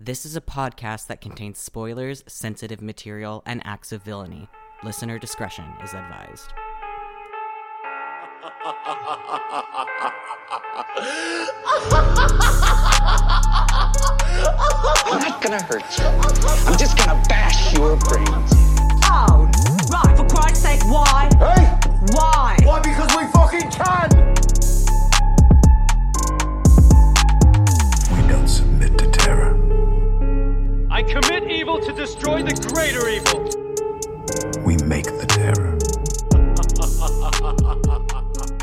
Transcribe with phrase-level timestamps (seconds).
[0.00, 4.48] This is a podcast that contains spoilers, sensitive material, and acts of villainy.
[4.84, 6.52] Listener discretion is advised.
[15.04, 16.04] I'm not gonna hurt you.
[16.68, 18.52] I'm just gonna bash your brains.
[19.02, 19.50] Oh,
[19.90, 21.28] right, for Christ's sake, why?
[21.40, 21.76] Hey!
[22.12, 22.56] Why?
[22.62, 22.80] Why?
[22.84, 24.27] Because we fucking can!
[30.98, 33.44] I commit evil to destroy the greater evil.
[34.64, 35.78] We make the terror.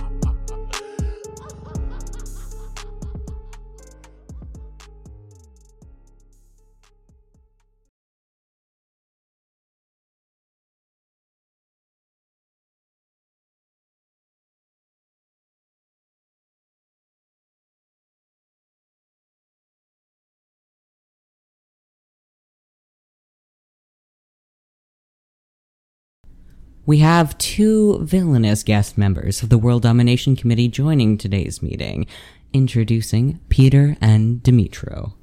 [26.87, 32.05] We have two villainous guest members of the World Domination Committee joining today's meeting,
[32.53, 35.13] introducing Peter and Dmytro.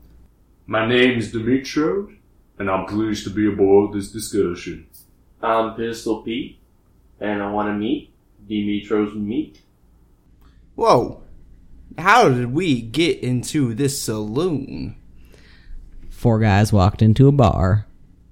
[0.66, 2.16] My name is Dmytro,
[2.58, 4.88] and I'm pleased to be aboard this discussion.
[5.40, 6.58] I'm Pistol Pete,
[7.20, 8.12] and I want to meet
[8.50, 9.60] Dmytro's meat.
[10.74, 11.22] Whoa.
[11.96, 14.96] How did we get into this saloon?
[16.10, 17.86] Four guys walked into a bar,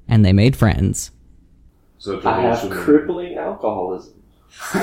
[0.09, 1.13] and they made friends.
[2.01, 4.15] So I have crippling alcoholism.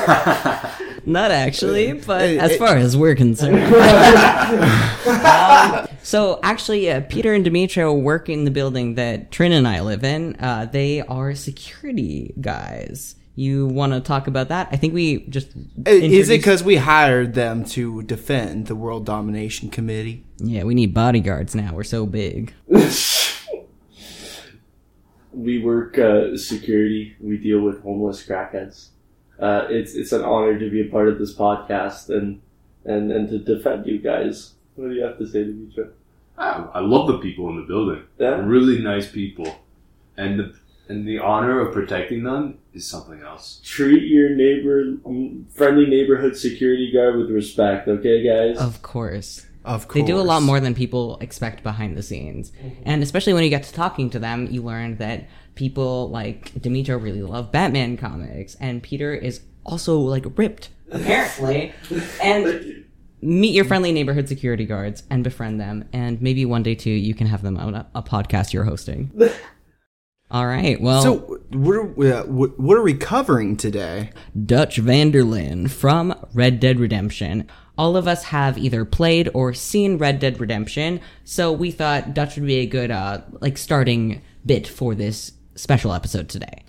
[1.05, 3.57] Not actually, but Hey, as far as we're concerned.
[5.07, 9.81] Um, so actually, uh, Peter and Dmytro work in the building that Trynn and I
[9.81, 10.35] live in.
[10.39, 13.15] Uh, they are security guys.
[13.35, 14.69] You want to talk about that?
[14.71, 15.49] I think we just
[15.85, 20.23] Is it because we hired them to defend the World Domination Committee?
[20.37, 21.73] yeah, we need bodyguards now.
[21.73, 22.53] We're so big.
[25.37, 27.15] We work uh, security.
[27.19, 28.89] We deal with homeless crackheads.
[29.39, 32.41] Uh, it's it's an honor to be a part of this podcast and
[32.85, 34.53] and and to defend you guys.
[34.75, 35.91] What do you have to say, Dmytro?
[36.37, 38.03] I, I love the people in the building.
[38.19, 38.41] Yeah?
[38.45, 39.59] Really nice people.
[40.15, 40.55] And the
[40.89, 43.59] and the honor of protecting them is something else.
[43.63, 44.97] Treat your neighbor,
[45.51, 48.57] friendly neighborhood security guard with respect, okay, guys?
[48.57, 49.46] Of course.
[49.67, 50.01] Of course.
[50.01, 52.51] They do a lot more than people expect behind the scenes.
[52.83, 57.01] And especially when you get to talking to them, you learn that people like Dmytro
[57.01, 61.73] really love Batman comics, and Peter is also like ripped, apparently.
[62.23, 62.83] and
[63.21, 67.13] meet your friendly neighborhood security guards and befriend them, and maybe one day too you
[67.15, 69.11] can have them on a, a podcast you're hosting.
[70.29, 74.09] All right, well, So, what are, we- uh, what are we covering today?
[74.45, 77.47] Dutch Van der Linde from Red Dead Redemption.
[77.77, 82.35] All of us have either played or seen Red Dead Redemption, so we thought Dutch
[82.35, 86.63] would be a good uh like starting bit for this special episode today.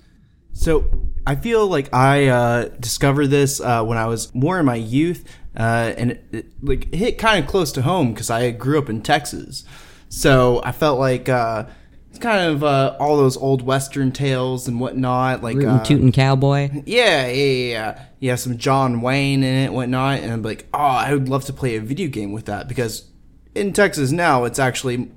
[0.53, 0.91] So,
[1.25, 5.25] I feel like I uh, discovered this uh, when I was more in my youth,
[5.57, 8.89] uh, and it, it, like hit kind of close to home because I grew up
[8.89, 9.65] in Texas.
[10.09, 11.67] So I felt like uh,
[12.11, 16.13] it's kind of uh, all those old Western tales and whatnot, like Rootin' uh, Tootin'
[16.13, 16.71] Cowboy.
[16.87, 18.05] Yeah, yeah, yeah, yeah.
[18.21, 21.45] You have some John Wayne in it, whatnot, and I'm like, oh, I would love
[21.47, 23.09] to play a video game with that because
[23.55, 25.11] in Texas now, it's actually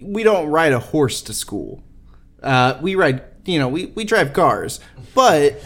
[0.00, 1.82] we don't ride a horse to school.
[2.42, 4.80] Uh, we ride, you know, we we drive cars,
[5.14, 5.62] but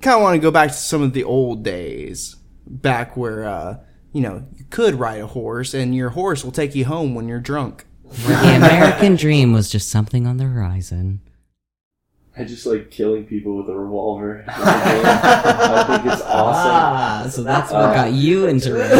[0.00, 2.36] kind of want to go back to some of the old days,
[2.66, 3.78] back where uh,
[4.12, 7.28] you know you could ride a horse and your horse will take you home when
[7.28, 7.84] you're drunk.
[8.26, 11.20] The American dream was just something on the horizon.
[12.38, 14.42] I just like killing people with a revolver.
[14.48, 16.72] I think it's awesome.
[16.72, 18.90] Ah, so that's what got you into Red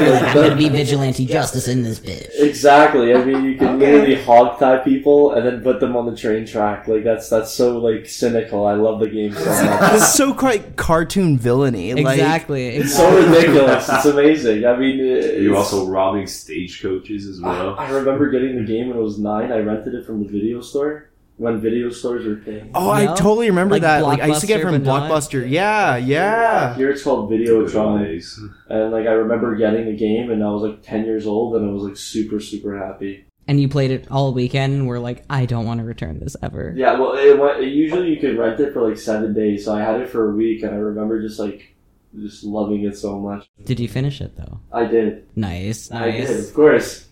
[0.00, 2.28] I'm gonna be vigilante justice in this bitch.
[2.34, 3.14] Exactly.
[3.14, 6.46] I mean, you can literally hog tie people and then put them on the train
[6.46, 6.88] track.
[6.88, 8.66] Like that's that's so like cynical.
[8.66, 9.92] I love the game so much.
[9.98, 11.94] It's so quite cartoon villainy.
[11.94, 12.68] Like, Exactly.
[12.68, 13.88] It's so ridiculous.
[13.88, 14.66] It's amazing.
[14.66, 17.76] I mean, it- You it's- also robbing stagecoaches as well.
[17.78, 19.52] I remember getting the game when I was nine.
[19.52, 21.07] I rented it from the video store
[21.38, 22.70] when video stores were thing.
[22.74, 23.14] Oh, I No?
[23.16, 24.02] totally remember Like that.
[24.04, 25.48] Like I used to get Blockbuster, from but not- Blockbuster.
[25.50, 26.74] Yeah, yeah.
[26.76, 28.38] Here it's called Videotron, Days.
[28.68, 31.68] and like I remember getting the game, and I was like ten years old, and
[31.68, 33.24] I was like super super happy.
[33.46, 36.36] And you played it all weekend and were like, I don't want to return this
[36.42, 36.74] ever.
[36.76, 39.80] Yeah, well, it went, usually you could rent it for like seven days, so I
[39.80, 41.74] had it for a week, and I remember just like
[42.18, 43.48] just loving it so much.
[43.64, 44.60] Did you finish it though?
[44.72, 45.28] I did.
[45.36, 46.48] Nice, I did, nice.
[46.48, 47.06] of course.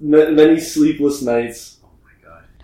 [0.00, 1.75] M- many sleepless nights.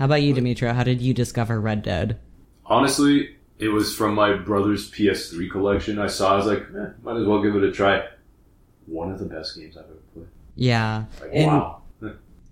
[0.02, 0.74] How about you, Dmytro?
[0.74, 2.18] How did you discover Red Dead?
[2.66, 6.00] Honestly, it was from my brother's PS3 collection.
[6.00, 6.32] I saw.
[6.32, 8.08] I was like, eh, might as well give it a try.
[8.86, 10.26] One of the best games I've ever played.
[10.56, 11.82] Yeah, Like, and wow.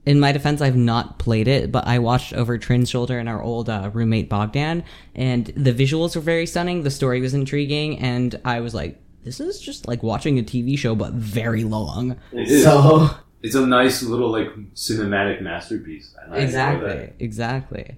[0.06, 3.42] In my defense, I've not played it, but I watched over Trynn's shoulder and our
[3.42, 4.84] old uh, roommate Bogdan,
[5.16, 6.84] and the visuals were very stunning.
[6.84, 10.78] The story was intriguing, and I was like, "This is just like watching a TV
[10.78, 12.62] show, but very long." It is.
[12.62, 13.10] So
[13.42, 16.14] It's a nice little like cinematic masterpiece.
[16.22, 17.96] and I exactly, exactly.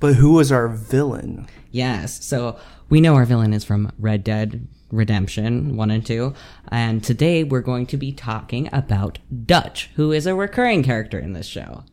[0.00, 1.48] But who was our villain?
[1.70, 2.24] Yes.
[2.24, 2.58] So
[2.88, 6.34] we know our villain is from Red Dead Redemption 1 and 2.
[6.68, 11.32] And today we're going to be talking about Dutch, who is a recurring character in
[11.32, 11.84] this show.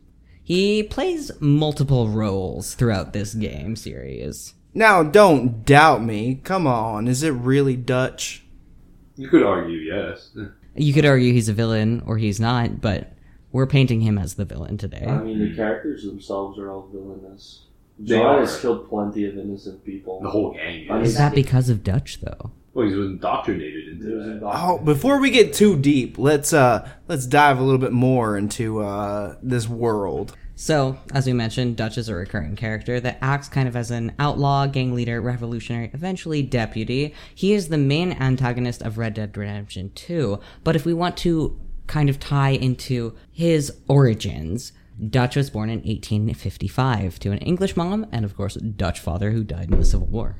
[0.42, 4.54] He plays multiple roles throughout this game series.
[4.72, 6.36] Now, don't doubt me.
[6.44, 8.44] Come on, is it really Dutch?
[9.16, 10.30] You could argue yes.
[10.76, 13.12] You could argue he's a villain or he's not, but
[13.52, 15.04] we're painting him as the villain today.
[15.06, 17.62] I mean, the characters themselves are all villainous.
[17.98, 18.40] They John are.
[18.40, 20.20] has killed plenty of innocent people.
[20.20, 20.86] The whole gang.
[21.00, 21.10] Is.
[21.10, 22.50] Is that because of Dutch, though?
[22.74, 24.46] Well, he was indoctrinated into There's that.
[24.46, 28.82] Oh, before we get too deep, let's uh let's dive a little bit more into
[28.82, 30.36] uh this world.
[30.58, 34.14] So, as we mentioned, Dutch is a recurring character that acts kind of as an
[34.18, 37.14] outlaw, gang leader, revolutionary, eventually deputy.
[37.34, 40.40] He is the main antagonist of Red Dead Redemption 2.
[40.64, 44.72] But if we want to kind of tie into his origins,
[45.10, 49.44] Dutch was born in 1855 to an English mom and, of course, Dutch father who
[49.44, 50.36] died in the Civil War.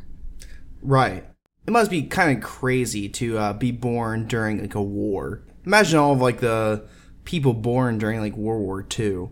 [0.81, 1.27] Right.
[1.67, 5.43] It must be kind of crazy to uh, be born during like a war.
[5.67, 6.89] Imagine all of like the
[7.25, 9.29] people born during like World War II.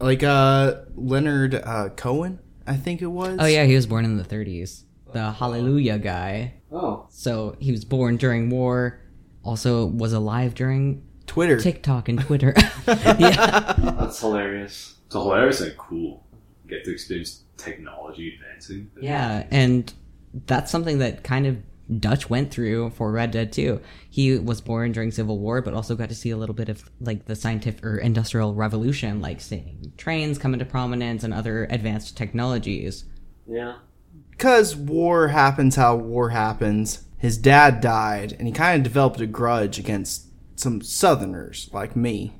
[0.00, 3.38] Like uh Leonard uh Cohen, I think it was.
[3.40, 4.82] Oh, yeah, he was born in the 30s.
[5.12, 6.54] The Hallelujah guy.
[6.72, 9.00] Oh, So, he was born during war,
[9.44, 11.60] also was alive during Twitter.
[11.60, 12.52] TikTok and Twitter.
[12.88, 13.74] yeah.
[13.78, 14.96] that's hilarious.
[15.06, 16.26] It's hilarious and cool.
[16.66, 18.90] Get to experience technology advancing.
[19.00, 19.92] Yeah, and
[20.46, 21.58] that's something that kind of
[21.98, 23.80] Dutch went through for Red Dead 2.
[24.08, 26.90] He was born during Civil War, but also got to see a little bit of
[27.00, 32.16] like the scientific or industrial revolution, like seeing trains come into prominence and other advanced
[32.16, 33.04] technologies.
[33.46, 33.76] Yeah.
[34.30, 37.04] Because war happens how war happens.
[37.18, 40.26] His dad died, and he kind of developed a grudge against
[40.56, 42.34] some Southerners like me.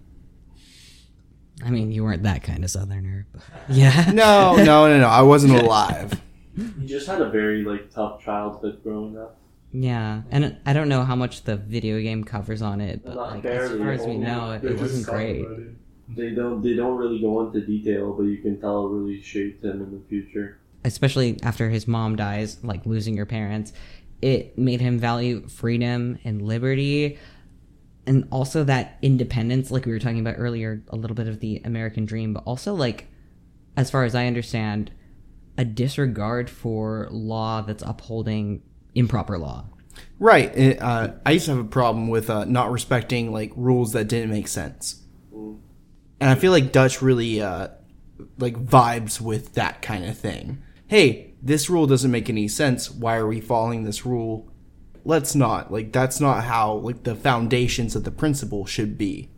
[1.64, 4.11] I mean, you weren't that kind of southerner, but yeah.
[4.12, 5.08] No, no, no, no.
[5.08, 6.20] I wasn't alive.
[6.56, 9.41] He just had a very like tough childhood growing up.
[9.73, 13.45] Yeah, and I don't know how much the video game covers on it, but like
[13.45, 15.45] as far as we know, it, it wasn't great.
[16.09, 19.65] They don't they don't really go into detail, but you can tell it really shaped
[19.65, 20.59] him in the future.
[20.85, 23.73] especially after his mom dies, like losing your parents,
[24.23, 27.19] it made him value freedom and liberty
[28.07, 31.62] and also that independence, like we were talking about earlier, a little bit of the
[31.65, 33.07] American dream, but also like
[33.79, 34.91] as far as I understand,
[35.56, 38.62] a disregard for law that's upholding
[38.95, 39.67] improper law.
[40.19, 40.56] Right.
[40.56, 44.09] it, uh, I used to have a problem with uh, not respecting like rules that
[44.09, 45.03] didn't make sense,
[45.33, 47.69] and I feel like Dutch really uh,
[48.39, 50.62] like vibes with that kind of thing.
[50.87, 52.91] Hey, this rule doesn't make any sense.
[52.91, 54.50] Why are we following this rule?
[55.05, 55.73] Let's not.
[55.73, 59.31] Like that's not how like the foundations of the principle should be.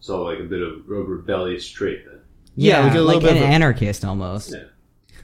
[0.00, 2.20] So like a bit of a rebellious trait then.
[2.56, 4.52] Yeah, like like, a little bit an of a- anarchist almost.
[4.52, 4.64] Yeah.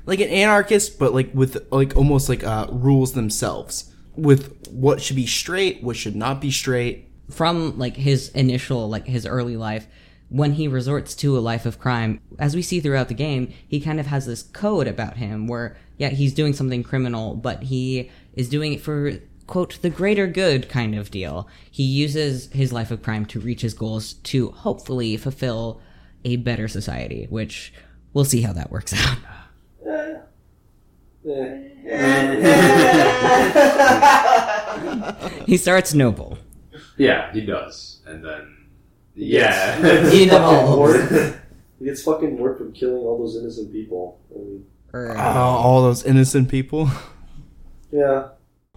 [0.08, 3.92] Like an anarchist, but like with like almost like uh, rules themselves.
[4.16, 7.08] With what should be straight, what should not be straight.
[7.30, 9.86] from like his initial like his early life
[10.30, 13.78] when he resorts to a life of crime as we see throughout the game he
[13.80, 18.10] kind of has this code about him where yeah he's doing something criminal but he
[18.32, 19.12] is doing it for
[19.46, 21.48] quote the greater good kind of deal.
[21.70, 25.80] He uses his life of crime to reach his goals to hopefully fulfill
[26.24, 27.72] a better society which
[28.14, 29.18] we'll see how that works out
[35.46, 36.38] he starts noble
[36.96, 38.00] Yeah, he does.
[38.06, 38.56] And then
[39.14, 40.10] yeah.
[40.10, 41.40] he develops Ward-
[41.78, 44.20] he gets fucking word from killing all those innocent people.
[44.34, 46.90] I mean, or, Oh, all those innocent people.
[47.92, 48.28] yeah.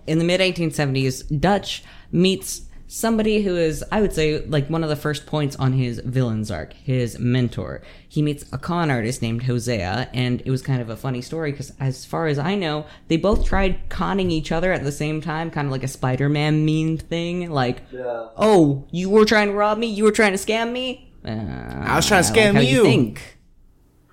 [0.08, 4.90] in the mid 1870s, Dutch meets somebody who is, I would say, like one of
[4.90, 7.82] the first points on his villain's arc, his mentor.
[8.10, 11.52] He meets a con artist named Hosea, and it was kind of a funny story
[11.52, 15.22] because, as far as I know, they both tried conning each other at the same
[15.22, 17.50] time, kind of like a Spider Man meme thing.
[17.50, 18.28] Like, Yeah.
[18.36, 19.88] oh, you were trying to rob me?
[19.88, 21.14] You were trying to scam me?
[21.24, 23.38] Uh, I was trying to like scam how you." think.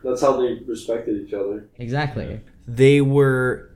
[0.05, 1.69] That's how they respected each other.
[1.79, 2.41] Exactly.
[2.69, 3.71] They were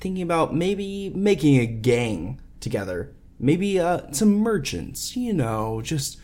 [0.00, 3.12] thinking about maybe making a gang together.
[3.38, 6.18] Maybe uh, some merchants, you know, just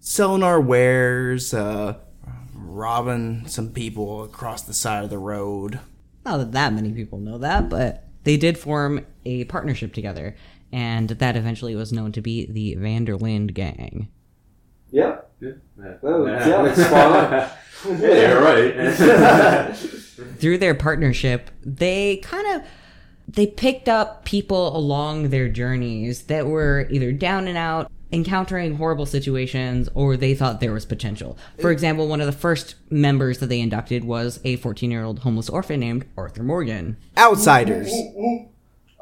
[0.00, 1.96] selling our wares, uh,
[2.54, 5.80] robbing some people across the side of the road.
[6.24, 10.36] Not that that many people know that, but they did form a partnership together,
[10.72, 14.08] and that eventually was known to be the Van der Linde Gang.
[14.90, 15.18] Yeah.
[15.40, 15.52] Yeah,
[16.02, 17.32] Oh, yeah, spot
[17.84, 18.00] on.
[18.00, 19.76] yeah, you're right.
[20.38, 22.66] through their partnership, they kind of
[23.28, 29.06] they picked up people along their journeys that were either down and out, encountering horrible
[29.06, 31.36] situations, or they thought there was potential.
[31.60, 35.20] For example, one of the first members that they inducted was a 14 year old
[35.20, 36.96] homeless orphan named Arthur Morgan.
[37.16, 37.92] Outsiders.
[37.92, 38.48] ooh,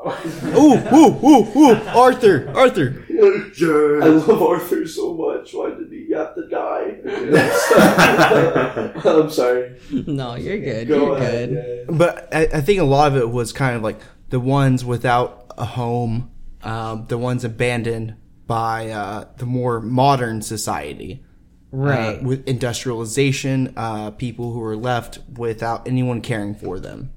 [0.06, 3.04] ooh, ooh, ooh, Arthur, Arthur.
[3.10, 5.54] I love Arthur so much.
[5.54, 6.98] Why did he have to die?
[9.04, 9.76] I'm sorry.
[9.90, 10.88] no, you're good.
[10.88, 11.48] Go you're ahead.
[11.50, 11.56] good.
[11.56, 11.96] Yeah, yeah.
[11.98, 13.98] But I, I think a lot of it was kind of like
[14.34, 16.28] the ones without a home,
[16.64, 18.16] um, the ones abandoned
[18.48, 21.22] by uh, the more modern society.
[21.70, 22.18] Right.
[22.18, 27.12] Uh, with industrialization, uh, people who are left without anyone caring for them.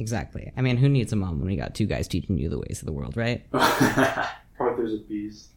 [0.00, 0.52] exactly.
[0.56, 2.78] I mean, who needs a mom when we got two guys teaching you the ways
[2.82, 3.46] of the world, right?
[4.58, 5.50] Arthur's a beast.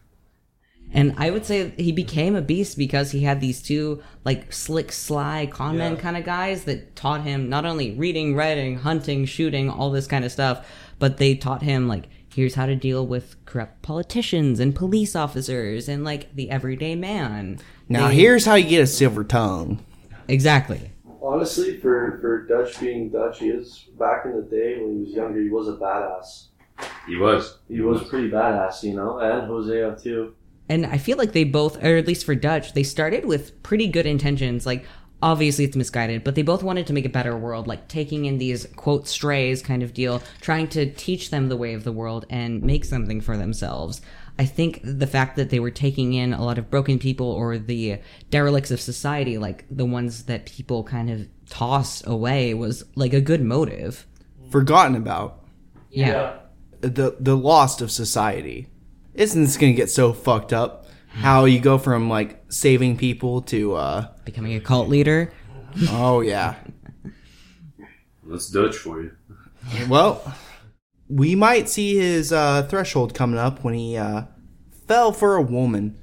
[0.92, 4.92] And I would say he became a beast because he had these two like slick,
[4.92, 6.02] sly conman Yeah.
[6.02, 10.26] kind of guys that taught him not only reading, writing, hunting, shooting, all this kind
[10.26, 10.66] of stuff,
[11.00, 15.90] but they taught him like here's how to deal with corrupt politicians and police officers
[15.90, 17.58] and like the everyday man.
[17.90, 19.80] Now, They- here's how you get a silver tongue.
[20.28, 20.92] exactly.
[21.22, 25.14] Honestly, for, for Dutch being Dutch, he is back in the day when he was
[25.14, 26.46] younger, he was a badass.
[27.08, 27.58] he was.
[27.68, 30.34] He was pretty badass, you know, and Hosea too.
[30.70, 33.88] And I feel like they both, or at least for Dutch, they started with pretty
[33.88, 34.66] good intentions.
[34.68, 34.86] Like,
[35.22, 38.38] obviously it's misguided, but they both wanted to make a better world, like taking in
[38.38, 42.26] these, quote, strays kind of deal, trying to teach them the way of the world
[42.30, 44.02] and make something for themselves.
[44.38, 47.58] I think the fact that they were taking in a lot of broken people or
[47.58, 48.00] the
[48.30, 53.20] derelicts of society, like the ones that people kind of toss away, was like a
[53.20, 54.08] good motive.
[54.50, 55.44] Forgotten about.
[55.90, 56.38] Yeah.
[56.80, 58.70] the the lost of society.
[59.14, 60.86] Isn't this gonna get so fucked up?
[61.10, 65.32] How you go from like saving people to uh Becoming a cult leader.
[65.90, 66.56] oh yeah.
[68.26, 69.12] That's Dutch for you.
[69.88, 70.22] Well,
[71.10, 74.24] we might see his uh, threshold coming up when he uh,
[74.88, 75.98] fell for a woman.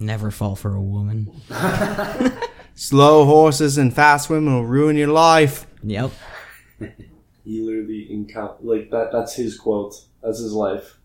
[0.00, 1.30] Never fall for a woman.
[2.74, 5.66] Slow horses and fast women will ruin your life.
[5.82, 6.10] Yep.
[7.44, 9.10] He literally encounter like that.
[9.12, 9.94] That's his quote.
[10.22, 10.98] That's his life.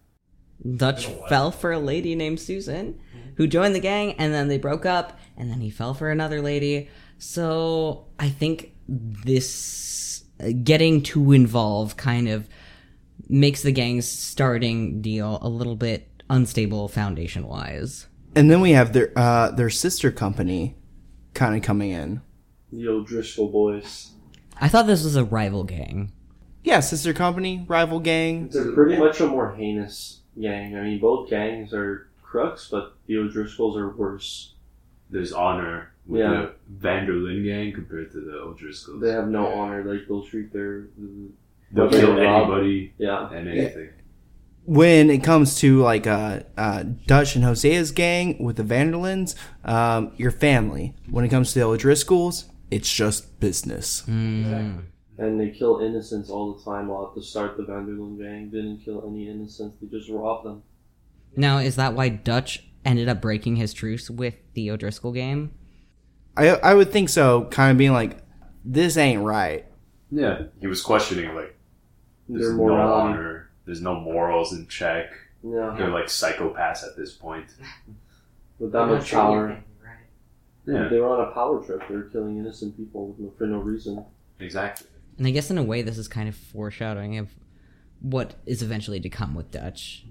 [0.75, 2.99] Dutch fell for a lady named Susan,
[3.35, 6.41] who joined the gang, and then they broke up, and then he fell for another
[6.41, 6.89] lady.
[7.17, 12.49] So I think this uh, getting too involved kind of
[13.29, 18.07] makes the gang's starting deal a little bit unstable foundation wise.
[18.35, 20.75] And then we have their uh, their sister company
[21.33, 22.21] kind of coming in.
[22.71, 24.11] The O'Driscoll boys.
[24.59, 26.11] I thought this was a rival gang.
[26.63, 28.49] Yeah, sister company, rival gang.
[28.49, 30.75] They're pretty much a more heinous gang.
[30.75, 34.55] I mean, both gangs are crooks, but the O'Driscolls are worse.
[35.09, 36.31] There's honor with Yeah.
[36.33, 38.99] the Van der Linde gang compared to the O'Driscolls.
[39.01, 39.83] They have no honor.
[39.83, 40.87] Like they'll treat their
[41.71, 43.29] They'll They'll kill rob- anybody yeah.
[43.31, 43.89] and anything.
[44.65, 48.97] when it comes to like uh, uh, Dutch and Hosea's gang with the Van der
[48.97, 49.35] Lindes,
[49.65, 50.95] um, your family.
[51.09, 54.03] When it comes to the O'Driscolls, it's just business.
[54.07, 54.85] Exactly.
[55.19, 56.87] And they kill innocents all the time.
[56.87, 59.75] While at the start, the Van der Linde gang didn't kill any innocents.
[59.79, 60.63] They just robbed them.
[61.35, 65.51] Now, is that why Dutch ended up breaking his truce with the O'Driscoll game?
[66.37, 67.45] I I would think so.
[67.45, 68.17] Kind of being like,
[68.65, 69.65] this ain't right.
[70.11, 71.57] Yeah, he was questioning like
[72.29, 73.13] there's Their no morality.
[73.17, 75.09] honor, there's no morals in check.
[75.43, 75.75] Yeah.
[75.77, 77.47] They're like psychopaths at this point.
[78.59, 79.47] With that much power.
[79.83, 79.97] Right.
[80.65, 81.81] Yeah, They were on a power trip.
[81.89, 84.05] They were killing innocent people for no reason.
[84.39, 84.87] exactly.
[85.17, 87.29] And I guess in a way, this is kind of foreshadowing of
[87.99, 90.05] what is eventually to come with Dutch.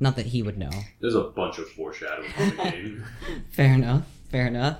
[0.00, 0.70] Not that he would know.
[1.00, 3.04] There's a bunch of foreshadowing in the game.
[3.50, 4.04] Fair enough.
[4.30, 4.78] Fair enough.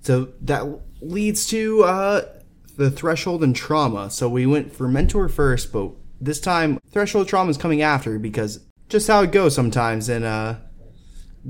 [0.00, 2.22] So that leads to uh,
[2.76, 4.10] the threshold and trauma.
[4.10, 8.60] So we went for mentor first, but this time threshold trauma is coming after because
[8.88, 10.62] just how it goes sometimes in a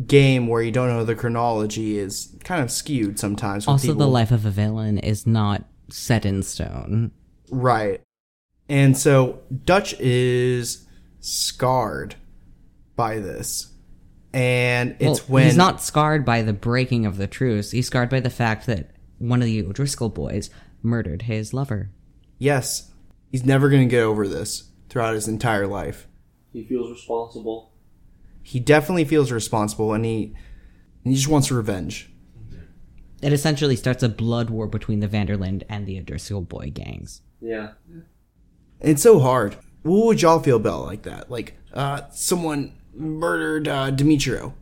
[0.07, 3.67] game where you don't know the chronology is kind of skewed sometimes.
[3.67, 7.12] with Also, the life of a villain is not set in stone.
[7.51, 8.01] Right.
[8.69, 10.87] And so Dutch is
[11.21, 12.17] scarred
[13.02, 13.66] by this.
[14.32, 17.73] And it's well, when he's not scarred by the breaking of the truce.
[17.73, 20.50] He's scarred by the fact that one of the O'Driscoll boys
[20.82, 21.90] murdered his lover.
[22.38, 22.92] Yes.
[23.32, 26.06] He's never going to get over this throughout his entire life.
[26.52, 27.73] He feels responsible.
[28.40, 30.37] He definitely feels responsible and he
[31.02, 32.09] he just wants revenge.
[33.21, 36.71] It essentially starts a blood war between the Van der Linde and the O'Driscoll boy
[36.73, 37.23] gangs.
[37.40, 37.73] Yeah.
[38.80, 39.56] It's so hard.
[39.82, 41.32] What would y'all feel about like that?
[41.32, 44.52] Like uh someone murdered uh Dmytro.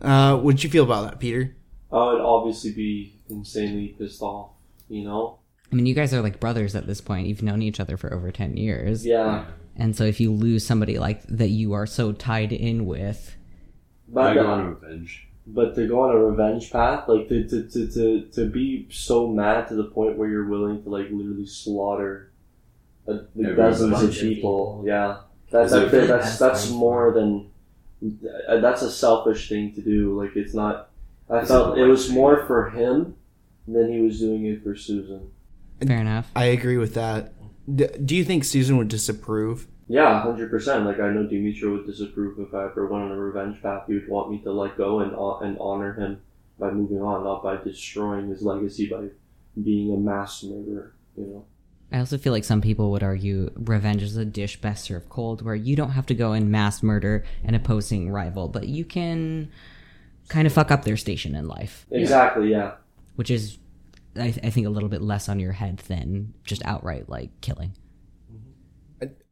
[0.00, 1.54] Uh what'd you feel about that, Peter?
[1.92, 4.50] I would obviously be insanely pissed off.
[4.88, 5.38] You know?
[5.72, 7.26] I mean, you guys are like brothers at this point.
[7.26, 9.04] You've known each other for over 10 years.
[9.06, 9.46] Yeah.
[9.76, 13.34] And so if you lose somebody like that you are so tied in with,
[14.08, 15.26] But I go on revenge.
[15.46, 19.26] but to go on a revenge path, like to to, to, to to be so
[19.28, 22.30] mad to the point where you're willing to like literally slaughter
[23.08, 24.84] uh, like dozens of of people, people.
[24.86, 25.16] yeah,
[25.60, 27.50] that's Is it- that's that's, that's That's more than
[28.48, 30.20] uh, that's a selfish thing to do.
[30.20, 30.90] Like it's not.
[31.30, 32.14] I Is felt the it was thing?
[32.16, 33.14] more for him
[33.66, 35.30] than he was doing it for Susan.
[35.86, 36.30] fair enough.
[36.36, 37.32] I agree with that.
[37.74, 39.66] D- do you think Susan would disapprove?
[39.88, 40.84] Yeah, hundred percent.
[40.84, 43.84] Like I know Dimitri would disapprove if I ever went on a revenge path.
[43.86, 46.20] He would want me to let go and hon- and honor him
[46.58, 49.08] by moving on, not by destroying his legacy by
[49.62, 50.94] being a mass murderer.
[51.16, 51.44] You know.
[51.94, 55.42] I also feel like some people would argue revenge is a dish best served cold,
[55.42, 59.48] where you don't have to go and mass murder an opposing rival, but you can
[60.28, 62.50] kind of fuck up their station in life, Exactly.
[62.50, 62.72] Yeah.
[63.14, 63.58] which is,
[64.16, 67.76] I, I think, a little bit less on your head than just outright like killing.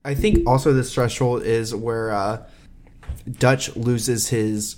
[0.04, 2.46] I think also this threshold is where uh,
[3.28, 4.76] Dutch loses his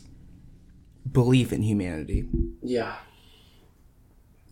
[1.12, 2.28] belief in humanity.
[2.62, 2.94] Yeah.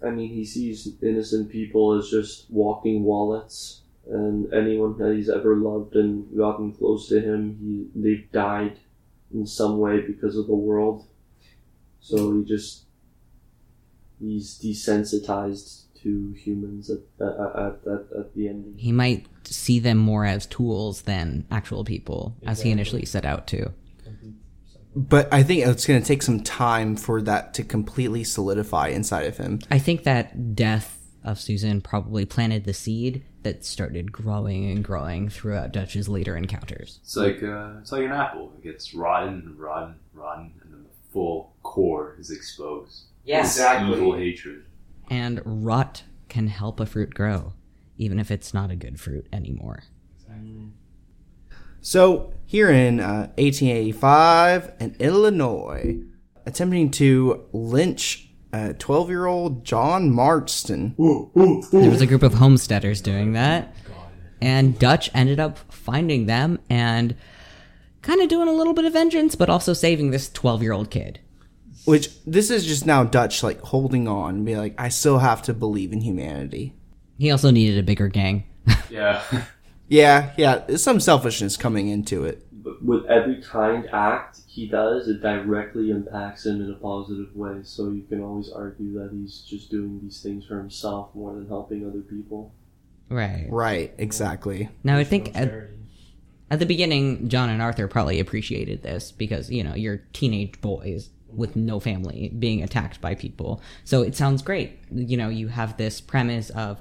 [0.04, 5.56] I mean, he sees innocent people as just walking wallets, and anyone that he's ever
[5.56, 8.78] loved and gotten close to him, he they've died
[9.32, 11.06] in some way because of the world.
[12.00, 12.84] So he just
[14.20, 18.74] he's desensitized to humans at at, at, at, at the end.
[18.78, 23.46] He might see them more as tools than actual people, as he initially set out
[23.48, 23.72] to.
[24.94, 29.26] But I think it's going to take some time for that to completely solidify inside
[29.26, 29.60] of him.
[29.70, 35.28] I think that death of Susan probably planted the seed that started growing and growing
[35.28, 37.00] throughout Dutch's later encounters.
[37.02, 38.52] It's like uh, it's like an apple.
[38.58, 43.04] It gets rotten and rotten, rotten, and then the full core is exposed.
[43.24, 43.58] Yes.
[43.58, 44.64] Evil hatred.
[45.10, 47.52] And rot can help a fruit grow,
[47.98, 49.84] even if it's not a good fruit anymore.
[50.16, 50.68] Exactly.
[51.80, 55.96] So, here in uh, 1885 in Illinois,
[56.44, 60.94] attempting to lynch a 12 year old John Marston.
[60.98, 63.74] There was a group of homesteaders doing that,
[64.42, 67.16] and Dutch ended up finding them and
[68.02, 70.90] kind of doing a little bit of vengeance, but also saving this 12 year old
[70.90, 71.20] kid.
[71.86, 75.40] Which, this is just now Dutch, like, holding on and be like, I still have
[75.44, 76.74] to believe in humanity.
[77.18, 78.44] He also needed a bigger gang.
[78.90, 79.22] Yeah.
[79.92, 82.46] Yeah, yeah, there's some selfishness coming into it.
[82.50, 87.58] But with every kind act he does, it directly impacts him in a positive way.
[87.62, 91.46] So you can always argue that he's just doing these things for himself more than
[91.46, 92.54] helping other people.
[93.10, 93.46] right.
[93.50, 94.70] Right, exactly.
[94.82, 95.52] Now, I think at,
[96.50, 101.10] at the beginning, John and Arthur probably appreciated this because, you know, you're teenage boys
[101.28, 103.60] with no family being attacked by people.
[103.84, 104.78] So it sounds great.
[104.90, 106.80] You know, you have this premise of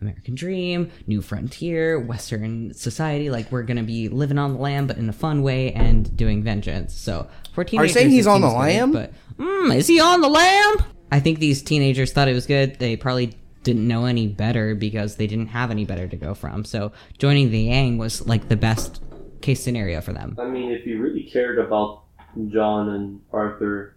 [0.00, 3.30] American dream, new frontier, Western society.
[3.30, 6.14] Like, we're going to be living on the lam, but in a fun way and
[6.16, 6.94] doing vengeance.
[6.94, 9.12] So for teenagers, saying he's on the seems good.
[9.36, 10.84] But, mm, is he on the lamb?
[11.12, 12.78] I think these teenagers thought it was good.
[12.78, 16.64] They probably didn't know any better because they didn't have any better to go from.
[16.64, 19.02] So joining the Yang was like the best
[19.40, 20.36] case scenario for them.
[20.38, 22.04] I mean, if he really cared about
[22.48, 23.96] John and Arthur,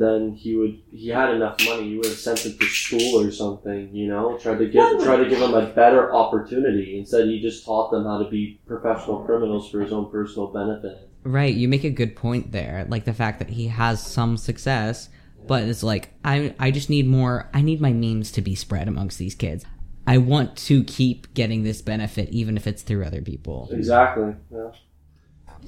[0.00, 0.80] then he would.
[0.90, 1.90] He had enough money.
[1.90, 3.94] He would have sent them to school or something.
[3.94, 6.98] You know, try to give try to give them a better opportunity.
[6.98, 11.08] Instead, he just taught them how to be professional criminals for his own personal benefit.
[11.24, 12.86] Right, you make a good point there.
[12.88, 15.08] Like the fact that he has some success,
[15.46, 18.88] but it's like I I just need more I need my memes to be spread
[18.88, 19.64] amongst these kids.
[20.06, 23.68] I want to keep getting this benefit even if it's through other people.
[23.70, 24.34] Exactly.
[24.50, 24.70] Yeah.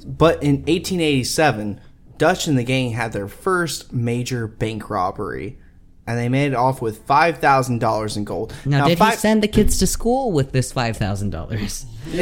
[0.04, 1.80] But in 1887,
[2.18, 5.58] Dutch and the gang had their first major bank robbery,
[6.06, 8.54] and they made it off with $5,000 in gold.
[8.64, 11.86] Now, did he send the kids to school with this five thousand dollars?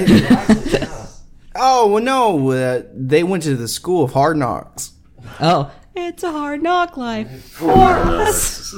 [1.54, 2.50] Oh, well, no.
[2.50, 4.92] Uh, they went to the school of hard knocks.
[5.38, 7.44] Oh, it's a hard knock life.
[7.44, 8.72] for us.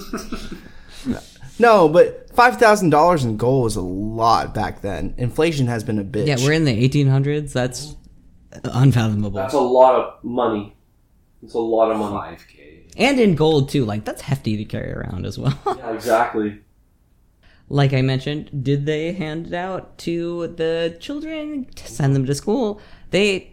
[1.60, 5.14] No, but $5,000 in gold was a lot back then.
[5.18, 6.26] Inflation has been a bitch.
[6.26, 7.52] Yeah, we're in the eighteen hundreds.
[7.52, 7.94] That's
[8.64, 9.30] unfathomable.
[9.38, 10.76] That's a lot of money.
[11.44, 12.16] It's a lot of money.
[12.36, 12.86] Five k.
[12.96, 13.84] and in gold too.
[13.84, 15.58] Like that's hefty to carry around as well.
[15.78, 16.60] Yeah, exactly.
[17.68, 22.34] like I mentioned, did they hand it out to the children to send them to
[22.34, 22.80] school?
[23.10, 23.52] They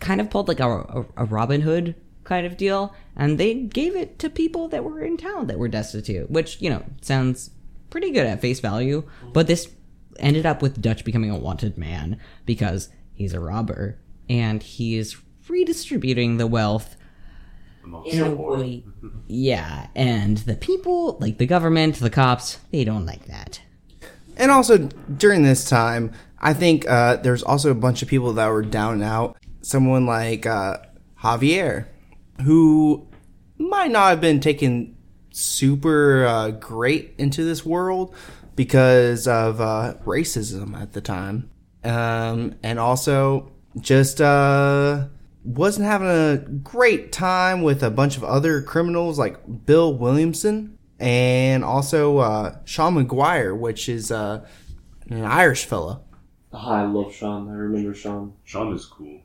[0.00, 3.96] kind of pulled like a, a, a Robin Hood kind of deal, and they gave
[3.96, 7.50] it to people that were in town that were destitute, which you know sounds
[7.90, 9.02] pretty good at face value.
[9.32, 9.68] But this
[10.18, 13.98] ended up with Dutch becoming a wanted man because he's a robber
[14.28, 15.16] and he is
[15.48, 16.96] redistributing the wealth
[17.84, 18.84] amongst In a way,
[19.26, 19.88] yeah.
[19.94, 23.60] And the people, like the government, the cops, they don't like that.
[24.36, 28.48] And also during this time, I think uh, there's also a bunch of people that
[28.48, 29.36] were down and out.
[29.60, 30.78] Someone like uh,
[31.22, 31.86] Javier,
[32.42, 33.06] who
[33.58, 34.96] might not have been taken
[35.30, 38.14] super uh, great into this world
[38.56, 41.50] because of uh, racism at the time,
[41.84, 45.06] um, and also just uh,
[45.44, 51.64] wasn't having a great time with a bunch of other criminals like Bill Williamson and
[51.64, 54.46] also uh, Sean MacGuire, which is uh,
[55.08, 56.02] an Irish fella.
[56.52, 57.48] Ah, I love Sean.
[57.48, 58.34] I remember Sean.
[58.44, 59.20] Sean is cool.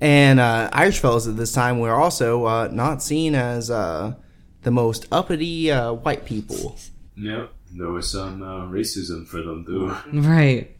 [0.00, 4.14] And uh, Irish fellas at this time were also uh, not seen as uh,
[4.62, 6.76] the most uppity uh, white people.
[7.16, 7.52] Yep.
[7.72, 9.96] There was some uh, racism for them too.
[10.12, 10.76] Right.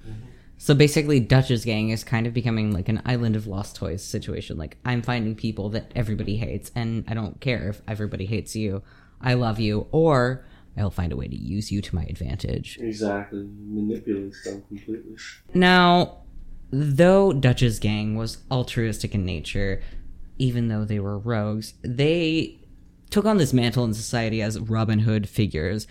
[0.67, 4.59] So basically, Dutch's gang is kind of becoming like an island of lost toys situation.
[4.59, 8.83] Like, I'm finding people that everybody hates, and I don't care if everybody hates you.
[9.21, 10.45] I love you, or
[10.77, 12.79] I'll find a way to use you to my advantage.
[12.81, 13.49] Exactly.
[13.49, 15.15] Manipulates them completely.
[15.55, 16.23] Now,
[16.73, 19.81] though Dutch's gang was altruistic in nature,
[20.37, 22.59] even though they were rogues, they
[23.11, 25.87] took on this mantle in society as Robin Hood figures,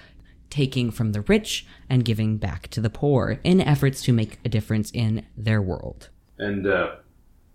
[0.55, 4.49] taking from the rich and giving back to the poor in efforts to make a
[4.49, 6.07] difference in their world.
[6.37, 6.95] And uh,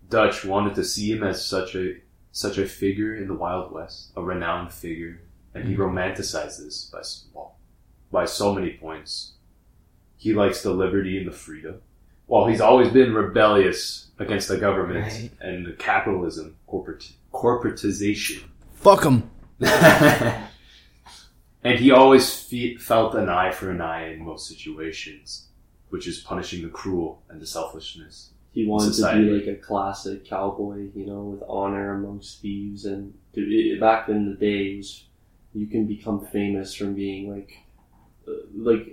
[0.07, 1.95] Dutch wanted to see him as such a
[2.31, 5.21] such a figure in the Wild West, a renowned figure,
[5.53, 7.01] and he romanticized this by
[7.33, 7.55] well,
[8.11, 9.33] by so many points.
[10.17, 11.81] He likes the liberty and the freedom.
[12.27, 15.31] Well, he's always been rebellious against the government Right.
[15.41, 18.43] and the capitalism, corporate corporatization.
[18.75, 19.29] Fuck them.
[21.63, 25.47] And he always fe- felt an eye for an eye in most situations,
[25.89, 28.31] which is punishing the cruel and the selfishness.
[28.51, 32.85] He wanted to be like a classic cowboy, you know, with honor amongst thieves.
[32.85, 35.05] And to, back in the days,
[35.53, 37.53] you can become famous from being like,
[38.27, 38.87] uh, like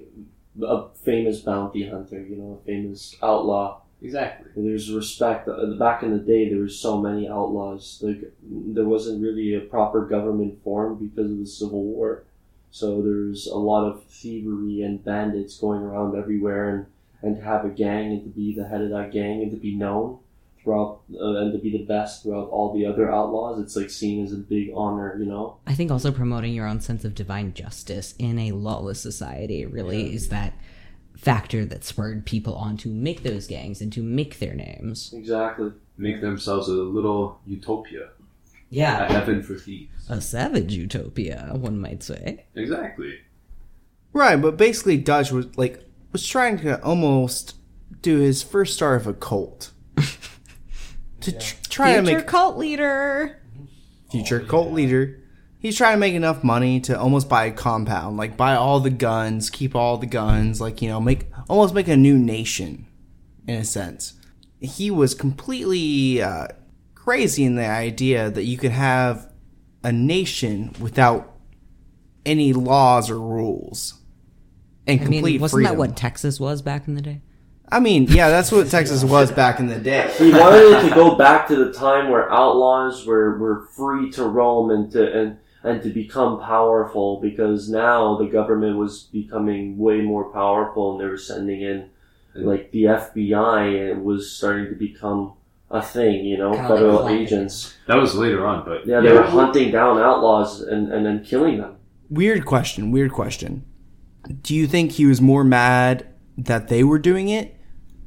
[0.62, 3.80] a famous bounty hunter, you know, a famous outlaw.
[4.00, 4.50] Exactly.
[4.54, 5.48] And there's respect.
[5.48, 7.98] Uh, Back in the day, there was so many outlaws.
[8.00, 12.22] Like there wasn't really a proper government formed because of the Civil War.
[12.70, 16.86] So there's a lot of thievery and bandits going around everywhere, and
[17.22, 19.56] and to have a gang and to be the head of that gang and to
[19.56, 20.18] be known
[20.62, 24.24] throughout uh, and to be the best throughout all the other outlaws, it's like seen
[24.24, 25.56] as a big honor, you know.
[25.66, 30.14] I think also promoting your own sense of divine justice in a lawless society really
[30.14, 30.54] is that
[31.16, 35.12] factor that spurred people on to make those gangs and to make their names.
[35.12, 35.72] Exactly.
[35.96, 38.10] Make themselves a little utopia,
[38.70, 39.10] a Yeah.
[39.12, 40.08] heaven for thieves.
[40.08, 42.46] A savage utopia, one might say.
[42.54, 43.14] Exactly.
[44.12, 47.54] Right, but basically Dutch was like was trying to almost
[48.02, 49.72] do his first start of a cult.
[51.20, 53.38] to tr- try to Future make cult leader.
[54.10, 55.20] future cult leader.
[55.60, 58.90] He's trying to make enough money to almost buy a compound, like buy all the
[58.90, 62.86] guns, keep all the guns, like you know, make almost make a new nation,
[63.46, 64.14] in a sense.
[64.60, 66.46] He was completely uh,
[67.08, 69.32] crazy in the idea that you could have
[69.82, 71.38] a nation without
[72.26, 74.02] any laws or rules
[74.86, 75.72] and I complete mean, wasn't freedom.
[75.72, 77.22] that what Texas was back in the day?
[77.70, 80.12] I mean, yeah, that's what Texas was back in the day.
[80.18, 84.24] He wanted it to go back to the time where outlaws were, were free to
[84.24, 90.02] roam and to and and to become powerful because now the government was becoming way
[90.02, 91.88] more powerful and they were sending in
[92.34, 95.37] like the FBI and was starting to become
[95.70, 97.20] a thing, you know, Kinda like federal Columbia.
[97.22, 97.74] agents.
[97.86, 101.58] That was later on, but Yeah, they were hunting down outlaws and, and then killing
[101.58, 101.76] them.
[102.10, 103.64] Weird question, weird question.
[104.42, 106.06] Do you think he was more mad
[106.38, 107.54] that they were doing it?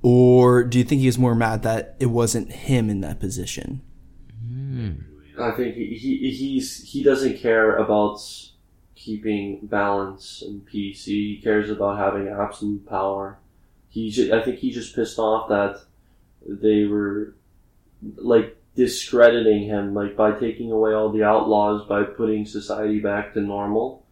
[0.04, 3.82] Or do you think he was more mad that it wasn't him in that position?
[5.40, 8.20] I think he, he he's he doesn't care about
[8.96, 11.06] keeping balance and peace.
[11.06, 13.38] He cares about having absolute power.
[13.90, 15.82] He ju- I think he just pissed off that
[16.48, 17.36] they were
[18.16, 23.42] like discrediting him, like by taking away all the outlaws, by putting society back to
[23.42, 24.06] normal.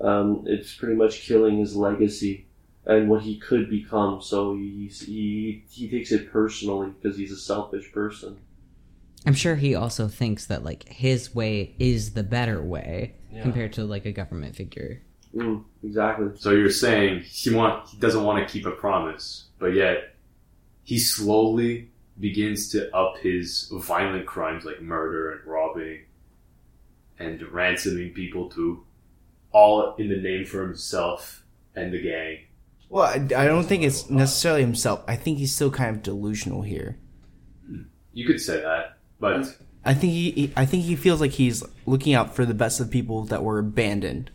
[0.00, 2.46] Um, it's pretty much killing his legacy
[2.84, 4.22] and what he could become.
[4.22, 8.38] So he he he takes it personally because he's a selfish person.
[9.26, 13.84] I'm sure he also thinks that like his way is the better way compared to
[13.84, 15.02] like a government figure.
[15.34, 16.28] Mm, exactly.
[16.36, 20.14] So you're saying he want he doesn't want to keep a promise, but yet
[20.84, 26.00] he slowly begins to up his violent crimes like murder and robbing
[27.18, 28.84] and ransoming people too,
[29.52, 32.38] all in the name for himself and the gang.
[32.88, 35.02] Well, I, I don't think it's necessarily himself.
[35.08, 36.98] I think he's still kind of delusional here.
[38.12, 41.62] You could say that, but I think he, he I think he feels like he's
[41.84, 44.30] looking out for the best of people that were abandoned.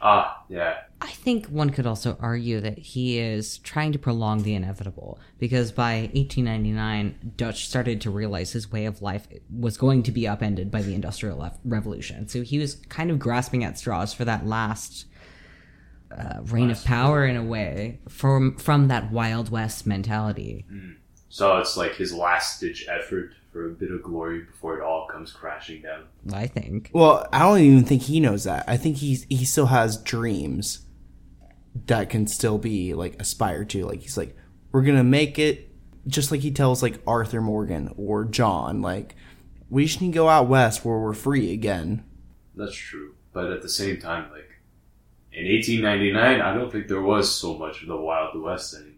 [0.00, 0.82] Ah, yeah.
[1.04, 5.70] I think one could also argue that he is trying to prolong the inevitable because
[5.70, 10.70] by 1899, Dutch started to realize his way of life was going to be upended
[10.70, 12.26] by the Industrial Revolution.
[12.28, 15.04] So he was kind of grasping at straws for that last
[16.10, 20.64] uh, reign of power in a way from from that Wild West mentality.
[21.28, 25.06] So it's like his last ditch effort for a bit of glory before it all
[25.06, 26.04] comes crashing down.
[26.32, 26.90] I think.
[26.94, 28.64] Well, I don't even think he knows that.
[28.66, 30.83] I think he's he still has dreams
[31.86, 33.84] that can still be like aspired to.
[33.84, 34.36] Like he's like,
[34.72, 35.70] we're gonna make it
[36.06, 39.16] just like he tells like Arthur Morgan or John, like
[39.70, 42.04] we just need to go out west where we're free again.
[42.54, 43.14] That's true.
[43.32, 44.50] But at the same time, like
[45.32, 48.92] in 1899, I don't think there was so much of the Wild West anymore.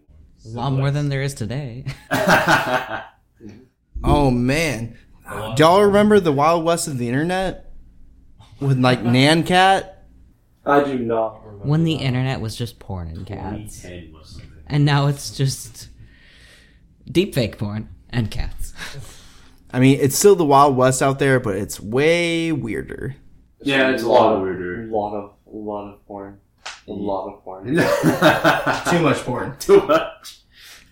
[0.45, 1.85] A lot more than there is today.
[3.43, 3.59] Mm-hmm.
[4.03, 4.97] Oh man,
[5.57, 7.73] do y'all remember the Wild West of the internet
[8.61, 9.96] with like Nyan Cat?
[10.67, 11.65] I do not remember.
[11.67, 12.03] when the that.
[12.03, 13.83] internet was just porn and cats.
[13.83, 14.51] 2010 was something.
[14.67, 15.89] And now it's just
[17.09, 18.75] deepfake porn and cats.
[19.73, 23.17] I mean, it's still the Wild West out there, but it's way weirder.
[23.63, 24.89] Yeah, it's a lot weirder.
[24.89, 26.41] A lot of, a lot of porn.
[26.89, 27.67] A lot of porn.
[28.91, 29.57] Too much porn.
[29.61, 30.41] Too much.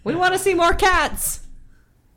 [0.02, 1.40] We want to see more cats!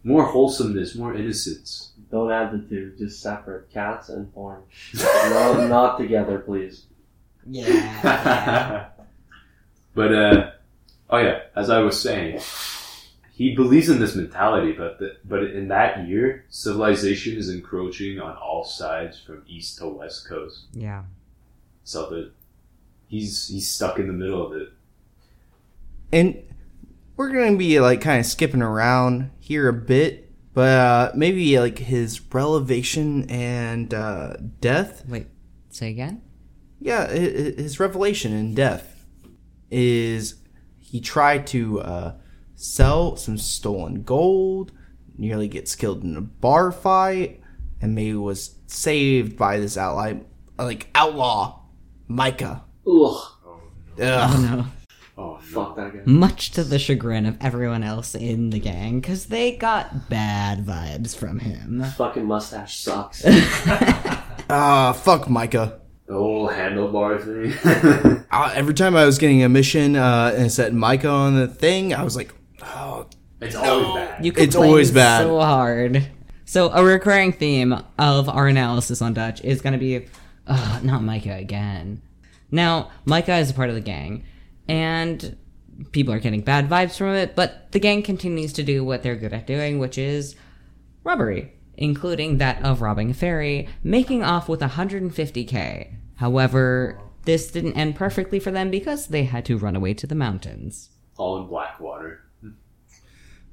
[0.03, 1.91] More wholesomeness, more innocence.
[2.11, 3.69] Don't add the two, just separate.
[3.71, 4.63] Cats and porn.
[4.93, 6.85] no, not together, please.
[7.49, 8.89] Yeah.
[9.95, 10.51] but uh,
[11.09, 12.41] oh yeah, as I was saying,
[13.31, 18.35] he believes in this mentality, but the, but in that year, civilization is encroaching on
[18.35, 20.65] all sides from east to west coast.
[20.73, 21.03] yeah.
[21.83, 22.31] So that
[23.07, 24.69] he's he's stuck in the middle of it.
[26.11, 26.43] And
[27.15, 31.77] we're gonna be like kind of skipping around here a bit, but uh, maybe like
[31.77, 35.05] his revelation and uh, death.
[35.07, 35.27] Wait,
[35.69, 36.21] say again?
[36.87, 39.05] Yeah, hi- hi- his revelation in death
[39.69, 40.35] is
[40.79, 42.13] he tried to uh,
[42.55, 44.71] sell some stolen gold,
[45.17, 47.41] nearly gets killed in a bar fight,
[47.81, 50.13] and maybe was saved by this ally,
[50.57, 51.59] like outlaw,
[52.07, 52.63] Micah.
[52.87, 53.17] Ugh.
[53.45, 53.97] Ugh.
[53.99, 54.27] No.
[54.29, 54.65] Oh no.
[55.19, 56.01] Oh fuck that guy.
[56.05, 61.17] Much to the chagrin of everyone else in the gang, because they got bad vibes
[61.17, 61.83] from him.
[61.97, 63.25] Fucking mustache sucks.
[64.49, 65.81] Ah, fuck Micah.
[66.07, 68.23] The whole handlebar thing.
[68.31, 71.47] Uh, every time I was getting a mission uh, and it said Micah on the
[71.47, 73.07] thing, I was like, oh,
[73.41, 74.25] it's always bad.
[74.25, 75.21] You It's complain always bad.
[75.23, 76.07] so hard.
[76.45, 80.05] So a recurring theme of our analysis on Dutch is going to be,
[80.45, 82.01] uh, not Micah again.
[82.51, 84.23] Now, Micah is a part of the gang,
[84.67, 85.35] and
[85.93, 89.15] people are getting bad vibes from it, but the gang continues to do what they're
[89.15, 90.35] good at doing, which is
[91.03, 95.93] robbery, including that of robbing a ferry, making off with 150k.
[96.15, 100.15] However, this didn't end perfectly for them because they had to run away to the
[100.15, 100.89] mountains.
[101.17, 102.23] All in Blackwater.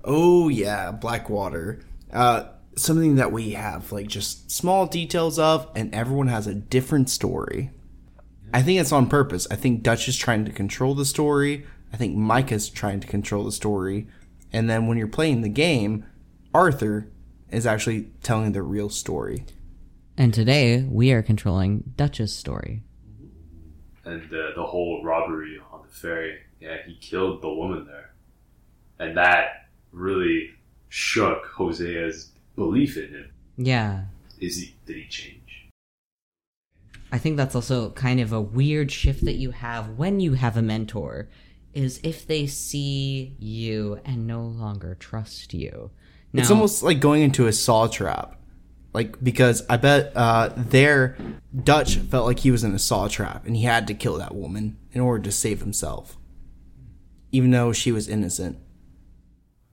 [0.04, 1.80] oh yeah, Blackwater.
[2.12, 2.44] Uh,
[2.76, 7.70] something that we have like just small details of, and everyone has a different story.
[8.52, 9.46] I think it's on purpose.
[9.50, 11.66] I think Dutch is trying to control the story.
[11.92, 14.06] I think Micah's trying to control the story.
[14.52, 16.06] And then when you're playing the game,
[16.54, 17.08] Arthur
[17.54, 19.44] is actually telling the real story.
[20.16, 22.82] And today, we are controlling Dutch's story.
[24.04, 26.38] and uh, the whole robbery on the ferry.
[26.60, 28.14] Yeah, he killed the woman there,
[28.98, 30.50] and that really
[30.88, 33.30] shook Hosea's belief in him.
[33.56, 34.04] Yeah.
[34.40, 34.74] Is he?
[34.86, 35.68] Did he change?
[37.12, 40.56] I think that's also kind of a weird shift that you have when you have
[40.56, 41.28] a mentor
[41.72, 45.90] is if they see you and no longer trust you.
[46.40, 48.40] It's almost like going into a saw trap.
[48.92, 51.16] Like because I bet uh there
[51.62, 54.34] Dutch felt like he was in a saw trap and he had to kill that
[54.34, 56.16] woman in order to save himself.
[57.32, 58.58] Even though she was innocent.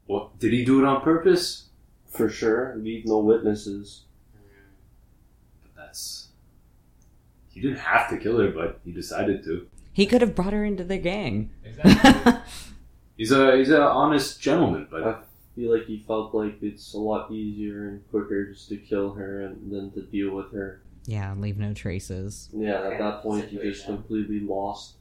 [0.05, 1.69] What did he do it on purpose?
[2.07, 2.75] For sure.
[2.77, 4.05] Leave no witnesses.
[5.61, 6.29] But that's.
[7.49, 9.67] He didn't have to kill her, but he decided to.
[9.93, 11.51] he could have brought her into the gang.
[11.63, 12.33] Exactly.
[13.17, 15.17] he's a he's an honest gentleman, but I
[15.55, 19.41] feel like he felt like it's a lot easier and quicker just to kill her
[19.41, 20.81] and than to deal with her.
[21.05, 22.49] yeah, leave no traces.
[22.53, 24.95] Yeah, at that point he just completely lost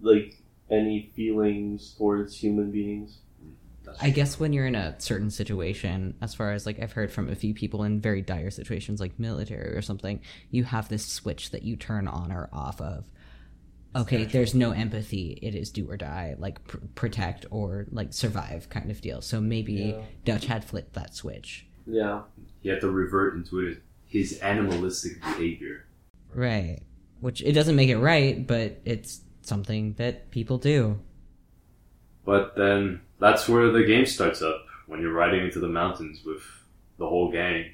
[0.00, 0.36] like
[0.70, 3.18] any feelings towards human beings.
[4.00, 7.28] I guess when you're in a certain situation, as far as like I've heard from
[7.28, 11.50] a few people in very dire situations like military or something, you have this switch
[11.50, 13.04] that you turn on or off of.
[13.94, 15.38] Okay, there's no empathy.
[15.42, 19.20] It is do or die, like pr- protect or like survive kind of deal.
[19.20, 20.02] So maybe Yeah.
[20.24, 21.66] Dutch had flipped that switch.
[21.86, 22.22] Yeah.
[22.62, 25.86] he had to revert into it, his animalistic behavior.
[26.32, 26.80] Right.
[27.20, 31.00] Which it doesn't make it right, but it's something that people do.
[32.24, 36.42] But then that's where the game starts up when you're riding into the mountains with
[36.98, 37.66] the whole gang.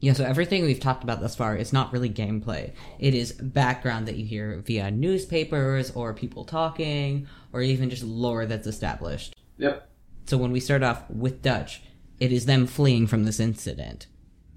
[0.00, 2.72] Yeah, so everything we've talked about thus far is not really gameplay.
[2.98, 8.44] It is background that you hear via newspapers or people talking or even just lore
[8.44, 9.34] that's established.
[9.56, 9.88] Yep.
[10.26, 11.82] So when we start off with Dutch,
[12.20, 14.06] it is them fleeing from this incident.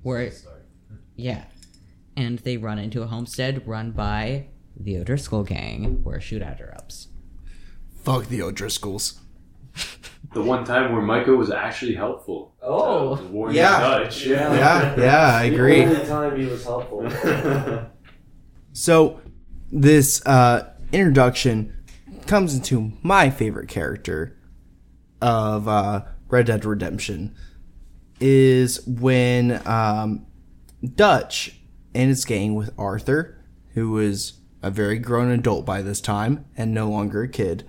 [0.03, 0.31] Where
[1.15, 1.45] Yeah.
[2.17, 7.07] And they run into a homestead run by the O'Driscoll gang where a shootout erupts.
[8.03, 9.19] Fuck the O'Driscolls.
[10.33, 12.55] The one time where Micah was actually helpful.
[12.61, 13.15] Oh.
[13.15, 13.79] to warn Yeah.
[13.79, 14.25] Dutch.
[14.25, 15.85] Yeah, yeah, I agree.
[15.85, 17.09] The only time he was helpful.
[18.71, 19.19] So,
[19.71, 21.73] this uh, introduction
[22.27, 24.37] comes into my favorite character
[25.21, 27.35] of uh, Red Dead Redemption
[28.21, 30.27] is when um,
[30.95, 31.59] Dutch
[31.93, 36.73] and his gang with Arthur, who was a very grown adult by this time and
[36.73, 37.65] no longer a kid,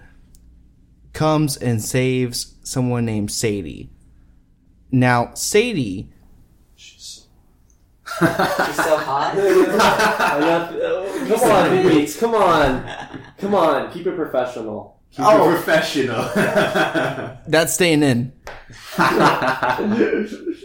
[1.12, 3.90] comes and saves someone named Sadie.
[4.92, 6.10] Now, Sadie
[8.18, 8.26] She's
[8.76, 9.34] so hot.
[11.28, 12.18] come on, Beats.
[12.18, 12.84] Come on.
[13.38, 13.92] Come on.
[13.92, 15.00] Keep it professional.
[15.12, 16.22] Keep it professional.
[17.46, 18.32] that's staying in.
[18.98, 19.92] And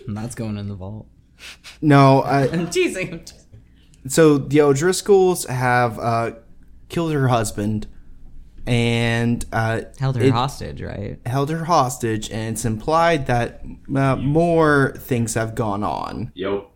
[0.17, 1.07] that's going in the vault.
[1.81, 3.13] No, I, I'm teasing.
[3.13, 3.49] I'm teasing.
[4.07, 6.31] so the O'Driscolls have uh,
[6.89, 7.87] killed her husband
[8.67, 11.19] and uh, Held her it- hostage, right?
[11.25, 13.63] held her hostage, and it's implied that
[13.95, 16.71] uh, more things have gone on Yo.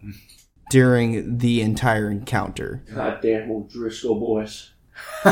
[0.69, 2.83] during the entire encounter.
[2.93, 4.71] Goddamn O'Driscoll boys.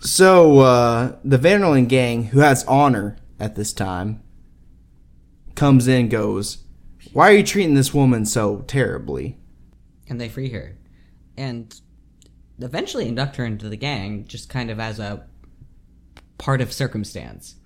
[0.00, 4.22] So uh, the Van der Linde gang, who has honor at this time,
[5.54, 6.58] comes in and goes,
[7.14, 9.38] "Why are you treating this woman so terribly?"
[10.06, 10.76] and they free her
[11.38, 11.80] and
[12.58, 15.26] eventually induct her into the gang just kind of as a
[16.38, 17.56] part of circumstance.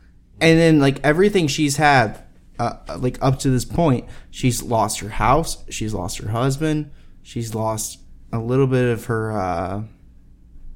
[0.40, 2.24] And then like everything she's had
[2.59, 6.90] uh, like up to this point she's lost her house she's lost her husband
[7.22, 8.01] she's lost
[8.33, 9.83] a little bit of her uh,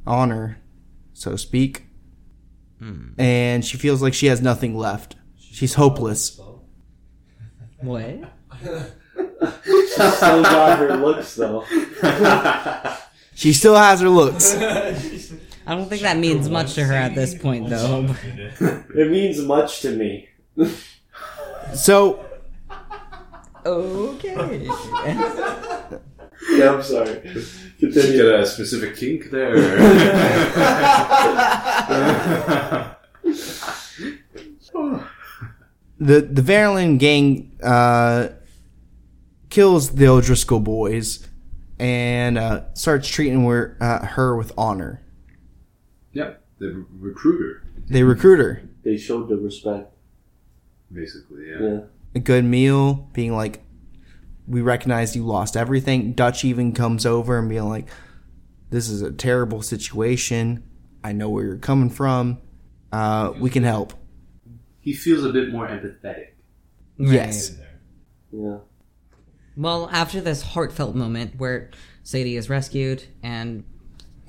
[0.06, 0.62] honor
[1.12, 1.86] so to speak.
[3.18, 5.14] And she feels like she has nothing left.
[5.38, 6.40] She's hopeless.
[7.80, 8.32] What?
[9.86, 11.64] Still got her looks though.
[13.34, 14.54] she still has her looks
[15.66, 18.14] i don't think that means much to her at this point though
[18.94, 20.28] It means much to me.
[21.74, 22.24] so
[23.64, 24.66] okay
[26.58, 27.20] Yeah, I'm sorry.
[27.22, 28.10] Did Continue.
[28.18, 29.54] you get a specific kink there?
[35.98, 38.28] the the Van der Linde gang uh,
[39.50, 41.26] kills the O'Driscoll boys
[41.82, 45.02] and uh, starts treating her, uh, her with honor
[46.12, 46.44] yep.
[46.58, 49.92] The re- recruiter, they recruit her They showed the respect.
[50.92, 51.48] basically.
[51.50, 51.60] Yeah.
[51.60, 51.80] Yeah.
[52.14, 53.64] a good meal, being like,
[54.46, 56.12] we recognize you lost everything.
[56.12, 57.88] Dutch even comes over and being like,
[58.70, 60.62] this is a terrible situation.
[61.02, 62.38] I know where you're coming from.
[62.92, 63.94] Uh, we can help.
[64.80, 66.34] He feels a bit more empathetic.
[66.98, 67.56] Yes.
[68.30, 68.58] Yeah.
[69.56, 71.70] Well after this heartfelt moment where
[72.02, 73.64] sadie is rescued and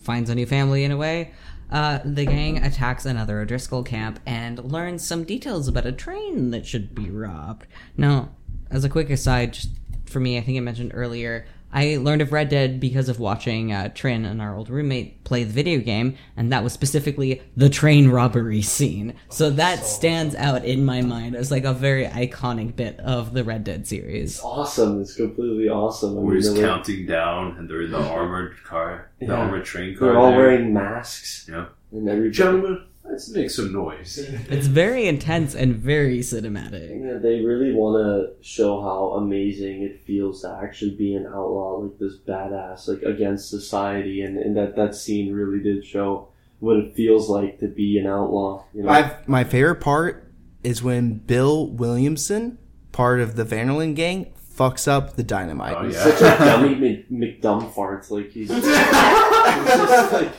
[0.02, 1.32] finds a new family in a way
[1.74, 6.68] uh, the gang attacks another O'Driscoll camp and learns some details about a train that
[6.68, 7.66] should be robbed.
[7.98, 8.30] Now,
[8.70, 9.72] as a quick aside, just
[10.06, 13.72] for me, I think I mentioned earlier, I learned of Red Dead because of watching
[13.74, 17.68] uh, Trynn and our old roommate play the video game, and that was specifically the
[17.70, 19.16] train robbery scene.
[19.30, 23.44] So that stands out in my mind as like a very iconic bit of the
[23.44, 24.40] Red Dead series.
[24.42, 25.02] Awesome.
[25.02, 26.18] It's completely awesome.
[26.18, 29.34] I Where he's they were- counting down and they're in the armored car, the Yeah.
[29.34, 30.10] armored train car.
[30.10, 30.38] They're all there.
[30.38, 31.48] wearing masks.
[31.50, 31.66] Yeah.
[31.92, 34.18] And every Gentlemen, let's make some noise.
[34.50, 36.90] It's very intense and very cinematic.
[36.90, 41.78] Yeah, they really want to show how amazing it feels to actually be an outlaw,
[41.78, 46.30] like this badass, like against society, and, and that that scene really did show
[46.60, 48.64] what it feels like to be an outlaw.
[48.74, 48.90] You know?
[48.90, 50.32] My my favorite part
[50.64, 52.58] is when Bill Williamson,
[52.92, 55.76] part of the Van der Linde gang, fucks up the dynamite.
[55.78, 56.04] Oh, He's yeah.
[56.04, 58.12] such a dummy Mc, McDumb farts.
[58.12, 60.32] Like he's, he's just like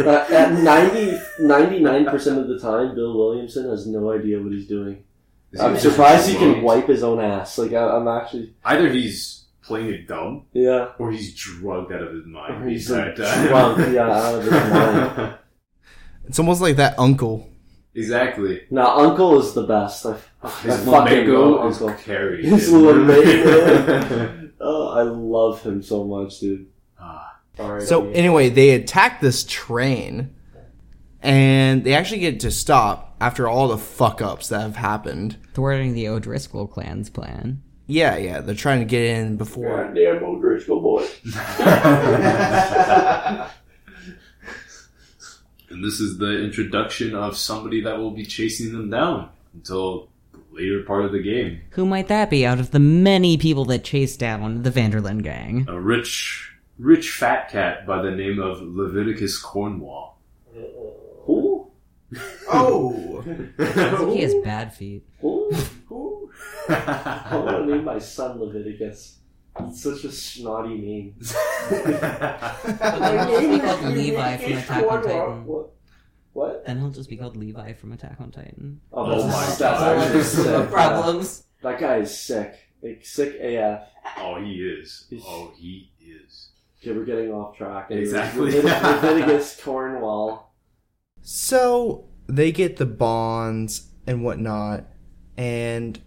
[0.00, 5.04] uh, at 99 percent of the time, Bill Williamson has no idea what he's doing.
[5.52, 6.64] He I'm surprised he can drunk?
[6.64, 7.56] wipe his own ass.
[7.58, 10.88] Like I, I'm actually, Either he's playing it dumb yeah.
[10.98, 12.68] or he's drugged out of his mind.
[12.70, 14.52] He's the like entire drunk, yeah, out of his
[15.18, 15.34] mind.
[16.26, 17.48] It's almost like that uncle
[17.94, 18.62] exactly.
[18.70, 20.04] Now, Uncle is the best.
[20.06, 22.02] I, I His fucking love is Uncle.
[22.04, 22.44] carried.
[22.44, 24.50] His Lumego.
[24.60, 26.66] oh, I love him so much, dude.
[27.00, 27.38] Ah.
[27.58, 28.12] Alright, So yeah.
[28.14, 30.34] anyway, they attack this train,
[31.22, 35.36] and they actually get to stop after all the fuck ups that have happened.
[35.54, 37.62] Thwarting the O'Driscoll clan's plan.
[37.88, 39.86] Yeah, yeah, they're trying to get in before.
[39.86, 41.06] Goddamn O'Driscoll boy.
[45.78, 50.40] And this is the introduction of somebody that will be chasing them down until the
[50.50, 51.60] later part of the game.
[51.70, 54.98] Who might that be out of the many people that chased down the Van der
[54.98, 55.66] Linde gang?
[55.68, 56.50] A rich,
[56.80, 60.18] rich fat cat by the name of Leviticus Cornwall.
[61.26, 61.70] Who?
[62.50, 63.22] Oh,
[63.60, 65.06] Sounds he has bad feet.
[65.20, 65.48] Who?
[65.86, 66.32] Who?
[66.70, 69.18] I want to name my son Leviticus.
[69.60, 71.14] It's such a snotty name.
[71.18, 75.44] Then he'll just be called Levi from Attack on Titan.
[75.46, 75.70] What?
[76.32, 76.66] What?
[76.66, 78.80] Then he'll just be called Levi from Attack on Titan.
[78.92, 79.98] Oh, that's, Oh my that's God.
[79.98, 80.70] actually sick.
[80.70, 81.44] Problems.
[81.62, 82.54] That guy is sick.
[82.82, 83.82] Like, sick AF.
[84.18, 85.06] oh, he is.
[85.24, 86.50] Oh, he is.
[86.80, 87.90] Okay, we're getting off track.
[87.90, 88.52] Exactly.
[88.52, 90.54] Levit- Leviticus Cornwall.
[91.22, 94.84] so they get the bonds and whatnot,
[95.36, 95.98] and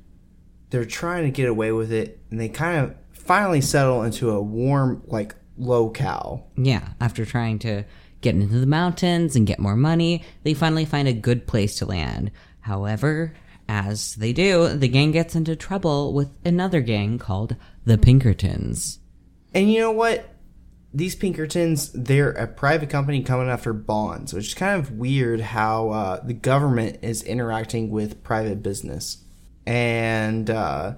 [0.70, 2.96] they're trying to get away with it, and they kind of
[3.32, 6.52] finally settle into a warm like locale.
[6.58, 7.86] Yeah, after trying to
[8.20, 11.86] get into the mountains and get more money, they finally find a good place to
[11.86, 12.30] land.
[12.60, 13.34] However,
[13.70, 17.56] as they do, the gang gets into trouble with another gang called
[17.86, 19.00] the Pinkertons.
[19.54, 20.28] And you know what?
[20.94, 25.90] These Pinkertons, they're a private company coming after bonds, which is kind of weird how
[25.92, 29.24] uh, the government is interacting with private business.
[29.66, 30.96] And uh,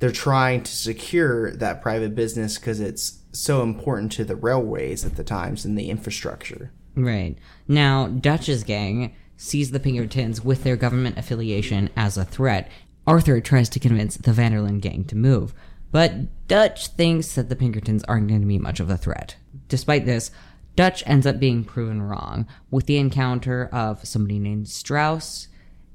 [0.00, 5.16] they're trying to secure that private business because it's so important to the railways at
[5.16, 6.72] the times and the infrastructure.
[6.96, 7.36] Right.
[7.68, 12.68] Now, Dutch's gang sees the Pinkertons with their government affiliation as a threat.
[13.06, 15.54] Arthur tries to convince the Van der Linde gang to move,
[15.92, 19.36] but Dutch thinks that the Pinkertons aren't going to be much of a threat.
[19.68, 20.30] Despite this,
[20.76, 25.48] Dutch ends up being proven wrong with the encounter of somebody named Strauss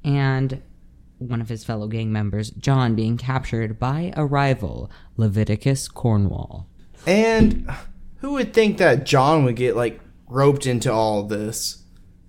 [0.04, 0.62] and
[1.18, 6.68] one of his fellow gang members, John, being captured by a rival, Leviticus Cornwall.
[7.08, 7.70] And
[8.18, 11.84] who would think that John would get like roped into all of this?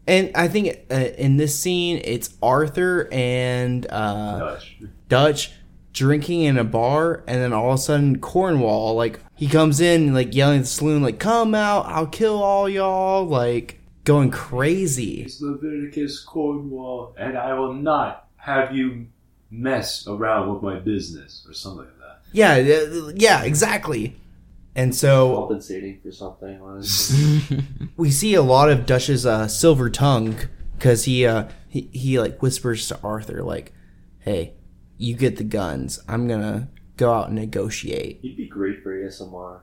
[0.07, 4.76] And I think uh, in this scene, it's Arthur and uh, Dutch.
[5.09, 5.53] Dutch
[5.93, 10.14] drinking in a bar, and then all of a sudden Cornwall, like he comes in,
[10.14, 11.87] like yelling at the saloon, like "Come out!
[11.87, 15.22] I'll kill all y'all!" Like going crazy.
[15.22, 19.09] It's Leviticus Cornwall, and I will not have you
[19.51, 22.20] mess around with my business or something like that.
[22.32, 24.16] Yeah, uh, yeah, exactly.
[24.76, 27.64] And so Compensating for something, honestly.
[27.97, 30.36] we see a lot of Dutch's uh, silver tongue
[30.76, 33.72] because he, uh, he he like whispers to Arthur, like,
[34.20, 34.55] "Hey,
[34.97, 35.99] you get the guns.
[36.07, 39.61] I'm gonna go out and negotiate." He'd be great for ASMR.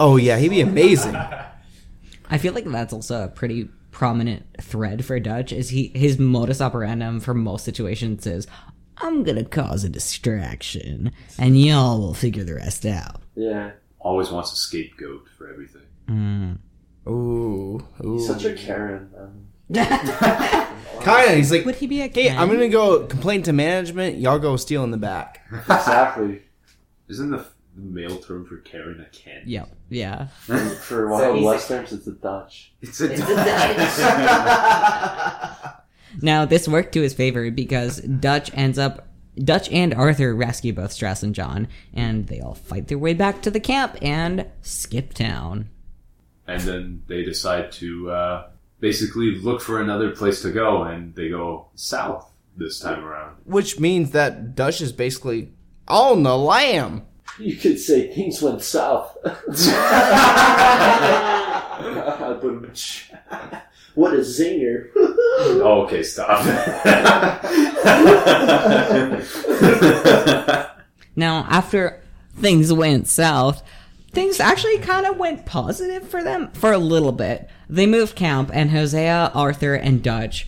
[0.00, 1.16] Oh yeah, he'd be amazing.
[2.30, 5.52] I feel like that's also a pretty prominent thread for Dutch.
[5.52, 8.46] Is he his modus operandum for most situations is
[8.98, 13.22] I'm gonna cause a distraction and y'all will figure the rest out.
[13.34, 13.70] Yeah.
[13.98, 15.86] Always wants a scapegoat for everything.
[16.08, 16.58] Mm.
[17.08, 18.12] Ooh, ooh.
[18.18, 19.86] He's such a Karen, man.
[21.00, 21.36] kind of.
[21.36, 22.38] He's like, Would he be a "Hey, Ken?
[22.38, 24.18] I'm gonna go complain to management.
[24.18, 26.42] Y'all go steal in the back." Exactly.
[27.08, 27.46] Isn't the, the
[27.76, 29.42] male term for Karen a Ken?
[29.46, 29.68] Yep.
[29.90, 30.26] Yeah.
[30.80, 32.72] For Wild he's- West terms, it's a Dutch.
[32.80, 33.86] It's a Dutch.
[36.22, 40.92] Now this worked to his favor because Dutch ends up Dutch and Arthur rescue both
[40.92, 45.12] Strauss and John, and they all fight their way back to the camp and skip
[45.12, 45.68] town.
[46.46, 48.48] and then they decide to uh,
[48.80, 53.36] basically look for another place to go, and they go south this time around.
[53.44, 55.52] Which means that Dutch is basically
[55.86, 57.05] on the lam.
[57.38, 59.16] You could say things went south.
[63.94, 64.88] what a zinger.
[64.96, 66.44] Oh, okay, stop.
[71.18, 72.02] Now, after
[72.36, 73.62] things went south,
[74.12, 77.48] things actually kind of went positive for them for a little bit.
[77.70, 80.46] They moved camp, and Hosea, Arthur, and Dutch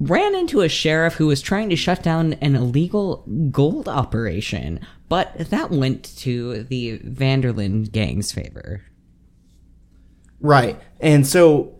[0.00, 5.50] ran into a sheriff who was trying to shut down an illegal gold operation, but
[5.50, 8.82] that went to the Van der Linde gang's favor.
[10.40, 10.80] Right.
[11.00, 11.78] And so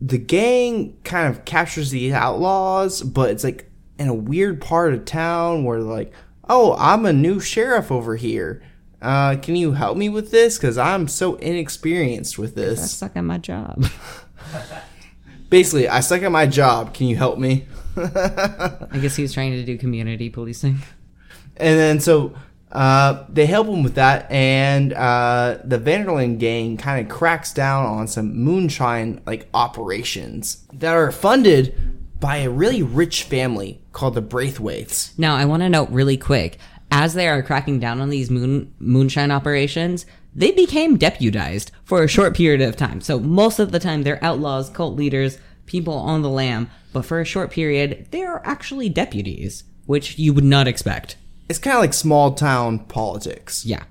[0.00, 5.04] the gang kind of captures the outlaws, but it's like in a weird part of
[5.04, 6.12] town where like,
[6.48, 8.62] oh, I'm a new sheriff over here.
[9.02, 10.56] Uh, can you help me with this?
[10.58, 12.82] Because I'm so inexperienced with this.
[12.82, 13.86] I suck at my job.
[15.50, 16.94] Basically, I suck at my job.
[16.94, 17.66] Can you help me?
[17.96, 20.78] I guess he was trying to do community policing.
[21.56, 22.34] And then so
[22.72, 27.14] uh, they help him with that, and uh, the Van der Linde gang kind of
[27.14, 31.74] cracks down on some moonshine like operations that are funded
[32.20, 35.16] by a really rich family called the Braithwaite's.
[35.18, 36.58] Now, I want to note really quick
[36.90, 42.08] as they are cracking down on these moon moonshine operations, they became deputized for a
[42.08, 43.00] short period of time.
[43.00, 46.70] So most of the time, they're outlaws, cult leaders, people on the lam.
[46.92, 51.16] But for a short period, they are actually deputies, which you would not expect.
[51.48, 53.64] It's kind of like small town politics.
[53.64, 53.84] Yeah.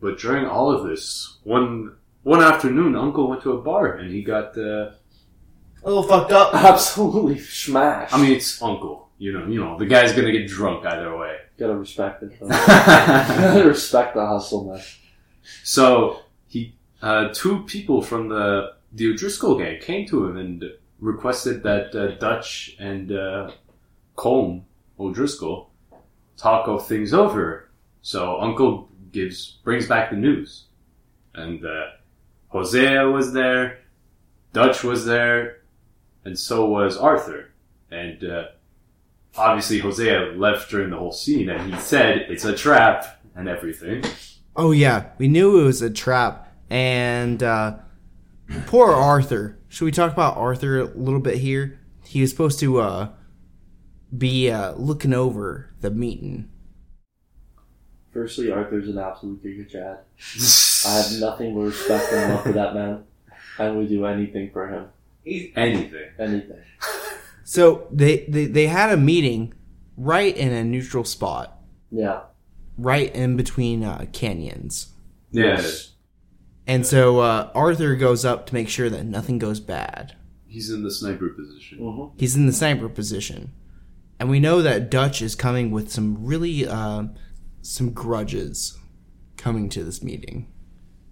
[0.00, 4.22] But during all of this, one one afternoon, Uncle went to a bar and he
[4.22, 4.56] got.
[4.56, 4.90] Uh,
[5.84, 6.54] A little fucked up.
[6.72, 8.14] Absolutely smashed.
[8.14, 9.08] I mean, it's Uncle.
[9.18, 11.36] You know, you know, the guy's gonna get drunk either way.
[11.58, 12.38] gotta respect it.
[12.40, 14.82] gotta respect the hustle, man.
[15.64, 20.64] So he, uh, two people from the the O'Driscoll gang came to him and
[21.00, 23.50] requested that uh, Dutch and uh,
[24.16, 24.62] Colm
[24.98, 25.70] O'Driscoll
[26.42, 27.70] talk of things over.
[28.02, 30.64] So Uncle gives brings back the news,
[31.34, 31.86] and uh,
[32.48, 33.78] Hosea was there,
[34.52, 35.58] Dutch was there,
[36.24, 37.50] and so was Arthur,
[37.90, 38.44] and uh,
[39.36, 44.04] obviously Hosea left during the whole scene, and he said it's a trap and everything.
[44.56, 47.76] Oh yeah, we knew it was a trap, and uh,
[48.66, 49.58] poor Arthur.
[49.68, 51.78] Should we talk about Arthur a little bit here?
[52.04, 53.08] He was supposed to uh,
[54.16, 56.48] be uh, looking over the meeting.
[58.12, 59.98] Firstly, Arthur's an absolute giga chad.
[60.86, 63.04] I have nothing but respect and love for that man.
[63.58, 64.86] I would do anything for him.
[65.26, 65.92] Anything.
[66.18, 66.58] Anything.
[67.44, 69.54] So they, they they had a meeting
[69.96, 71.58] right in a neutral spot,
[71.90, 72.22] Yeah.
[72.78, 74.92] right in between uh, canyons.
[75.30, 75.92] Yes.
[76.66, 80.16] And so uh, Arthur goes up to make sure that nothing goes bad.
[80.46, 81.78] He's in the sniper position.
[81.78, 82.18] Mm-hmm.
[82.18, 83.52] He's in the sniper position,
[84.18, 87.04] and we know that Dutch is coming with some really uh,
[87.62, 88.78] some grudges
[89.36, 90.52] coming to this meeting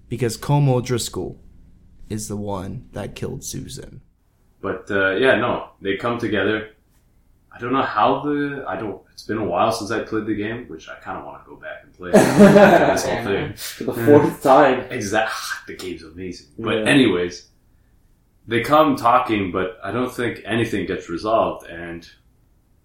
[0.09, 1.41] because Colm O'Driscoll
[2.09, 4.01] is the one that killed Susan.
[4.61, 6.71] But uh, yeah, no, they come together.
[7.53, 9.01] I don't know how the I don't.
[9.13, 11.51] It's been a while since I played the game, which I kind of want to
[11.51, 13.53] go back and play this whole thing.
[13.57, 14.81] For the fourth time.
[14.91, 15.35] Exactly,
[15.77, 16.47] the game's amazing.
[16.59, 16.85] But Yeah.
[16.87, 17.49] anyways,
[18.47, 21.67] they come talking, but I don't think anything gets resolved.
[21.67, 22.09] And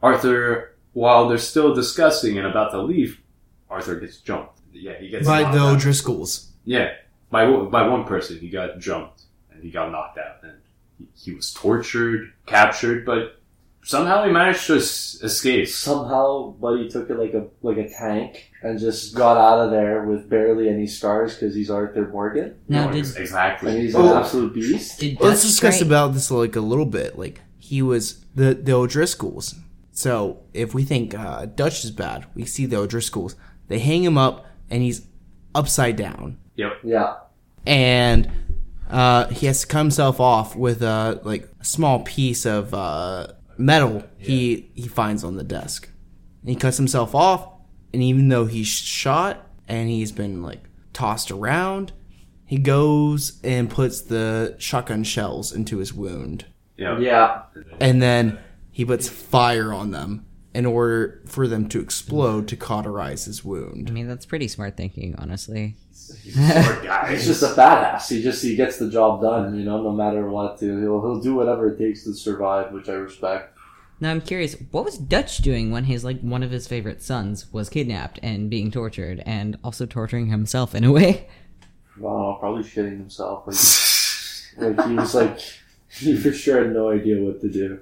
[0.01, 3.21] Arthur, while they're still discussing and about to leave,
[3.69, 4.59] Arthur gets jumped.
[4.73, 5.77] Yeah, he gets By the out.
[5.77, 6.47] O'Driscolls.
[6.65, 6.91] Yeah,
[7.29, 10.53] by one- by one person, he got jumped and he got knocked out, and
[10.97, 13.39] he, he was tortured, captured, but
[13.83, 15.67] somehow he managed to es- escape.
[15.69, 20.03] Somehow, Buddy took it like a like a tank and just got out of there
[20.03, 23.71] with barely any scars because he's Arthur Morgan Now, No, did, ex- exactly.
[23.71, 24.11] and he's Oh.
[24.11, 24.99] an absolute beast.
[24.99, 27.17] did Let's discuss try- about this like a little bit.
[27.17, 29.55] Like he was the the O'Driscolls.
[29.97, 33.35] So if we think uh, Dutch is bad, we see the O'Driscolls.
[33.69, 35.07] They hang him up, and he's
[35.55, 36.37] upside down.
[36.57, 36.71] Yep.
[36.83, 37.13] Yeah.
[37.65, 38.29] and
[38.89, 43.27] uh, he has to cut himself off with a like a small piece of uh,
[43.57, 45.89] metal he he finds on the desk.
[46.41, 47.47] And he cuts himself off,
[47.93, 51.93] and even though he's shot and he's been like tossed around,
[52.45, 56.45] he goes and puts the shotgun shells into his wound,
[56.77, 56.99] Yep.
[56.99, 57.41] Yeah.
[57.79, 58.37] and then
[58.75, 63.87] he puts fire on them in order for them to explode to cauterize his wound.
[63.87, 65.77] I mean, that's pretty smart thinking, honestly.
[66.35, 67.11] Poor guy.
[67.11, 68.09] He's just a badass.
[68.09, 70.59] He just he gets the job done, you know, no matter what.
[70.59, 70.77] Too.
[70.81, 73.57] He'll he'll do whatever it takes to survive, which I respect.
[74.01, 77.51] Now I'm curious, what was Dutch doing when his like one of his favorite sons
[77.53, 81.29] was kidnapped and being tortured, and also torturing himself in a way?
[81.95, 83.47] I probably shitting himself.
[84.57, 85.39] Like, like he was like
[85.89, 87.79] he for sure had no idea what to do.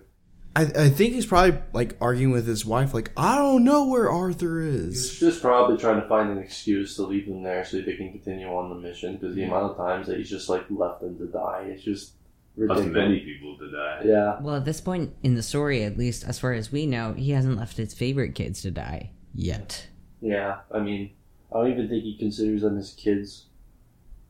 [0.55, 4.09] I, I think he's probably like arguing with his wife, like, I don't know where
[4.09, 5.09] Arthur is.
[5.11, 8.11] He's just probably trying to find an excuse to leave them there so they can
[8.11, 9.17] continue on the mission.
[9.17, 12.11] Because the amount of times that he's just like left them to die, it's just
[12.55, 12.93] Of ridiculous.
[12.93, 14.01] many people to die.
[14.05, 14.39] Yeah.
[14.41, 17.31] Well, at this point in the story, at least as far as we know, he
[17.31, 19.87] hasn't left his favorite kids to die yet.
[20.21, 21.11] Yeah, I mean,
[21.51, 23.47] I don't even think he considers them his kids.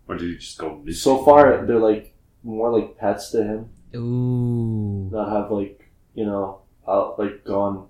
[0.08, 1.00] Or did he just go missing?
[1.02, 3.70] So far, they're like more like pets to him.
[3.96, 5.10] Ooh.
[5.12, 5.83] That have like
[6.14, 7.88] you know, out like gone.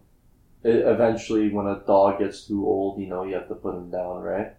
[0.66, 3.90] e eventually, when a dog gets too old, you know, you have to put him
[3.92, 4.54] down, right?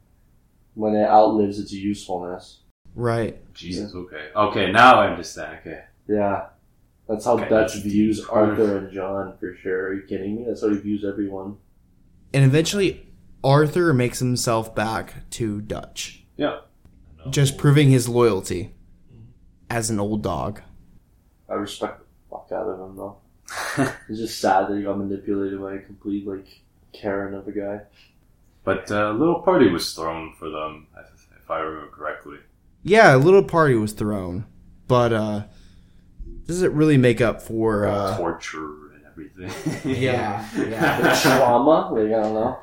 [0.75, 2.61] When it outlives its usefulness.
[2.95, 3.37] Right.
[3.55, 4.29] Jesus, okay.
[4.37, 5.59] Okay, now I understand.
[5.61, 5.83] Okay.
[6.09, 6.47] Yeah,
[7.09, 8.33] that's how Okay, Dutch that's views deep.
[8.33, 9.89] Arthur and John for sure.
[9.89, 10.45] Are you kidding me?
[10.47, 11.57] That's how he views everyone.
[12.33, 13.07] And eventually,
[13.43, 16.61] Arthur makes himself back to Dutch, Yeah.
[17.31, 18.75] just proving his loyalty
[19.71, 20.61] as an old dog.
[21.49, 23.17] I respect the fuck out of him though.
[24.09, 26.47] It's just sad that he got manipulated by a complete like
[26.93, 27.81] Karen of a guy.
[28.65, 32.39] But uh, a little party was thrown for them, if, if I remember correctly.
[32.83, 34.47] Yeah, a little party was thrown,
[34.89, 35.45] but uh,
[36.47, 37.87] does it really make up for?
[37.87, 39.51] Uh, Torture and everything.
[40.03, 41.21] yeah, The yeah.
[41.23, 42.59] trauma, like I don't know.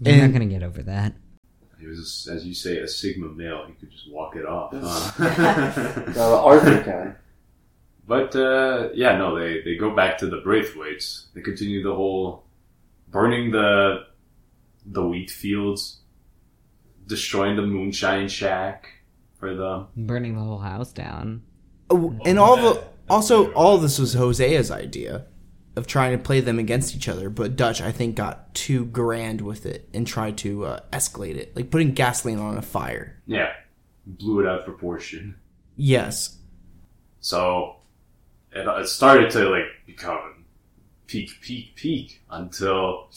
[0.00, 1.14] You're And- not gonna get over that.
[1.78, 3.64] He was, as you say, a Sigma male.
[3.68, 4.72] He could just walk it off.
[4.74, 6.12] huh?
[6.16, 7.16] No, Arthur can.
[8.06, 11.26] But uh, yeah, no, they, they go back to the Braithwaites.
[11.34, 12.44] They continue the whole
[13.08, 14.06] burning the
[14.84, 16.00] the wheat fields,
[17.06, 18.88] destroying the moonshine shack
[19.38, 19.88] for them.
[19.96, 21.42] Burning the whole house down.
[21.90, 25.26] Oh, and all the also all this was Hosea's idea
[25.76, 29.40] of trying to play them against each other, but Dutch I think got too grand
[29.40, 33.20] with it and tried to uh, escalate it, like putting gasoline on a fire.
[33.26, 33.52] Yeah,
[34.06, 35.36] blew it out of proportion.
[35.76, 36.38] Yes,
[37.20, 37.75] So
[38.56, 40.44] it, it started to like become
[41.06, 43.08] peak, peak, peak until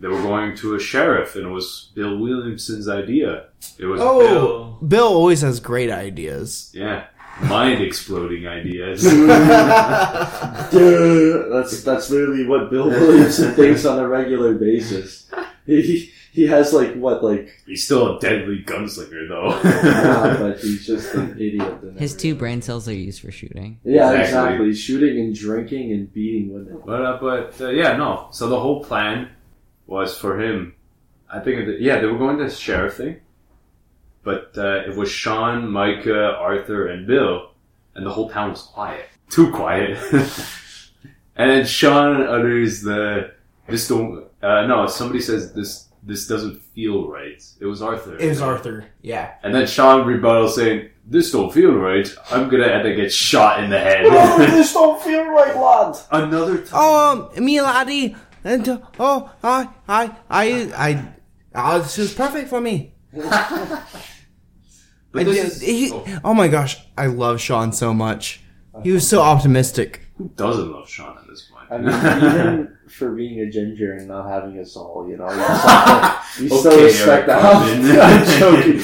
[0.00, 3.46] they were going to a sheriff, and it was Bill Williamson's idea.
[3.78, 6.70] It was oh, Bill, Oh, Bill always has great ideas.
[6.72, 7.06] yeah,
[7.42, 9.02] mind exploding ideas.
[10.70, 15.24] Duh, that's that's literally what Bill Williamson thinks on a regular basis.
[15.66, 19.48] He he has like what like, He's still a deadly gunslinger, though.
[19.64, 21.78] ah, but he's just an idiot.
[21.96, 22.38] His two way.
[22.38, 23.80] brain cells are used for shooting.
[23.84, 24.24] Yeah, Exactly.
[24.24, 24.74] exactly.
[24.74, 26.80] Shooting and drinking and beating women.
[26.84, 28.28] But uh, but uh, yeah, no.
[28.32, 29.30] So the whole plan
[29.86, 30.74] was for him.
[31.30, 33.20] I think that, yeah, they were going to the sheriff thing,
[34.22, 37.50] but uh, it was Sean, Micah, Arthur, and Bill,
[37.94, 39.98] and the whole town was quiet, too quiet.
[41.36, 43.32] and then Sean utters the
[43.68, 44.86] this don't uh, no.
[44.86, 47.40] Somebody says this this doesn't feel right.
[47.60, 48.16] It was Arthur.
[48.18, 48.86] It was Arthur.
[49.02, 49.34] Yeah.
[49.42, 52.08] And then Sean rebuttals saying, "This don't feel right.
[52.30, 54.06] I'm gonna have to get shot in the head."
[54.50, 55.96] this don't feel right, lad.
[56.10, 56.68] Another time.
[56.72, 60.44] Oh, um, me laddie, and uh, oh, I, I, I,
[60.88, 61.04] I,
[61.54, 62.94] oh, this is perfect for me.
[65.10, 66.20] But I this did- is- he- oh.
[66.24, 68.42] oh my gosh, I love Sean so much.
[68.82, 70.02] He was so optimistic.
[70.18, 71.72] Who doesn't love Sean at this point?
[71.72, 71.88] I mean,
[72.30, 76.48] even for being a ginger and not having a soul, you know, you, to- you
[76.48, 77.62] still Okay, respect the hell.
[77.62, 78.76] I'm joking.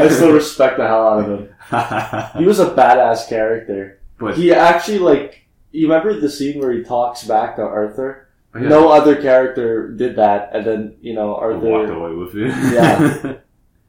[0.00, 1.48] I still respect the hell out of him.
[2.40, 4.00] He was a badass character.
[4.18, 5.46] but He actually like.
[5.72, 8.28] You remember the scene where he talks back to Arthur?
[8.54, 11.92] Oh, yeah, No other character did that, and then you know I walked Arthur.
[11.92, 12.48] away with it.
[12.74, 13.34] Yeah.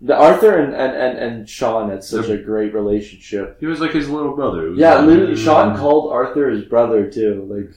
[0.04, 3.58] The Arthur and, and, and, and Sean had such a great relationship.
[3.60, 4.74] he was like his little brother.
[4.74, 7.46] Yeah, literally, Sean called Arthur his brother too.
[7.48, 7.76] Like,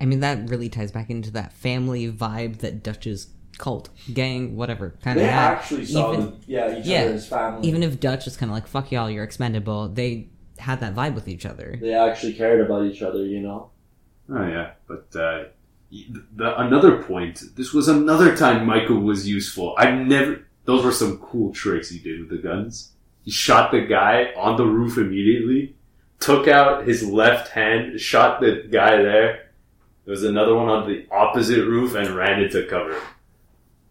[0.00, 4.94] I mean, that really ties back into that family vibe that Dutch's cult, gang, whatever
[5.02, 5.52] kind of they had.
[5.52, 7.68] actually saw, even, the, yeah, each yeah, other as family.
[7.68, 11.14] even if Dutch is kind of like "fuck y'all, you're expendable," they had that vibe
[11.14, 11.78] with each other.
[11.80, 13.70] they actually cared about each other, you know.
[14.30, 15.44] Oh yeah, but uh,
[15.90, 17.42] the another point.
[17.56, 19.74] This was another time Micah was useful.
[19.76, 20.46] I never.
[20.64, 22.92] Those were some cool tricks he did with the guns.
[23.24, 25.76] He shot the guy on the roof immediately.
[26.20, 29.50] Took out his left hand, shot the guy there.
[30.04, 33.00] There was another one on the opposite roof and ran into cover.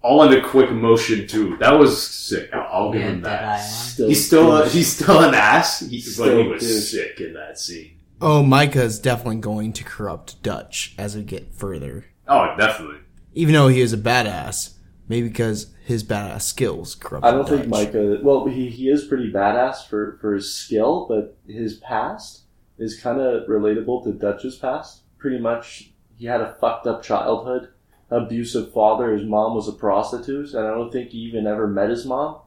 [0.03, 1.57] All in a quick motion too.
[1.57, 2.49] That was sick.
[2.53, 3.41] I'll, I'll give Yeah, him that.
[3.41, 3.57] Deadeye.
[3.61, 6.83] Still, He's still a, he's still an ass, he, but he Still was dude.
[6.83, 7.97] sick in that scene.
[8.19, 12.05] Oh, Micah's definitely going to corrupt Dutch as we get further.
[12.27, 12.97] Oh, definitely.
[13.33, 14.73] Even though he is a badass,
[15.07, 17.25] maybe because his badass skills corrupt.
[17.25, 17.59] I don't Dutch.
[17.59, 18.19] think Micah.
[18.21, 22.41] Well, he, he is pretty badass for, for his skill, but his past
[22.77, 25.01] is kind of relatable to Dutch's past.
[25.19, 25.90] Pretty much,
[26.21, 27.69] he had a fucked up childhood,
[28.11, 29.11] abusive father.
[29.11, 32.37] His mom was a prostitute, and I don't think he even ever met his mom.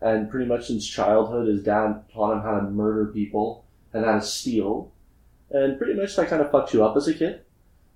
[0.00, 4.14] And pretty much since childhood, his dad taught him how to murder people and how
[4.14, 4.92] to steal.
[5.50, 7.42] And pretty much that kind of fucks you up as a kid.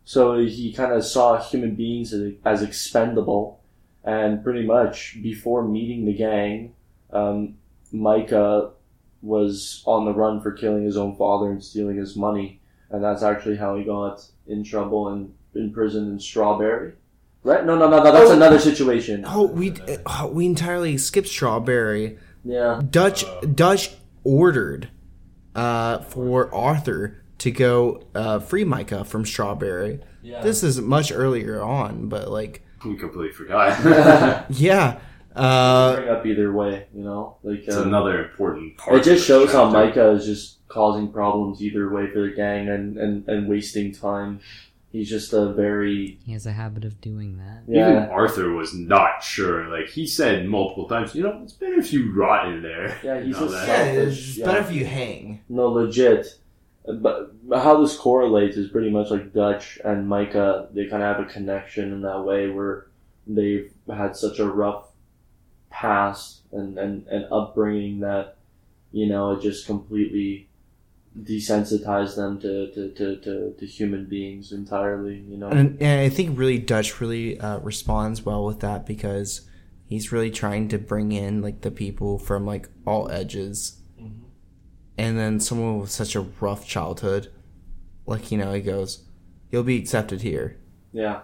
[0.05, 3.63] So he kind of saw human beings as, as expendable
[4.05, 6.75] and pretty much before meeting the gang,
[7.11, 7.55] um,
[7.91, 8.73] Micah
[9.23, 12.61] was on the run for killing his own father and stealing his money,
[12.91, 16.93] and that's actually how he got in trouble and imprisoned in Strawberry.
[17.43, 17.65] Right?
[17.67, 18.13] No, no, no, no.
[18.13, 18.35] That's Oh.
[18.37, 19.25] another situation.
[19.27, 19.73] Oh, we
[20.07, 22.19] uh, we entirely skipped Strawberry.
[22.45, 22.81] Yeah.
[22.89, 23.25] Dutch
[23.55, 23.91] Dutch
[24.23, 24.91] ordered
[25.57, 30.01] uh, for Arthur to go uh, free Micah from Strawberry.
[30.23, 30.43] Yeah.
[30.43, 34.47] This is much earlier on, but like, We completely forgot.
[34.51, 35.01] yeah.
[35.35, 37.39] Uh, Bring up either way, you know.
[37.43, 38.99] Like it's um, another important part.
[38.99, 39.87] It just the shows how chapter.
[39.87, 44.41] Micah is just causing problems either way for the gang and, and, and wasting time.
[44.91, 47.63] He's just a very He has a habit of doing that.
[47.67, 49.69] Even yeah Arthur was not sure.
[49.69, 52.99] Like he said multiple times, you know, it's better if you rot in there.
[53.03, 53.69] Yeah, he's You know a that.
[53.69, 54.45] yeah, it's Yeah.
[54.47, 55.41] better if you hang.
[55.49, 56.27] no legit.
[56.87, 60.69] But how this correlates is pretty much like Dutch and Micah.
[60.75, 62.89] They kind of have a connection in that way where
[63.27, 64.89] they've had such a rough
[65.71, 68.37] past and, and, and upbringing that
[68.93, 70.49] you know it just completely
[71.21, 75.25] desensitized them to, to, to, to, to human beings entirely.
[75.29, 79.43] You know, And, and I think really Dutch really uh, responds well with that because
[79.85, 83.79] he's really trying to bring in like the people from like all edges,
[84.99, 87.31] and then someone with such a rough childhood,
[88.07, 89.05] like you know he goes,
[89.51, 90.59] you'll be accepted here.
[90.93, 91.23] Yeah,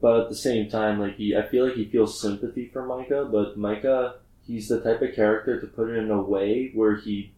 [0.00, 3.28] but at the same time, like he, I feel like he feels sympathy for Micah,
[3.30, 7.32] but Micah, he's the type of character to put it in a way where he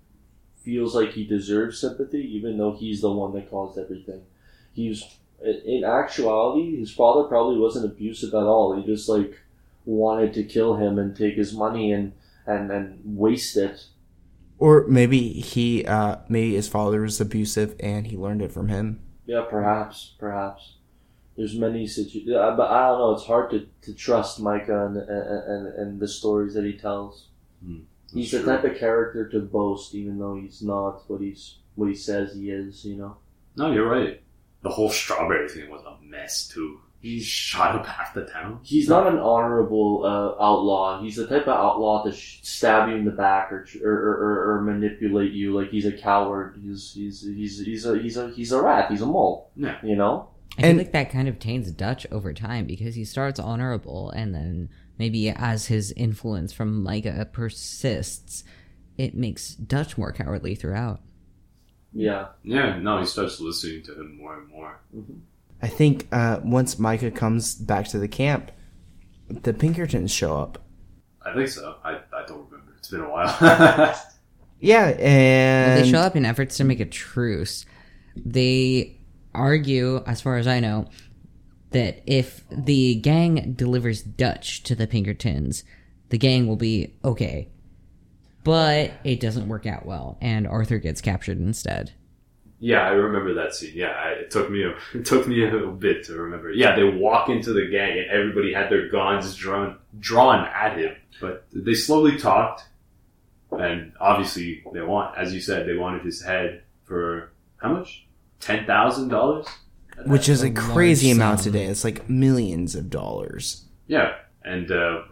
[0.62, 4.22] feels like he deserves sympathy, even though he's the one that caused everything.
[4.72, 5.04] He's
[5.42, 8.76] in actuality, his father probably wasn't abusive at all.
[8.76, 9.38] He just like
[9.84, 12.12] wanted to kill him and take his money and
[12.46, 13.86] and and waste it.
[14.58, 19.00] Or maybe he, uh, maybe his father was abusive and he learned it from him.
[19.24, 20.74] Yeah, perhaps, perhaps.
[21.34, 23.12] There's many situations, but I don't know.
[23.12, 27.28] It's hard to, to trust Micah and, and and and the stories that he tells.
[27.64, 27.80] Hmm.
[28.12, 28.46] He's the True.
[28.56, 32.50] type of character to boast, even though he's not what he's what he says he
[32.50, 32.84] is.
[32.84, 33.16] You know.
[33.56, 34.20] No, you're right.
[34.62, 36.80] The whole strawberry thing was a mess too.
[37.00, 38.60] He shot up half the town.
[38.62, 41.00] He's not an honorable uh, outlaw.
[41.02, 44.54] He's the type of outlaw to sh- stab you in the back or, or, or,
[44.56, 46.60] or manipulate you like he's a coward.
[46.62, 48.90] He's he's he's he's a he's a he's a rat.
[48.90, 49.50] He's a mole.
[49.56, 49.78] Yeah.
[49.82, 50.28] You know.
[50.58, 54.10] I And- feel like that kind of taints Dutch over time because he starts honorable
[54.10, 54.68] and then
[55.00, 58.44] maybe as his influence from Micah persists,
[58.98, 61.00] it makes Dutch more cowardly throughout.
[61.92, 62.28] Yeah.
[62.44, 64.78] Yeah, no, he starts listening to him more and more.
[65.62, 68.52] I think uh, once Micah comes back to the camp,
[69.28, 70.58] the Pinkertons show up.
[71.24, 71.76] I think so.
[71.82, 72.74] I, I don't remember.
[72.76, 73.96] It's been a while.
[74.60, 77.64] Yeah, and they show up in efforts to make a truce.
[78.14, 79.00] They
[79.34, 80.90] argue, as far as I know,
[81.70, 85.64] that if the gang delivers Dutch to the Pinkertons,
[86.08, 87.48] the gang will be okay.
[88.42, 91.92] But it doesn't work out well, and Arthur gets captured instead.
[92.58, 93.72] yeah, I remember that scene.
[93.74, 96.50] Yeah, it took me a, it took me a little bit to remember.
[96.50, 100.96] Yeah, they walk into the gang and everybody had their guns drawn drawn at him,
[101.20, 102.64] but they slowly talked,
[103.52, 108.06] and obviously they want, as you said, they wanted his head for how much?
[108.40, 109.46] Ten thousand dollars.
[110.06, 111.52] Which is a a large crazy amount sum.
[111.52, 111.64] today.
[111.66, 113.64] It's like millions of dollars.
[113.86, 115.02] Yeah, and uh,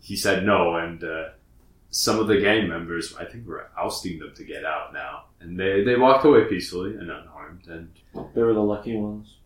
[0.00, 1.28] he said no, and uh,
[1.90, 5.58] some of the gang members, I think, were ousting them to get out now, and
[5.58, 7.66] they they walked away peacefully and unharmed.
[7.66, 7.90] And
[8.34, 9.36] They were the lucky ones.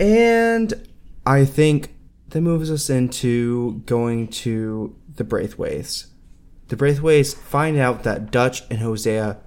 [0.00, 0.88] And
[1.26, 1.94] I think
[2.28, 6.06] that moves us into going to the Braithwaites.
[6.68, 9.38] The Braithwaites find out that Dutch and Hosea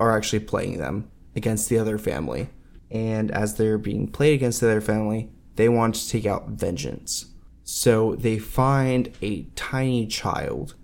[0.00, 2.48] are actually playing them against the other family.
[2.90, 7.32] And as they're being played against their family, they want to take out vengeance.
[7.64, 10.74] So they find a tiny child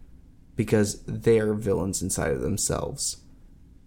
[0.57, 3.19] because they are villains inside of themselves.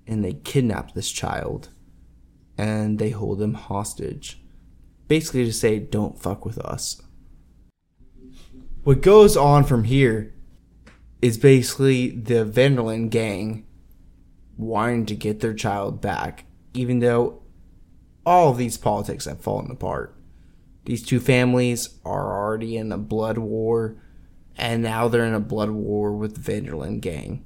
[0.07, 1.70] And they kidnap this child
[2.57, 4.39] and they hold him hostage
[5.07, 7.01] basically to say don't fuck with us.
[8.84, 10.34] What goes on from here
[11.22, 13.66] is basically the Van der Linde gang
[14.57, 17.41] wanting to get their child back, even though
[18.26, 20.15] all of these politics have fallen apart.
[20.86, 23.95] These two families are already in a blood war,
[24.57, 27.45] and now they're in a blood war with the Van der Linde gang.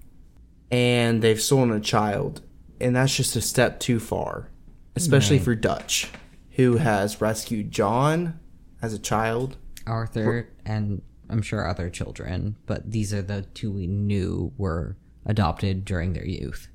[0.71, 2.41] And they've stolen a child,
[2.79, 4.49] and that's just a step too far,
[4.95, 5.45] especially Right.
[5.45, 6.09] for Dutch,
[6.51, 8.39] who has rescued John
[8.81, 9.57] as a child.
[9.87, 15.85] Arthur and I'm sure other children, but these are the two we knew were adopted
[15.85, 16.67] during their youth.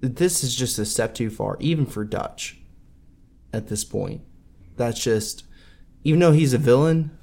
[0.00, 2.60] This is just a step too far, even for Dutch
[3.52, 4.22] at this point.
[4.76, 5.44] That's just,
[6.04, 7.16] even though he's a villain,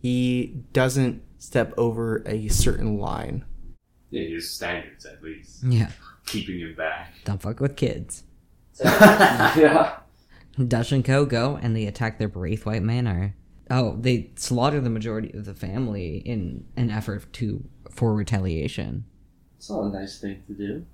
[0.00, 3.44] he doesn't step over a certain line.
[4.10, 5.90] yeah, his standards at least, Yeah.
[6.26, 7.12] keeping him back.
[7.24, 8.22] Don't fuck with kids.
[8.84, 9.98] yeah.
[10.68, 13.34] Dutch and Co go and they attack their Braithwaite Manor.
[13.70, 19.04] Oh, they slaughter the majority of the family in an effort to for retaliation.
[19.56, 20.84] It's not a nice thing to do.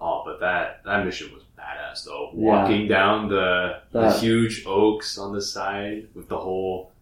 [0.00, 2.30] Oh, but that that mission was badass though.
[2.34, 2.44] Yeah.
[2.44, 6.92] Walking down the, the huge oaks on the side with the whole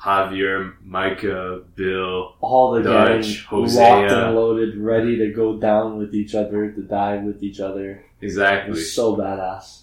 [0.00, 2.34] Javier, Micah, Bill.
[2.40, 3.80] All the Dutch, gang Hosea.
[3.82, 8.04] locked and loaded, ready to go down with each other, to die with each other.
[8.20, 8.70] It Exactly.
[8.70, 9.82] was so badass.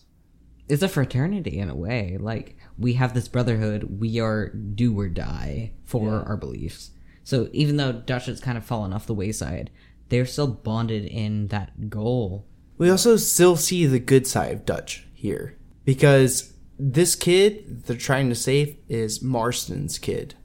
[0.69, 2.17] It's a fraternity in a way.
[2.19, 6.21] Like we have this brotherhood, we are do or die for Yeah.
[6.21, 6.91] our beliefs.
[7.23, 9.69] So even though Dutch has kind of fallen off the wayside,
[10.09, 12.45] they're still bonded in that goal
[12.78, 18.30] We also still see the good side of Dutch here because this kid they're trying
[18.30, 20.36] to save is Marston's kid.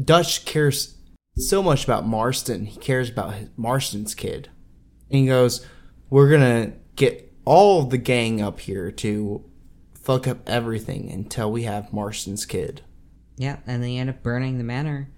[0.00, 0.96] Dutch cares
[1.36, 4.48] so much about Marston, he cares about his, Marston's kid.
[5.10, 5.66] And he goes,
[6.08, 9.44] We're gonna get all the gang up here to
[9.94, 12.82] fuck up everything until we have Marston's kid.
[13.36, 15.10] Yeah, and they end up burning the manor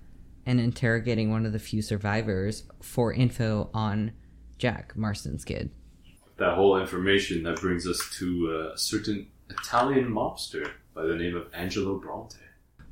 [0.47, 4.13] and interrogating one of the few survivors for info on
[4.59, 5.71] Jack, Marston's kid.
[6.37, 11.47] That whole information that brings us to a certain Italian mobster by the name of
[11.55, 12.37] Angelo Bronte.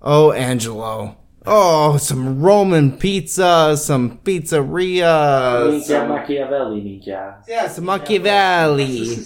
[0.01, 1.16] Oh, Angelo.
[1.45, 5.66] Oh, some Roman pizza, some pizzeria.
[5.66, 7.43] Minchia some- Machiavelli, minchia.
[7.49, 9.16] yeah, some Machiavelli.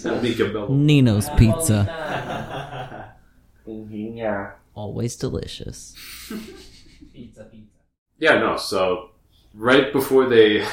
[0.69, 3.13] Nino's ah, Pizza.
[3.67, 5.93] Oh, Always delicious.
[7.13, 7.67] Pizza, pizza.
[8.19, 8.57] Yeah, no.
[8.57, 9.11] So
[9.53, 10.65] right before they,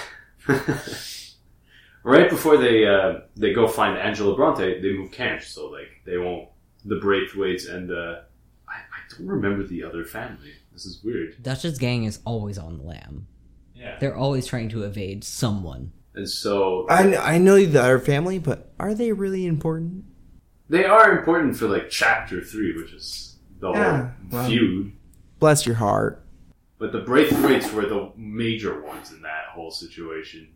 [2.04, 5.48] right before they uh, they go find Angelo Bronte, they move camps.
[5.48, 6.48] So like they won't
[6.84, 8.20] the Braithwaites and uh,
[8.68, 10.52] I, I don't remember the other family.
[10.72, 11.42] This is weird.
[11.42, 13.26] Dutch's gang is always on the lam.
[13.74, 13.96] Yeah.
[13.98, 15.92] They're always trying to evade someone.
[16.14, 20.04] And so I, I know the other family, but are they really important?
[20.68, 24.92] they are important for like chapter three, which is the Yeah, whole well- feud.
[25.38, 26.24] Bless your heart.
[26.78, 30.48] But the Braithwaites were the major ones in that whole situation.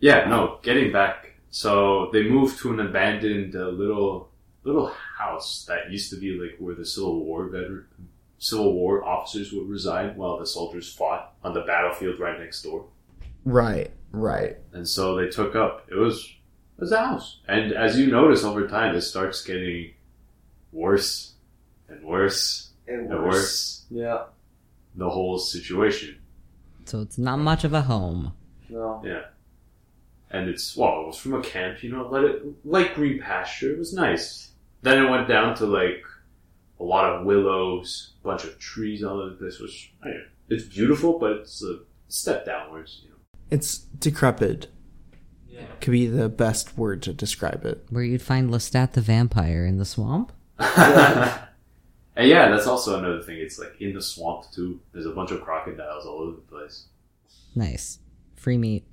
[0.00, 1.32] Yeah, no, getting back.
[1.50, 4.30] So they moved to an abandoned uh, little
[4.64, 7.86] little house that used to be like where the Civil War veteran,
[8.38, 12.86] Civil War officers would reside while the soldiers fought on the battlefield right next door.
[13.44, 14.56] Right, right.
[14.72, 15.86] And so they took up.
[15.90, 16.24] It was
[16.76, 19.92] it was a house, and as you notice over time, it starts getting
[20.72, 21.34] worse
[21.88, 23.84] and worse And and worse.
[23.90, 24.24] Yeah.
[24.96, 26.18] The whole situation.
[26.84, 28.32] So it's not much of a home.
[28.68, 29.02] No.
[29.04, 29.22] Yeah.
[30.34, 33.72] And it's well, it was from a camp, you know, let it like green pasture.
[33.72, 34.50] It was nice.
[34.82, 36.02] Then it went down to like
[36.80, 39.60] a lot of willows, bunch of trees all over the place.
[39.60, 41.78] Which I mean, it's beautiful, but it's a
[42.08, 43.02] step downwards.
[43.04, 43.16] You know.
[43.52, 44.66] It's decrepit.
[45.48, 45.66] Yeah.
[45.80, 47.86] Could be the best word to describe it.
[47.90, 50.32] Where you'd find Lestat the vampire in the swamp.
[50.58, 50.68] and
[52.18, 53.38] yeah, that's also another thing.
[53.38, 54.80] It's like in the swamp too.
[54.92, 56.86] There's a bunch of crocodiles all over the place.
[57.54, 58.00] Nice.
[58.34, 58.84] Free meat.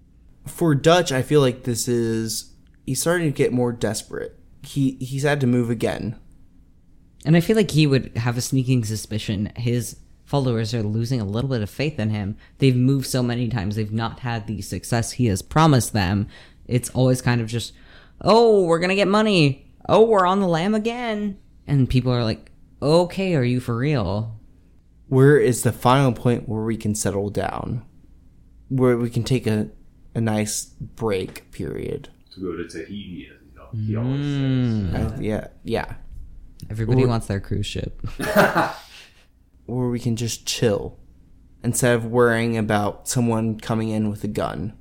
[0.46, 2.54] For Dutch, I feel like this is
[2.86, 4.38] he's starting to get more desperate.
[4.64, 6.20] He he's had to move again.
[7.26, 9.98] And I feel like he would have a sneaking suspicion his
[10.32, 12.38] followers are losing a little bit of faith in him.
[12.60, 16.28] They've moved so many times, they've not had the success he has promised them.
[16.68, 17.74] It's always kind of just,
[18.22, 19.68] oh, we're gonna get money.
[19.89, 21.38] Oh, we're on the lam again.
[21.68, 22.50] And people are like,
[22.82, 24.39] okay, are you for real?
[25.10, 27.84] Where is the final point where we can settle down?
[28.70, 29.70] Where we can take a
[30.16, 32.09] a nice break period.
[32.34, 34.26] To go to Tahiti, as you know, he always
[34.93, 35.12] says.
[35.14, 35.93] Uh, yeah, yeah.
[36.70, 38.01] Everybody Or- wants their cruise ship.
[39.66, 40.97] Where we can just chill
[41.64, 44.74] instead of worrying about someone coming in with a gun.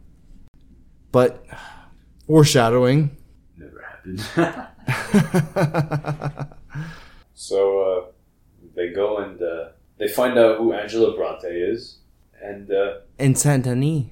[1.12, 1.44] But
[2.26, 3.16] foreshadowing.
[3.56, 4.66] Never happened.
[7.34, 8.04] so uh,
[8.74, 9.68] they go and uh,
[9.98, 11.98] they find out who Angelo Bronte is,
[12.42, 14.06] and uh, In Saint Denis.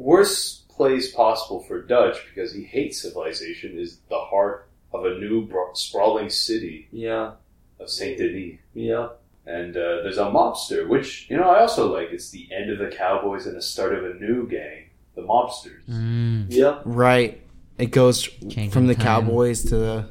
[0.00, 5.46] Worst place possible for Dutch because he hates civilization is the heart of a new
[5.46, 7.32] bro- sprawling city Yeah.
[7.78, 8.58] of Saint Denis.
[8.74, 9.08] Yeah.
[9.46, 12.08] And uh, there's a mobster, which you know I also like.
[12.12, 15.84] It's the end of the Cowboys and the start of a new gang, the mobsters.
[15.88, 16.46] Mm.
[16.48, 16.80] Yeah.
[16.84, 17.40] Right.
[17.78, 19.04] It goes Changing from the time.
[19.04, 20.08] Cowboys to the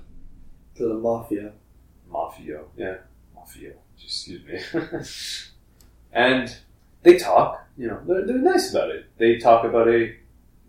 [0.76, 1.52] To the mafia.
[2.12, 2.96] Mafio, yeah,
[3.38, 3.74] Mafio.
[4.04, 4.60] Excuse me.
[6.14, 6.56] and
[7.12, 7.68] they talk.
[7.78, 9.06] You know, they're, they're nice about it.
[9.18, 10.16] They talk about a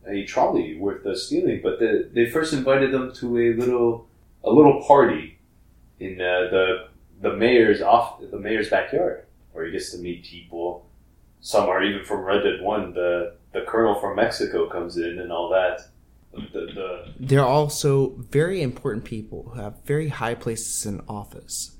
[0.06, 4.08] a trolley worth stealing, but the, they first invited them to a little
[4.44, 5.38] a little party
[5.98, 6.88] in uh, the
[7.20, 10.86] the mayor's off the mayor's backyard, where he gets to meet people.
[11.40, 12.94] Some are even from Red Dead One.
[12.94, 15.80] The the colonel from Mexico comes in and all that.
[16.32, 21.76] The, the They're also very important people who have very high places in office,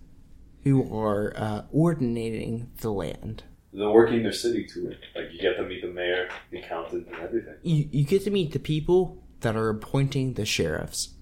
[0.64, 3.44] who are uh, ordinating the land.
[3.72, 4.98] They're working their city to it.
[5.14, 7.54] Like you get to meet the mayor, the accountant, and everything.
[7.62, 11.14] You, you get to meet the people that are appointing the sheriffs.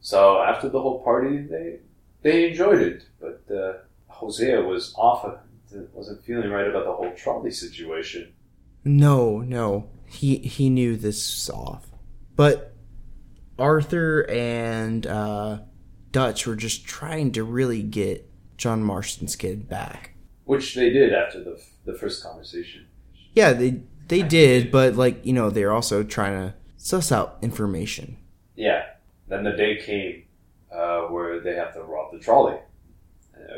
[0.00, 1.80] So after the whole party, they
[2.22, 3.74] they enjoyed it, but uh,
[4.08, 5.24] Hosea was off.
[5.92, 8.32] wasn't feeling right about the whole trolley situation.
[8.84, 11.86] No, no, he he knew this was off,
[12.34, 12.74] but
[13.58, 15.58] Arthur and uh,
[16.10, 20.14] Dutch were just trying to really get John Marston's kid back.
[20.44, 22.86] Which they did after the the first conversation.
[23.34, 28.16] Yeah, they they did, but like you know, they're also trying to suss out information.
[28.56, 28.82] Yeah.
[29.28, 30.24] then the day came
[30.72, 32.56] uh, where they have to rob the trolley.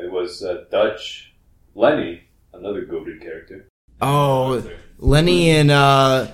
[0.03, 1.35] It was uh, Dutch,
[1.75, 2.23] Lenny,
[2.53, 3.69] another goaded character.
[4.01, 4.65] Oh,
[4.99, 6.31] Lenny and uh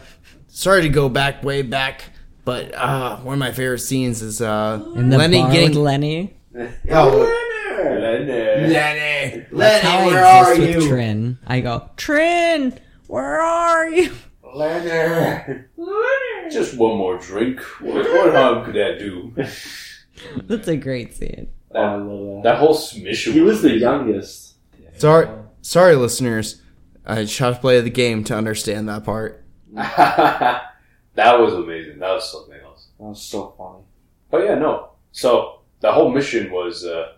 [0.48, 2.02] sorry to go back way back,
[2.44, 5.78] but uh one of my favorite scenes is uh In the Lenny bar getting with
[5.78, 6.34] Lenny.
[6.90, 7.49] oh,
[8.18, 8.74] Lenny.
[8.74, 10.90] Lenny, That's how Lenny, I where are exist with you?
[10.90, 11.38] Trynn.
[11.46, 14.12] I go, Trynn, where are you?
[14.54, 15.64] Lenny.
[15.76, 16.50] Lenny.
[16.50, 17.60] Just one more drink.
[17.80, 19.32] What, what harm could that do?
[20.46, 21.48] That's a great scene.
[21.74, 22.50] Oh, I love that.
[22.50, 23.32] That whole mission.
[23.32, 24.54] He was the youngest.
[24.96, 25.28] Sorry,
[25.62, 26.60] sorry, listeners.
[27.06, 29.44] I just have to play the game to understand that part.
[29.72, 30.62] that
[31.16, 31.98] was amazing.
[32.00, 32.88] That was something else.
[32.98, 33.84] That was so funny.
[34.30, 34.90] But yeah, no.
[35.12, 37.12] So the whole mission was uh,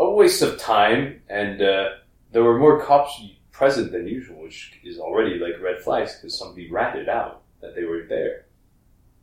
[0.00, 1.90] a waste of time, and uh,
[2.32, 3.20] there were more cops
[3.52, 7.84] present than usual, which is already like red flags because somebody ratted out that they
[7.84, 8.46] were there.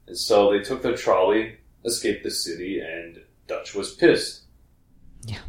[0.05, 4.43] And so they took the trolley, escaped the city, and Dutch was pissed.
[5.25, 5.39] Yeah.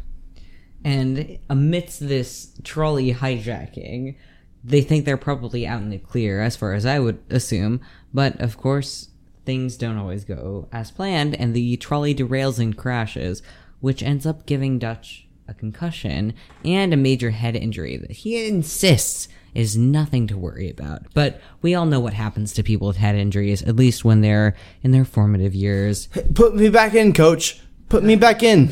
[0.83, 4.15] And amidst this trolley hijacking,
[4.63, 7.81] they think they're probably out in the clear, as far as I would assume.
[8.13, 9.09] But of course,
[9.45, 13.43] things don't always go as planned, and the trolley derails and crashes,
[13.79, 19.27] which ends up giving Dutch a concussion and a major head injury that he insists
[19.55, 21.03] is nothing to worry about.
[21.13, 24.55] But we all know what happens to people with head injuries, at least when they're
[24.83, 26.07] in their formative years.
[26.35, 27.59] Put me back in, coach.
[27.89, 28.71] Put me back in.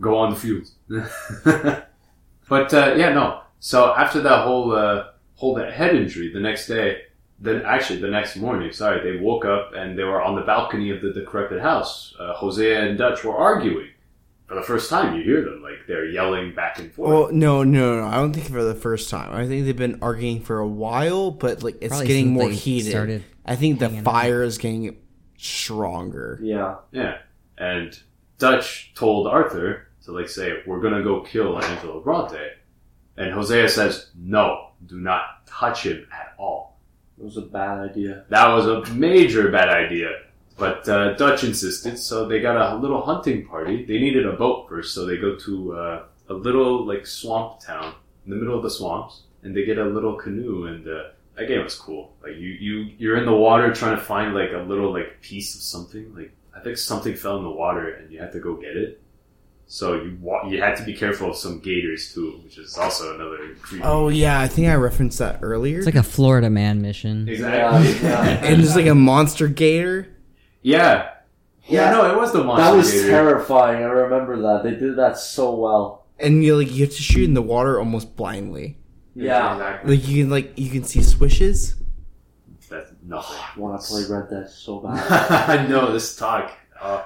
[0.00, 0.68] Go on the field.
[2.48, 3.40] but uh, yeah, no.
[3.60, 5.04] So after that whole uh,
[5.36, 7.02] whole that head injury, the next day,
[7.38, 10.90] then actually the next morning, sorry, they woke up and they were on the balcony
[10.90, 12.14] of the decrepit house.
[12.18, 13.88] Uh, Hosea and Dutch were arguing.
[14.50, 17.08] For the first time, you hear them like they're yelling back and forth.
[17.08, 18.04] Well, no, no, no.
[18.08, 19.32] I don't think for the first time.
[19.32, 22.90] I think they've been arguing for a while, but like it's Probably getting more heated.
[22.90, 24.04] started I think the hanging out.
[24.06, 24.96] fire is getting
[25.38, 26.40] stronger.
[26.42, 26.78] Yeah.
[26.90, 27.18] Yeah.
[27.58, 27.96] And
[28.38, 32.36] Dutch told Arthur to like say, we're gonna go kill Angelo Bronte.
[33.16, 36.80] And Hosea says, no, do not touch him at all.
[37.20, 38.24] It was a bad idea.
[38.30, 40.08] That was a major bad idea.
[40.60, 43.84] But uh, Dutch insisted, so they got a little hunting party.
[43.84, 47.94] They needed a boat first, so they go to uh, a little like swamp town
[48.26, 50.66] in the middle of the swamps, and they get a little canoe.
[50.66, 51.04] And uh,
[51.36, 52.12] that game was cool.
[52.22, 55.54] Like you, you, you're in the water trying to find like a little like piece
[55.54, 56.14] of something.
[56.14, 59.00] Like I think something fell in the water, and you had to go get it.
[59.66, 63.14] So you wa- you had to be careful of some gators too, which is also
[63.14, 63.84] another creepy.
[63.84, 65.78] Oh yeah, I think I referenced that earlier.
[65.78, 67.28] It's like a Florida man mission.
[67.28, 67.92] exactly.
[68.06, 68.44] Yeah, yeah.
[68.44, 70.08] and there's like a monster gator.
[70.62, 71.10] Yeah.
[71.66, 73.08] Yeah, no, it was the monster That was gator.
[73.10, 73.82] terrifying.
[73.84, 74.62] I remember that.
[74.64, 76.06] They did that so well.
[76.18, 78.76] and you like you have to shoot in the water almost blindly.
[79.14, 79.52] Yeah.
[79.54, 79.96] exactly.
[79.96, 81.76] Like you can like you can see swishes.
[82.68, 83.36] That's nothing.
[83.56, 85.48] I want to play Red Dead so bad.
[85.48, 86.50] I know this talk.
[86.80, 87.04] Uh,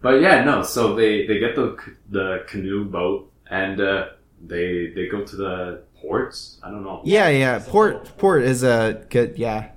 [0.00, 0.62] but yeah, no.
[0.62, 1.76] So they they get the
[2.10, 4.06] the canoe boat and uh,
[4.46, 6.58] they they go to the ports.
[6.62, 7.02] I don't know.
[7.04, 7.58] Yeah, yeah.
[7.66, 9.70] Port port is a good yeah.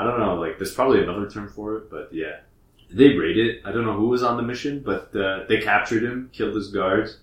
[0.00, 0.36] I don't know.
[0.36, 2.40] Like there's probably another term for it, but yeah,
[2.90, 3.60] they raid it.
[3.66, 6.68] I don't know who was on the mission, but uh, they captured him, killed his
[6.68, 7.18] guards.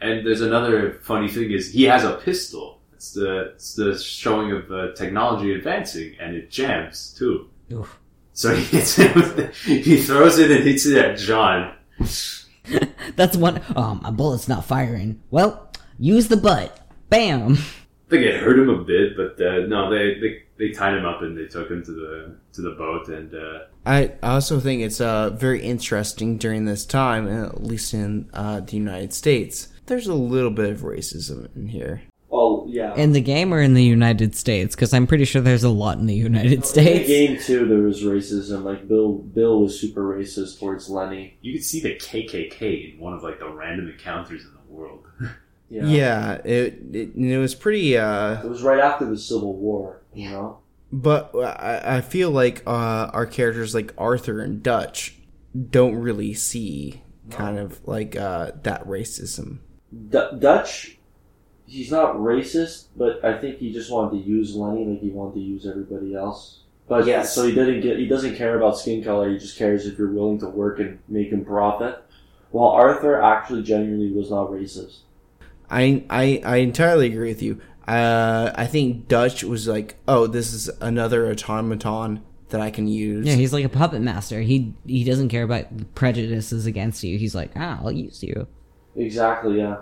[0.00, 2.80] And there's another funny thing is he has a pistol.
[2.94, 7.48] It's the it's the showing of uh, technology advancing, and it jams too.
[7.72, 7.96] Oof.
[8.32, 11.76] So he hits with the, he throws it and hits it at John.
[13.16, 13.62] That's one.
[13.76, 15.22] Oh, my bullet's not firing.
[15.30, 16.80] Well, use the butt.
[17.08, 17.52] Bam.
[17.52, 21.04] I think it hurt him a bit, but uh, no, they, they they tied him
[21.04, 24.58] up and they took him to the to the boat and uh, I I also
[24.60, 29.68] think it's uh very interesting during this time, at least in uh, the United States.
[29.86, 32.02] There's a little bit of racism in here.
[32.32, 32.92] oh, yeah.
[32.96, 34.74] In the game or in the United States?
[34.74, 36.88] Because I'm pretty sure there's a lot in the United States.
[36.98, 38.64] in the game too, there was racism.
[38.64, 41.36] Like Bill, Bill was super racist towards Lenny.
[41.40, 45.04] you could see the KKK in one of like the random encounters in the world.
[45.68, 45.84] Yeah.
[45.86, 47.98] Yeah, it it, it was pretty.
[47.98, 50.00] uh It was right after the Civil War.
[50.16, 50.58] You know.
[50.92, 55.14] But I, I feel like uh, our characters like Arthur and Dutch
[55.70, 59.58] don't really see kind of like uh, that racism.
[60.10, 60.98] D- Dutch,
[61.66, 65.34] he's not racist, but I think he just wanted to use Lenny like he wanted
[65.34, 66.60] to use everybody else.
[66.88, 67.34] But Yes.
[67.34, 67.98] so he didn't get.
[67.98, 69.28] He doesn't care about skin color.
[69.30, 71.98] He just cares if you're willing to work and make him profit.
[72.52, 74.98] While Arthur actually genuinely was not racist.
[75.68, 77.60] I I, I entirely agree with you.
[77.86, 83.26] Uh, I think Dutch was like, oh, this is another automaton that I can use.
[83.26, 84.40] Yeah, he's like a puppet master.
[84.40, 87.18] He he doesn't care about prejudices against you.
[87.18, 88.46] He's like, ah, I'll use you.
[88.96, 89.58] Exactly.
[89.58, 89.78] Yeah.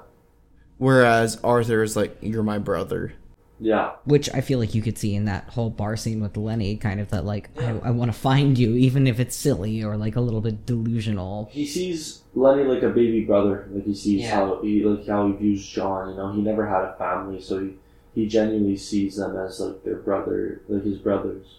[0.78, 3.14] Whereas Arthur is like, you're my brother.
[3.60, 3.92] Yeah.
[4.04, 7.00] which I feel like you could see in that whole bar scene with Lenny, kind
[7.00, 10.16] of that like I, I want to find you, even if it's silly or like
[10.16, 11.48] a little bit delusional.
[11.52, 13.68] He sees Lenny like a baby brother.
[13.70, 14.34] Like he sees Yeah.
[14.34, 16.10] how he like how he views John.
[16.10, 17.74] You know, he never had a family, so he
[18.14, 21.58] he genuinely sees them as like their brother, like his brothers,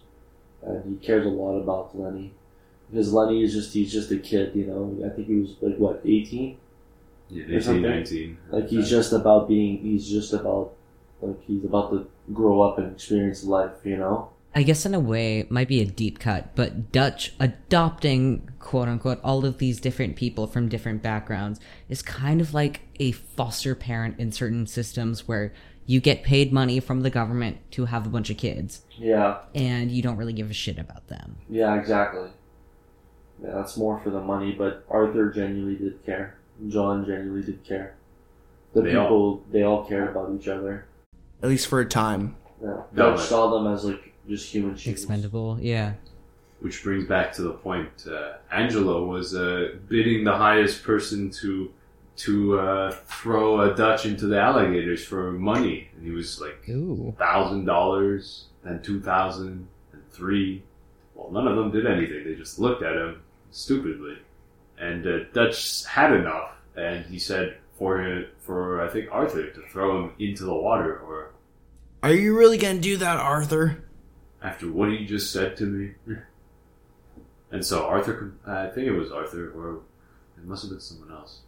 [0.64, 2.34] and he cares a lot about Lenny.
[2.89, 4.56] Because Lenny is just he's just a kid.
[4.56, 6.58] You know, I think he was like what eighteen.
[7.28, 7.86] Yeah, Or something.
[7.86, 8.38] 18, 19.
[8.51, 9.80] Like he's just about being.
[9.80, 10.74] He's just about
[11.22, 13.74] like he's about to grow up and experience life.
[13.84, 14.30] You know.
[14.58, 18.88] I guess in a way it might be a deep cut, but Dutch adopting quote
[18.88, 23.76] unquote all of these different people from different backgrounds is kind of like a foster
[23.76, 25.51] parent in certain systems where
[25.86, 29.40] you get paid money from the government to have a bunch of kids Yeah.
[29.54, 31.38] and you don't really give a shit about them.
[31.50, 31.80] Yeah.
[31.80, 32.30] Exactly.
[33.44, 36.38] Yeah, that's more for the money, but Arthur genuinely did care.
[36.70, 37.96] John genuinely did care.
[38.74, 40.86] The They all- people, they all cared about each other.
[41.44, 42.36] At least for a time.
[42.62, 42.68] Yeah.
[42.94, 45.00] No, Dutch but- saw them as like just human shields.
[45.02, 45.94] Expendable, yeah.
[46.62, 48.08] Which brings back to the point.
[48.10, 51.70] Uh, Angelo was uh, bidding the highest person to
[52.18, 57.13] to uh, throw a Dutch into the alligators for money, and he was like Ooh.
[57.18, 60.63] thousand dollars, then two thousand, and three.
[61.13, 62.24] Well, none of them did anything.
[62.24, 64.18] They just looked at him stupidly,
[64.78, 69.61] and uh, Dutch had enough, and he said for him, for I think Arthur to
[69.70, 71.32] throw him into the water, or
[72.03, 73.82] Are you really gonna do that, Arthur?
[74.41, 75.91] after what he just said to me.
[77.49, 79.80] And so Arthur, I think it was Arthur, or
[80.38, 81.39] it must have been someone else.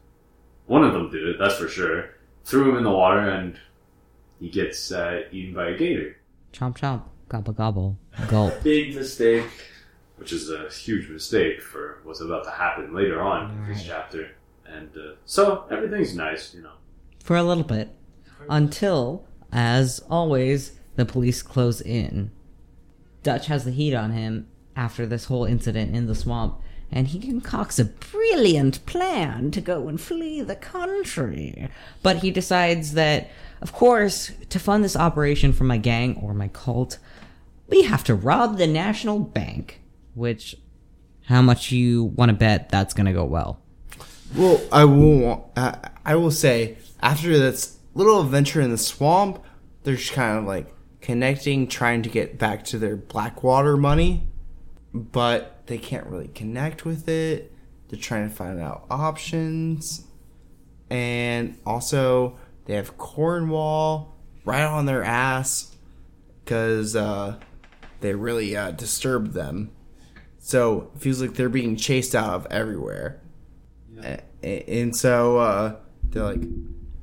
[0.68, 2.10] One of them did it, that's for sure.
[2.46, 3.58] Threw him in the water, and
[4.40, 6.18] he gets uh, eaten by a gator,
[6.54, 7.04] Chomp chomp.
[7.30, 7.98] Gobble gobble.
[8.30, 8.54] Gulp.
[8.64, 9.46] Big mistake.
[10.18, 13.86] which is a huge mistake for what's about to happen later on in this Right.
[13.88, 14.30] chapter.
[14.66, 16.72] And uh, so everything's nice, you know.
[17.24, 17.90] For a little bit.
[18.50, 22.32] Until, as always, the police close in.
[23.24, 26.60] Dutch has the heat on him after this whole incident in the swamp,
[26.92, 31.70] and he concocts a brilliant plan to go and flee the country.
[32.02, 33.30] But he decides that,
[33.62, 36.98] of course, to fund this operation for my gang or my cult,
[37.68, 39.82] we have to rob the national bank.
[40.16, 40.56] Which,
[41.26, 43.62] how much you want to bet that's gonna go well?
[44.36, 45.52] Well, I will.
[45.56, 45.74] Uh,
[46.06, 49.44] I will say after this little adventure in the swamp,
[49.84, 54.28] they're just kind of like connecting, trying to get back to their Blackwater money,
[54.94, 57.54] but they can't really connect with it.
[57.90, 60.06] They're trying to find out options,
[60.90, 64.16] and also they have Cornwall
[64.46, 65.76] right on their ass
[66.44, 67.38] because uh,
[68.02, 69.72] they really uh, disturbed them.
[70.40, 73.22] So it feels like they're being chased out of everywhere.
[74.04, 74.22] A-
[74.82, 75.76] And so uh,
[76.10, 76.42] they're like,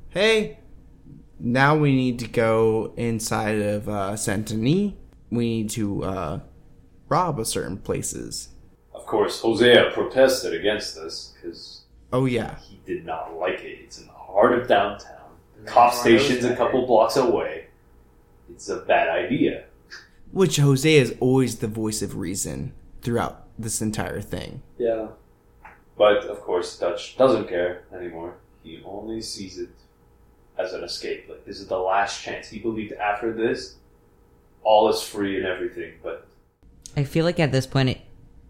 [0.09, 0.59] hey,
[1.39, 4.93] now we need to go inside of uh, Saint Denis.
[5.29, 6.39] We need to uh,
[7.09, 8.49] rob a certain places.
[9.05, 11.81] Of course, Hosea protested against this because
[12.11, 12.57] Oh, yeah.
[12.57, 13.77] he did not like it.
[13.83, 15.29] It's in the heart of downtown.
[15.59, 17.67] The cop station's a couple blocks away.
[18.49, 19.65] It's a bad idea.
[20.31, 24.63] Which Jose is always the voice of reason throughout this entire thing.
[24.79, 25.09] Yeah.
[25.95, 28.33] But of course, Dutch doesn't care anymore.
[28.63, 29.69] He only sees it
[30.57, 31.27] as an escape.
[31.29, 32.47] Like this is the last chance.
[32.47, 33.75] He believed after this,
[34.63, 35.93] all is free and everything.
[36.01, 36.25] But
[36.97, 37.99] I feel like at this point, it,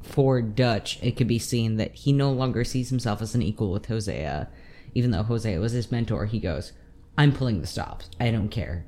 [0.06, 3.72] for Dutch, it could be seen that he no longer sees himself as an equal
[3.72, 4.48] with Hosea.
[4.94, 6.72] Even though Hosea was his mentor, he goes,
[7.18, 8.10] I'm pulling the stops.
[8.20, 8.86] I don't care.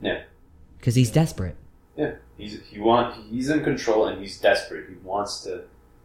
[0.00, 0.22] yeah,
[0.78, 1.56] Because he's desperate.
[1.96, 4.88] yeah, he's he want he's in control and he's desperate.
[4.88, 5.62] He wants to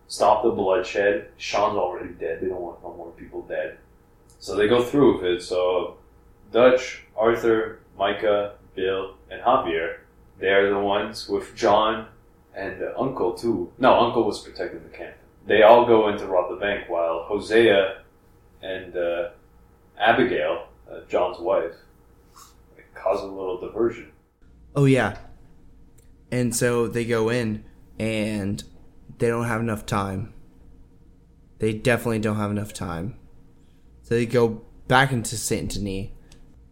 [0.07, 1.29] stop the bloodshed.
[1.37, 2.41] Sean's already dead.
[2.41, 3.77] They don't want no more people dead.
[4.39, 5.41] So they go through with it.
[5.43, 5.97] So
[6.51, 9.97] Dutch, Arthur, Micah, Bill, and Javier,
[10.39, 12.07] they're the ones with John
[12.55, 13.71] and uh, Uncle too.
[13.77, 15.15] No, Uncle was protecting the camp.
[15.45, 18.01] They all go in to rob the bank while Hosea
[18.61, 19.29] and uh,
[19.99, 21.73] Abigail, uh, John's wife,
[22.93, 24.11] cause a little diversion.
[24.75, 25.17] Oh yeah.
[26.31, 27.63] And so they go in
[27.97, 28.63] and
[29.17, 30.33] they don't have enough time.
[31.57, 33.17] They definitely don't have enough time.
[34.03, 36.09] So they go back into Saint Denis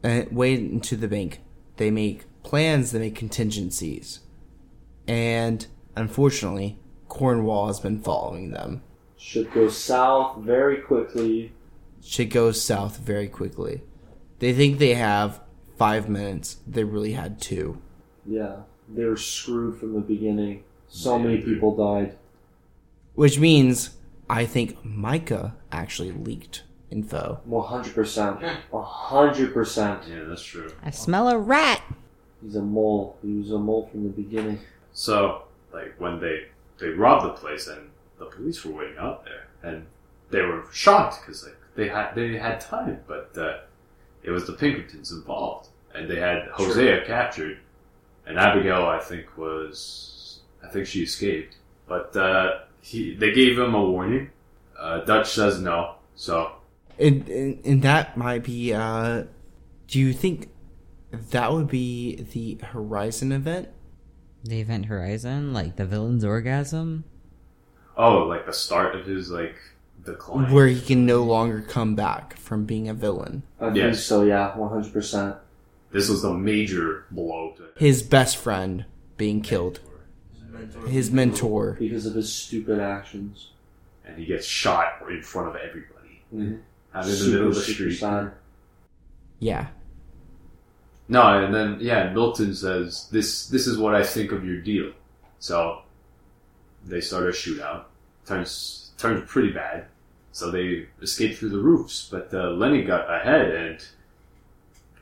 [0.03, 1.41] and wait into the bank.
[1.77, 4.19] They make plans, they make contingencies.
[5.07, 5.65] And
[5.95, 8.83] unfortunately, Cornwall has been following them.
[9.17, 11.53] Should go south very quickly.
[12.03, 13.81] Shit goes south very quickly.
[14.39, 15.41] They think they have
[15.77, 16.57] five minutes.
[16.67, 17.81] They really had two.
[18.25, 18.57] Yeah.
[18.87, 20.63] They were screwed from the beginning.
[20.87, 22.17] So many people died.
[23.15, 23.97] Which means
[24.29, 27.41] I think Micah actually leaked info.
[27.49, 28.57] 100%.
[28.71, 30.09] 100%.
[30.09, 30.71] Yeah, that's true.
[30.83, 31.81] I smell a rat.
[32.41, 33.17] He's a mole.
[33.21, 34.59] He was a mole from the beginning.
[34.97, 36.47] So, like when they
[36.79, 39.85] they robbed the place and the police were waiting out there, and
[40.31, 43.59] they were shocked because like they had they had time, but uh,
[44.23, 47.59] it was the Pinkertons involved, and they had Hosea captured,
[48.25, 51.57] and Abigail I think was I think she escaped,
[51.87, 54.31] but uh, he they gave him a warning.
[54.79, 56.53] Uh, Dutch says no, so
[56.97, 58.73] And, and and that might be.
[58.73, 59.25] uh
[59.87, 60.49] Do you think
[61.11, 63.69] that would be the Horizon event?
[64.43, 67.03] The Event Horizon, like the villain's orgasm.
[67.97, 69.55] oh like the start of his like
[70.05, 70.51] decline.
[70.53, 73.43] Where he can no longer come back from being a villain.
[73.59, 74.03] I think Yes.
[74.03, 74.23] so.
[74.23, 75.35] Yeah, one hundred percent.
[75.91, 78.85] This was the major blow to His best friend
[79.17, 79.79] being killed.
[80.87, 81.75] His mentor.
[81.79, 83.51] Because of his stupid actions.
[84.05, 86.59] and he gets shot in front of everybody Mhm.
[86.95, 87.95] out in the middle of the street.
[87.97, 88.31] sad.
[89.39, 89.67] Yeah.
[91.09, 93.47] No, and then yeah, Milton says this.
[93.47, 94.91] This is what I think of your deal.
[95.39, 95.81] So
[96.85, 97.83] they start a shootout.
[98.25, 99.85] Turns turns pretty bad.
[100.33, 103.87] So they escape through the roofs, but uh, Lenny got ahead, and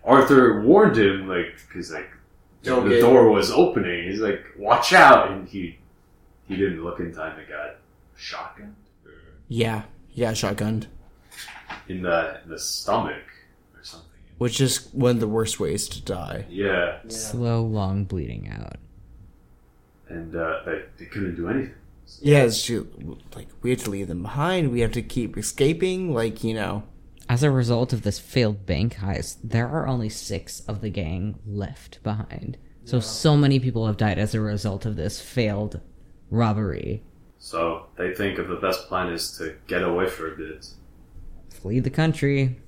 [0.04, 2.10] Arthur warned him, like, because like
[2.64, 4.10] Don't the get- door was opening.
[4.10, 5.78] He's like, "Watch out!" And he
[6.48, 7.38] he didn't look in time.
[7.40, 7.78] It got
[8.16, 8.76] shotgun
[9.48, 9.84] Yeah.
[10.14, 10.86] Yeah, shotgunned.
[11.90, 13.35] in the in the stomach or something.
[14.38, 16.46] Which is one of the worst ways to die.
[16.50, 18.76] Yeah, Slow, long bleeding out.
[20.10, 21.74] and uh, they, they couldn't do anything.
[22.22, 22.86] Yeah, it's just,
[23.36, 24.72] like we have to leave them behind.
[24.72, 26.14] We have to keep escaping.
[26.14, 26.84] Like you know,
[27.30, 31.40] As a result of this failed bank heist, there are only six of the gang
[31.48, 32.58] left behind.
[32.84, 35.80] So, so many people have died as a result of this failed
[36.30, 37.02] robbery.
[37.40, 40.68] So they think of the best plan is to get away for a bit.
[41.50, 42.60] Flee the country.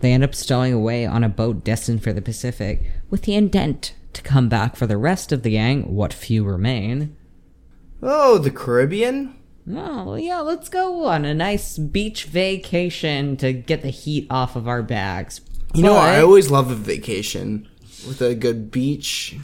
[0.00, 3.94] They end up stowing away on a boat destined for the Pacific with the intent
[4.12, 7.16] to come back for the rest of the gang, what few remain.
[8.02, 9.34] oh, the Caribbean.
[9.74, 14.68] Oh, yeah, let's go on a nice beach vacation to get the heat off of
[14.68, 15.40] our backs.
[15.74, 17.68] You know, I always love a vacation
[18.06, 19.36] with a good beach.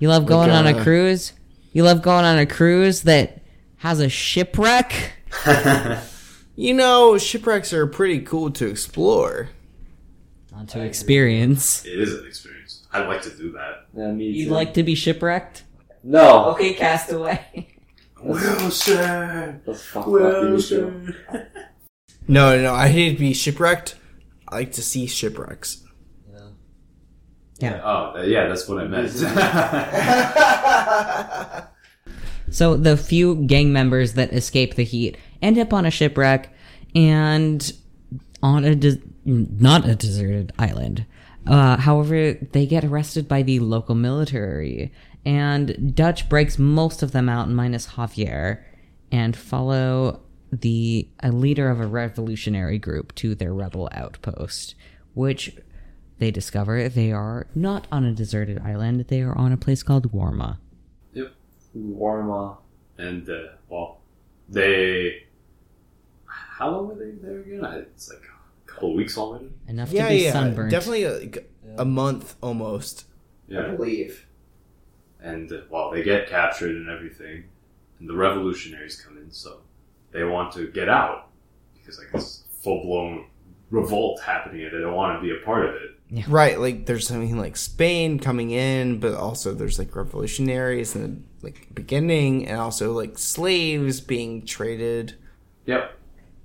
[0.00, 1.32] You love going on a uh, cruise?
[1.72, 3.42] You love going on a cruise that
[3.76, 5.12] has a shipwreck?
[6.60, 9.50] You know, shipwrecks are pretty cool to explore.
[10.58, 11.86] Not to experience.
[11.86, 12.84] It is an experience.
[12.92, 13.86] I'd like to do that.
[13.96, 14.50] Yeah, me You'd too.
[14.50, 15.62] like to be shipwrecked?
[16.02, 16.46] No.
[16.50, 17.68] Okay, castaway.
[18.22, 21.14] Wilson, That's fucked up, you.
[22.26, 23.94] No, no, no, I hate to be shipwrecked.
[24.48, 25.84] I like to see shipwrecks.
[27.60, 27.80] Yeah.
[27.84, 29.10] Oh, uh, yeah, that's what I meant.
[32.50, 36.52] So the few gang members that escape the heat end up on a shipwreck
[36.94, 37.72] and
[38.42, 38.98] on a des-
[39.28, 41.04] not a deserted island.
[41.46, 44.92] Uh, however, they get arrested by the local military,
[45.24, 48.62] and Dutch breaks most of them out, minus Javier,
[49.12, 54.74] and follow the a leader of a revolutionary group to their rebel outpost,
[55.14, 55.56] which
[56.18, 60.10] they discover they are not on a deserted island; they are on a place called
[60.12, 60.58] Guarma.
[61.12, 61.34] yep.
[61.74, 62.64] Warm up.
[62.96, 64.00] And uh, well,
[64.48, 65.24] they.
[66.26, 67.64] How long were they there again?
[67.94, 68.24] It's like
[68.78, 69.50] couple weeks already.
[69.66, 70.70] Enough Yeah, to be yeah, sunburnt.
[70.70, 73.04] definitely a, a month almost.
[73.48, 73.68] Yeah.
[73.74, 74.26] believe.
[75.20, 77.44] And uh, well, they get captured and everything,
[77.98, 79.60] and the revolutionaries come in, so
[80.12, 81.30] they want to get out
[81.74, 83.26] because like this full blown
[83.70, 86.26] revolt happening, and they don't want to be a part of it.
[86.28, 91.46] Right, like there's something like Spain coming in, but also there's like revolutionaries in the
[91.46, 95.16] like beginning, and also like slaves being traded.
[95.66, 95.98] Yep.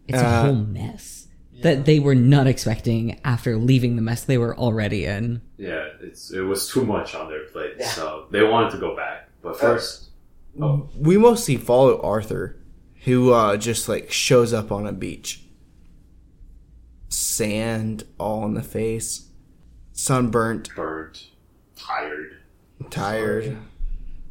[0.07, 1.22] It's a Uh, whole mess
[1.64, 5.41] that they were not expecting after leaving the mess they were already in.
[5.57, 9.30] Yeah, it's it was too much on their plate, so they wanted to go back.
[9.41, 10.10] But first,
[10.61, 12.57] oh, We mostly follow Arthur,
[13.06, 15.41] who uh, just like shows up on a beach.
[17.10, 19.30] Sand all in the face,
[19.94, 21.27] sunburnt, burnt,
[21.76, 22.38] tired,
[22.90, 23.57] tired,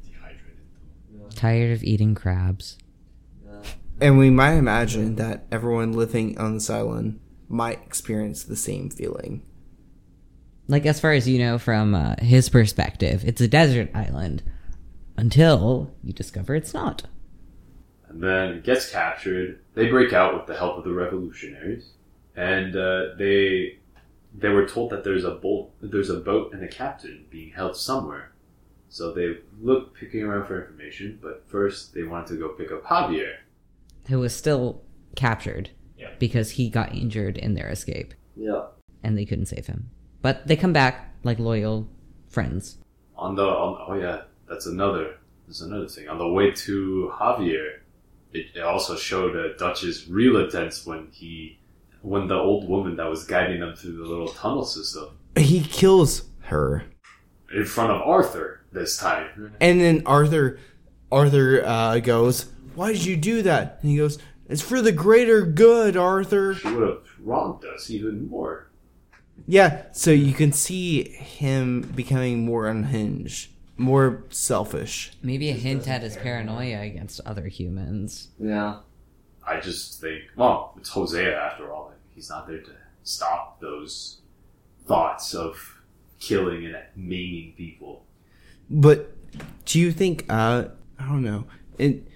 [0.05, 1.35] dehydrated.
[1.35, 2.77] Tired of eating crabs.
[4.01, 7.21] and we might imagine that everyone living on this island
[7.53, 9.43] might experience the same feeling.
[10.69, 14.43] Like, as far as you know from uh, his perspective, it's a desert island.
[15.17, 17.05] Until you discover it's not.
[18.09, 19.61] and then it gets captured.
[19.75, 21.91] They break out with the help of the revolutionaries,
[22.35, 23.79] and uh, they
[24.35, 27.77] they were told that there's a boat, there's a boat and a captain being held
[27.77, 28.33] somewhere.
[28.89, 32.85] So they look picking around for information, but first they wanted to go pick up
[32.85, 33.35] Javier.
[34.09, 34.83] Who was still
[35.15, 35.71] captured
[36.03, 36.11] Yeah.
[36.19, 38.67] because he got injured in their escape Yeah.
[39.03, 39.91] and they couldn't save him.
[40.21, 41.89] But they come back like loyal
[42.29, 42.79] friends.
[43.17, 45.17] on the on, oh yeah, that's another
[45.47, 46.09] that's another thing.
[46.09, 47.69] On the way to Javier,
[48.33, 51.59] it, it also showed uh, Dutch's real intent when he
[52.03, 56.25] when the old woman that was guiding them through the little tunnel system He kills
[56.53, 56.85] her.
[57.55, 59.55] in front of Arthur this time.
[59.61, 60.59] And then Arthur
[61.13, 63.79] Arthur uh, goes, Why did you do that?
[63.83, 64.19] And he goes,
[64.53, 66.55] It's for the greater good, Arthur.
[66.55, 68.69] She would have wronged us even more.
[69.47, 75.13] Yeah, so you can see him becoming more unhinged, more selfish.
[75.23, 78.29] Maybe a hint at his paranoia against other humans.
[78.39, 78.81] Yeah.
[79.47, 81.87] I just think, well, it's Hosea after all.
[81.87, 82.73] Like, he's not there to
[83.05, 84.21] stop those
[84.87, 85.81] thoughts of
[86.21, 88.05] killing and maiming people.
[88.69, 89.17] But
[89.65, 90.67] do you think uh
[90.99, 91.45] I don't know.
[91.79, 92.07] It,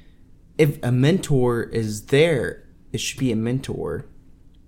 [0.58, 4.06] if a mentor is there, it should be a mentor.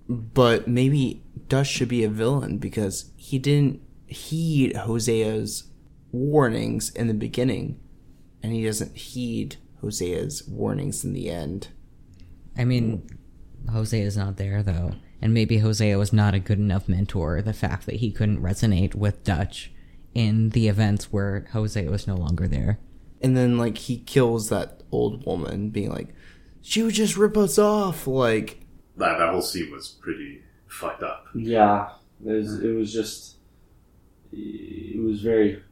[0.07, 5.65] But maybe Dutch should be a villain because he didn't heed Hosea's
[6.11, 7.79] warnings in the beginning
[8.41, 11.69] and he doesn't heed Hosea's warnings in the end.
[12.57, 13.07] I mean,
[13.71, 17.41] Hosea is not there though, and maybe Hosea was not a good enough mentor.
[17.41, 19.71] The fact that he couldn't resonate with Dutch
[20.13, 22.79] in the events where Hosea was no longer there.
[23.21, 26.13] And then like he kills that old woman being like
[26.61, 28.61] she would just rip us off like
[28.97, 31.27] That, that whole scene was pretty fucked up.
[31.33, 31.89] Yeah.
[32.25, 33.37] It was, it was just.
[34.31, 35.63] It was very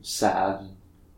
[0.00, 0.60] sad,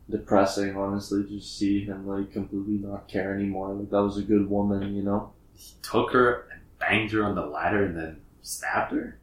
[0.09, 3.73] depressing, honestly, to see him, like, completely not care anymore.
[3.73, 5.31] Like, that was a good woman, you know?
[5.53, 9.19] He took her and banged her on the ladder and then stabbed her.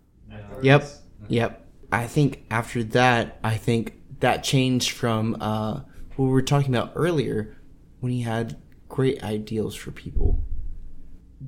[0.62, 0.88] Yep.
[1.28, 1.66] Yep.
[1.92, 5.80] I think after that, I think that changed from uh,
[6.16, 7.56] what we were talking about earlier
[8.04, 8.60] when he had
[8.90, 10.44] great ideals for people.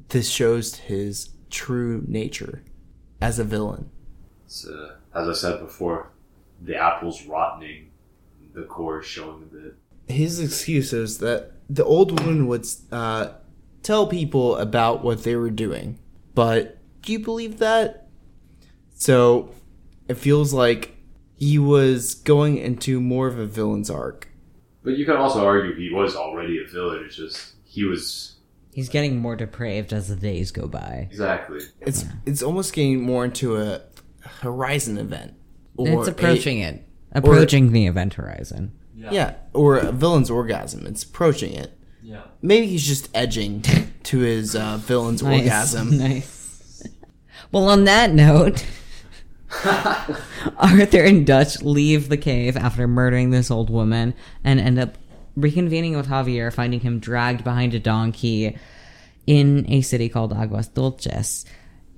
[0.09, 2.63] This shows his true nature
[3.21, 3.91] as a villain.
[4.67, 6.13] Uh, as I said before,
[6.63, 7.91] the apple's rotting,
[8.55, 9.75] the core is showing a bit.
[10.09, 13.33] His excuse is that the old woman would uh,
[13.83, 15.99] tell people about what they were doing.
[16.35, 18.09] But do you believe that?
[18.95, 19.51] So
[20.09, 20.97] it feels like
[21.37, 24.29] he was going into more of a villain's arc.
[24.87, 27.03] But you can also argue he was already a villain.
[27.05, 28.37] It's just he was
[28.73, 31.09] He's getting more depraved as the days go by.
[31.11, 31.59] exactly.
[31.81, 33.83] It's it's almost getting more into a
[34.41, 35.35] Horizon event.
[35.79, 36.85] it's a- approaching it.
[37.13, 38.73] Approaching the event horizon.
[38.95, 40.87] yeah, or a villain's orgasm.
[40.87, 41.73] It's approaching it.
[42.03, 42.23] Yeah.
[42.43, 43.63] Maybe he's just edging
[44.05, 45.41] to his uh, villain's Nice.
[45.41, 45.99] orgasm.
[46.09, 46.87] nice.
[47.51, 48.65] Well, on that note,
[50.57, 54.97] Arthur and Dutch leave the cave after murdering this old woman and end up
[55.39, 58.59] reconvening with Javier, finding him dragged behind a donkey
[59.27, 61.45] in a city called Aguas Dulces.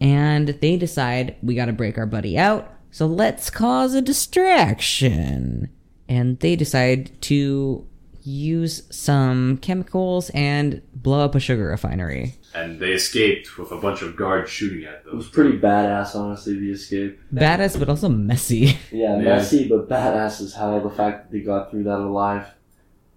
[0.01, 5.71] And they decide we gotta break our buddy out, so let's cause a distraction.
[6.09, 7.87] And they decide to
[8.23, 12.35] use some chemicals and blow up a sugar refinery.
[12.55, 15.13] And they escaped with a bunch of guards shooting at them.
[15.15, 17.21] It was pretty badass, honestly, the escape.
[17.33, 18.79] Badass, but also messy.
[18.91, 19.23] Yeah, Yeah.
[19.23, 20.81] messy, but badass as hell.
[20.81, 22.47] The fact that they got through that alive.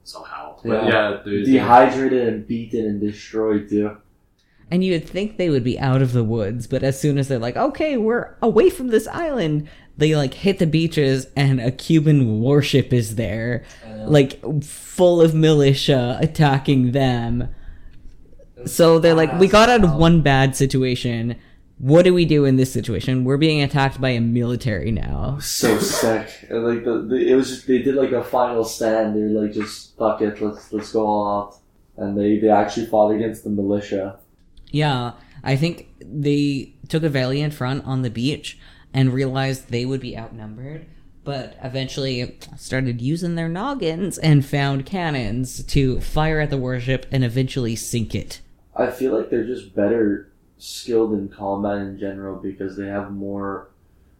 [0.03, 0.57] somehow.
[0.65, 0.71] Yeah.
[0.71, 3.97] But yeah, they- Dehydrated and beaten and destroyed, too.
[4.69, 7.27] And you would think they would be out of the woods, but as soon as
[7.27, 9.67] they're like, okay, we're away from this island,
[9.97, 13.63] they like hit the beaches and a Cuban warship is there,
[14.07, 17.53] like full of militia attacking them.
[18.65, 21.35] So they're like, we got out of one bad situation.
[21.77, 23.23] What do we do in this situation?
[23.23, 25.39] We're being attacked by a military now.
[25.39, 26.45] So sick.
[26.49, 29.15] And, like the, the it was just they did like a final stand.
[29.15, 31.57] They were like just fuck it, let's let's go all out.
[31.97, 34.19] And they they actually fought against the militia.
[34.69, 35.13] Yeah,
[35.43, 38.59] I think they took a valiant front on the beach
[38.93, 40.85] and realized they would be outnumbered,
[41.23, 47.23] but eventually started using their noggins and found cannons to fire at the warship and
[47.23, 48.41] eventually sink it.
[48.75, 53.69] I feel like they're just better skilled in combat in general because they have more.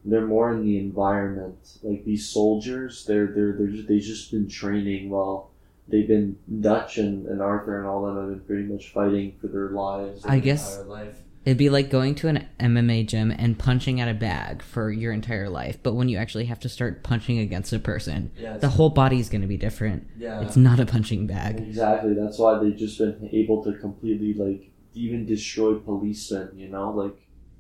[0.04, 1.78] They're more in the environment.
[1.84, 5.52] Like these soldiers, they're they're they're just they've just been training while
[5.88, 9.48] they've been Dutch and, and Arthur and all them have been pretty much fighting for
[9.48, 10.26] their lives.
[10.26, 11.18] I guess Entire life.
[11.46, 15.12] It'd be like going to an MMA gym and punching at a bag for your
[15.12, 18.70] entire life, but when you actually have to start punching against a person, Yeah, the
[18.70, 20.08] whole body's going to be different.
[20.18, 20.42] Yeah.
[20.42, 21.60] It's not a punching bag.
[21.60, 22.14] Exactly.
[22.14, 26.52] That's why they've just been able to completely like even destroy policemen.
[26.58, 27.16] You know, like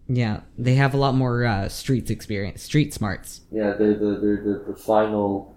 [0.07, 3.41] Yeah, they have a lot more uh, streets experience, street smarts.
[3.51, 5.55] yeah, they're the they're the, the final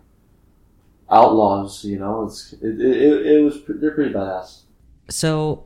[1.10, 1.84] outlaws.
[1.84, 4.62] You know, it's it, it, it, it was they're pretty badass.
[5.10, 5.64] So,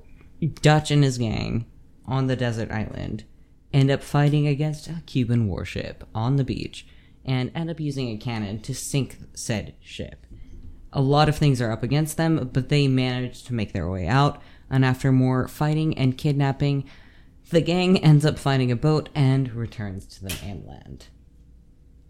[0.62, 1.64] Dutch and his gang
[2.09, 3.24] on the desert island
[3.72, 6.86] end up fighting against a Cuban warship on the beach.
[7.24, 10.24] and end up using a cannon to sink said ship.
[10.94, 14.06] A lot of things are up against them, but they manage to make their way
[14.09, 14.40] out,
[14.70, 16.89] and after more fighting and kidnapping,
[17.51, 21.09] the gang ends up finding a boat and returns to the mainland.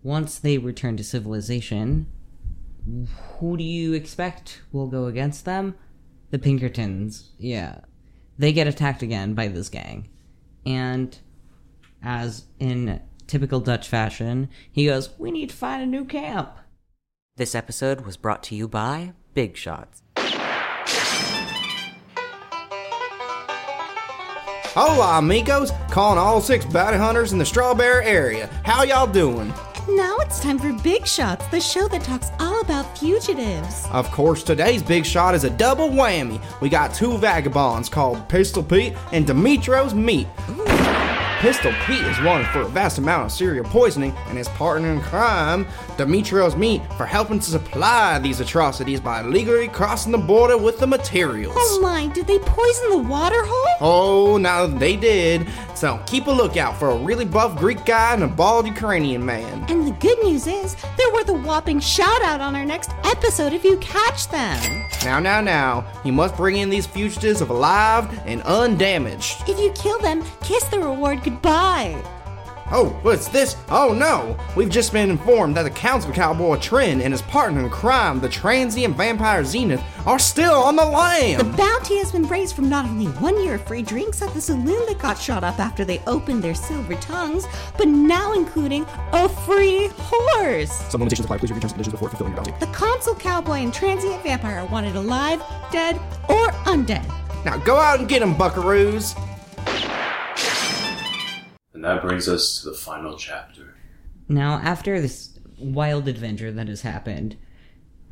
[0.05, 2.07] Once they return to civilization,
[3.39, 5.75] who do you expect will go against them?
[6.31, 7.33] The Pinkertons.
[7.39, 7.81] Yeah.
[8.39, 10.09] They get attacked again by this gang.
[10.65, 11.19] And
[12.03, 16.57] as in typical Dutch fashion, he goes, We need to find a new camp.
[17.37, 20.03] This episode was brought to you by Big Shots.
[24.75, 25.73] Hola, amigos.
[25.91, 28.47] Calling all six bounty hunters in the Strawberry area.
[28.65, 29.53] How y'all doing?
[29.97, 33.87] Now it's time for Big Shots, the show that talks all about fugitives.
[33.91, 36.43] Of course, today's big shot is a double whammy.
[36.61, 40.27] We got two vagabonds called Pistol Pete and Dmytro's Meat.
[41.39, 45.01] Pistol Pete is wanted for a vast amount of serial poisoning, and his partner in
[45.01, 45.67] crime,
[45.99, 50.87] Dmytro's Meat, for helping to supply these atrocities by illegally crossing the border with the
[50.87, 51.55] materials.
[51.59, 53.77] Oh my, did they poison the water hole?
[53.81, 55.49] Oh, now they did.
[55.75, 59.67] So keep a lookout for a really buff Greek guy and a bald Ukrainian man.
[59.69, 63.53] And the good news is, they're worth a whopping shout out on our next episode
[63.53, 64.87] if you catch them.
[65.05, 69.49] Now, now, now, you must bring in these fugitives alive and undamaged.
[69.49, 72.01] If you kill them, kiss the reward goodbye.
[72.71, 73.57] Oh, what's this?
[73.71, 74.37] Oh no!
[74.55, 78.29] We've just been informed that the Council Cowboy Trynn and his partner in crime, the
[78.29, 81.39] transient vampire Zenith, are still on the line.
[81.39, 84.41] The bounty has been raised from not only one year of free drinks at the
[84.41, 87.47] saloon that got shot up after they opened their silver tongues,
[87.79, 90.71] but now including a free horse.
[90.91, 91.39] Some limitations apply.
[91.39, 92.53] Please read terms and conditions before fulfilling your bounty.
[92.61, 95.43] The consul cowboy and transient vampire are wanted alive,
[95.73, 95.97] dead,
[96.29, 97.07] or undead.
[97.47, 99.15] Now go out and get 'em, buckaroos!
[101.79, 103.77] And that brings us to the final chapter.
[104.29, 107.37] Now, after this wild adventure that has happened,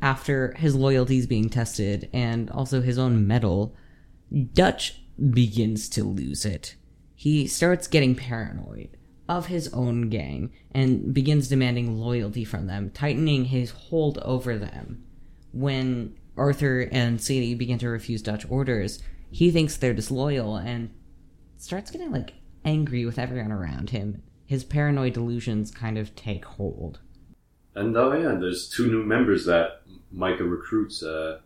[0.01, 3.75] after his loyalties being tested and also his own medal,
[4.53, 5.01] Dutch
[5.33, 6.77] begins to lose it.
[7.13, 8.95] He starts getting paranoid
[9.27, 15.03] of his own gang and begins demanding loyalty from them, tightening his hold over them.
[15.51, 20.89] When Arthur and Sadie begin to refuse Dutch orders, he thinks they're disloyal and
[21.57, 22.33] starts getting like
[22.65, 24.21] angry with everyone around him.
[24.45, 26.99] His paranoid delusions kind of take hold.
[27.75, 29.81] And oh yeah, there's two new members that
[30.11, 31.39] Micah recruits, uh,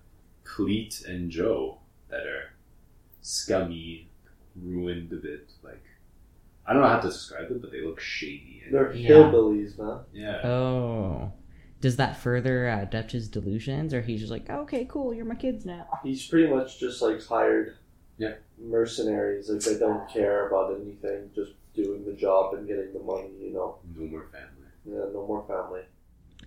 [0.45, 1.79] Cleet and Joe,
[2.09, 2.53] that are
[3.21, 4.09] scummy,
[4.55, 5.51] ruined a bit.
[5.63, 5.83] Like,
[6.65, 8.61] I don't know how to describe them, but they look shady.
[8.65, 9.09] And, They're Yeah.
[9.09, 9.99] hillbillies, man.
[10.13, 10.47] yeah.
[10.47, 11.33] Oh.
[11.81, 15.65] Does that further uh, Dutch's delusions, or he's just like, okay, cool, you're my kids
[15.65, 15.87] now?
[16.03, 17.75] He's pretty much just like hired
[18.21, 18.35] Yeah.
[18.59, 19.49] mercenaries.
[19.49, 23.29] Like they don't care about anything, just doing the job and getting the money.
[23.39, 24.69] You know, No more family.
[24.85, 25.81] yeah, no more family.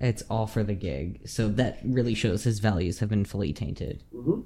[0.00, 4.02] It's all for the gig, so that really shows his values have been fully tainted.
[4.14, 4.40] Mm-hmm.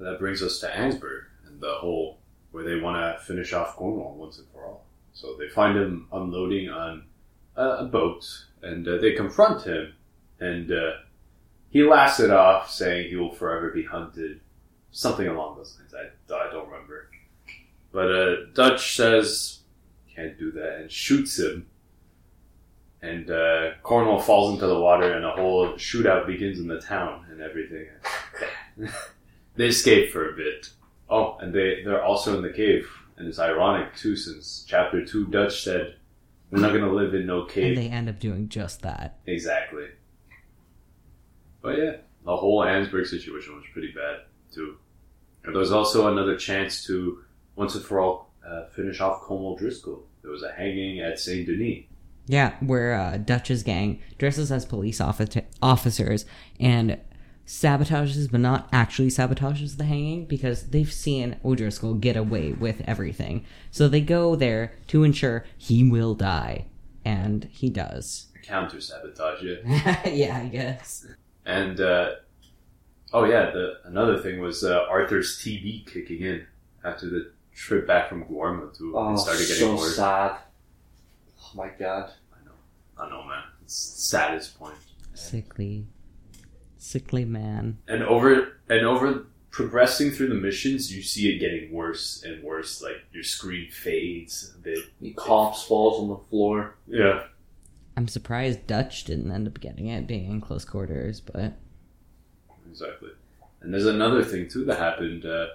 [0.00, 2.18] That brings us to Annesburg and the whole
[2.50, 4.84] where they want to finish off Cornwall once and for all.
[5.12, 7.04] So they find him unloading on
[7.56, 8.26] a, a boat,
[8.62, 9.92] and uh, they confront him,
[10.40, 10.92] and uh,
[11.70, 14.40] he laughs it off, saying he will forever be hunted,
[14.92, 15.94] something along those lines.
[15.94, 17.08] I, I don't remember.
[17.92, 19.60] But uh, Dutch says
[20.14, 21.66] can't do that and shoots him.
[23.02, 27.24] And uh, Cornwall falls into the water, and a whole shootout begins in the town
[27.30, 27.86] and everything.
[29.56, 30.68] they escape for a bit.
[31.08, 32.86] Oh, and they they're also in the cave,
[33.16, 35.96] and it's ironic too, since chapter two, Dutch said,
[36.50, 37.78] "We're not gonna live in no cave.
[37.78, 39.18] And they end up doing just that.
[39.26, 39.86] Exactly.
[41.62, 41.96] But yeah,
[42.26, 44.76] the whole Annesburg situation was pretty bad too.
[45.44, 47.24] And there was also another chance to
[47.56, 50.04] once and for all uh, finish off Colm O'Driscoll.
[50.22, 51.84] There was a hanging at Saint Denis.
[52.26, 56.26] Yeah, where uh, Dutch's gang dresses as police offi- officers
[56.60, 57.00] and
[57.46, 63.44] sabotages, but not actually sabotages the hanging because they've seen O'Driscoll get away with everything.
[63.72, 66.66] So they go there to ensure he will die.
[67.04, 68.28] And he does.
[68.42, 70.08] Counter sabotage, yeah.
[70.08, 71.06] yeah, I guess.
[71.44, 72.10] And uh,
[73.12, 76.46] oh yeah, the another thing was uh, Arthur's TB kicking in
[76.84, 78.92] after the trip back from Guarma too.
[78.96, 79.96] Oh, it started getting so worse.
[79.96, 80.36] sad.
[81.42, 82.10] Oh my god.
[82.32, 82.52] I know,
[82.98, 83.42] I know, man.
[83.62, 84.76] It's the saddest point.
[85.14, 85.86] Sickly.
[86.78, 87.78] Sickly man.
[87.88, 92.80] And over and over progressing through the missions, you see it getting worse and worse.
[92.82, 94.78] Like your screen fades a bit.
[95.00, 96.76] He coughs, falls on the floor.
[96.86, 97.24] Yeah,
[97.96, 101.54] I'm surprised Dutch didn't end up getting it, being in close quarters, but
[102.70, 103.10] exactly.
[103.60, 105.26] And there's another thing too that happened.
[105.26, 105.46] Uh,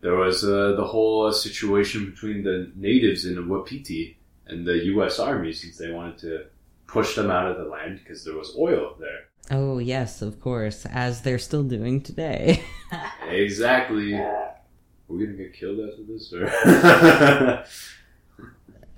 [0.00, 4.16] there was uh, the whole uh, situation between the natives in Wapiti
[4.46, 5.18] and the U.S.
[5.18, 6.44] Army, since they wanted to
[6.86, 9.24] push them out of the land because there was oil there.
[9.50, 12.62] Oh, yes, of course, as they're still doing today.
[13.28, 14.12] Exactly.
[15.08, 16.46] We're gonna get killed after this, or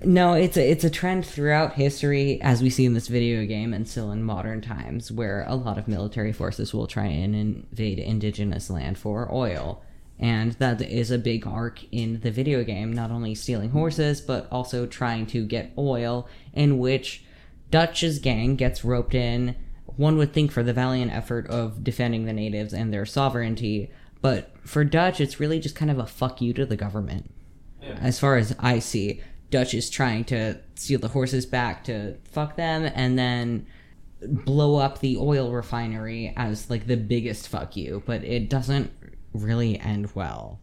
[0.05, 3.75] No, it's a it's a trend throughout history, as we see in this video game,
[3.75, 7.99] and still in modern times, where a lot of military forces will try and invade
[7.99, 9.83] indigenous land for oil,
[10.17, 12.93] and that is a big arc in the video game.
[12.93, 17.25] Not only stealing horses, but also trying to get oil, in which
[17.73, 19.57] Dutch's gang gets roped in.
[19.97, 23.91] One would think for the valiant effort of defending the natives and their sovereignty,
[24.23, 27.33] but for Dutch, it's really just kind of a fuck you to the government
[28.01, 29.21] as far as I see,
[29.51, 33.67] Dutch is trying to steal the horses back to fuck them and then
[34.21, 38.91] blow up the oil refinery as like the biggest fuck you, but it doesn't
[39.33, 40.61] really end well.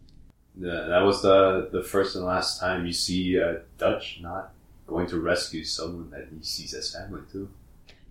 [0.57, 4.51] Yeah, that was the the first and last time you see uh, Dutch not
[4.87, 7.49] going to rescue someone that he sees as family too.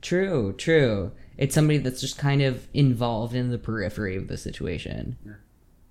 [0.03, 1.13] True, true.
[1.39, 5.17] It's somebody that's just kind of involved in the periphery of the situation.
[5.25, 5.33] Yeah.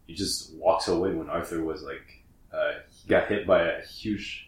[0.05, 2.23] He just walks away when Arthur was like,
[2.53, 4.47] uh, he got hit by a huge.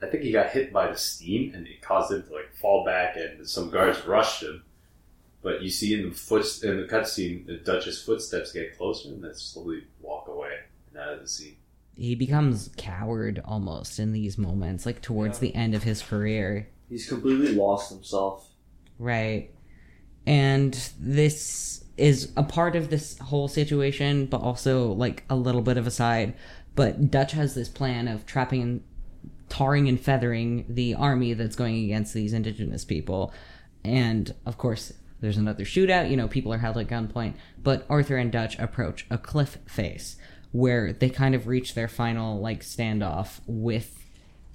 [0.00, 2.84] I think he got hit by the steam, and it caused him to like fall
[2.84, 4.62] back, and some guards rushed him.
[5.42, 9.22] But you see in the foot in the cutscene, the Dutch's footsteps get closer, and
[9.22, 10.52] then slowly walk away
[10.90, 11.56] and out of the scene.
[11.96, 16.68] He becomes coward almost in these moments, like towards the end of his career.
[16.88, 18.48] He's completely lost himself.
[18.98, 19.50] Right.
[20.26, 25.76] And this is a part of this whole situation, but also like a little bit
[25.76, 26.34] of a side.
[26.76, 28.84] But Dutch has this plan of trapping and
[29.48, 33.32] tarring and feathering the army that's going against these indigenous people.
[33.84, 37.34] And of course, there's another shootout, you know, people are held at gunpoint.
[37.62, 40.16] But Arthur and Dutch approach a cliff face
[40.52, 44.06] where they kind of reach their final like standoff with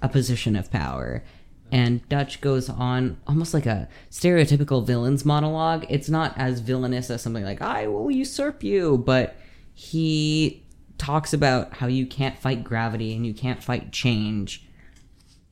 [0.01, 1.23] a position of power.
[1.71, 5.85] And Dutch goes on almost like a stereotypical villain's monologue.
[5.89, 9.35] It's not as villainous as something like, I will usurp you, but
[9.73, 10.63] he
[10.97, 14.67] talks about how you can't fight gravity and you can't fight change.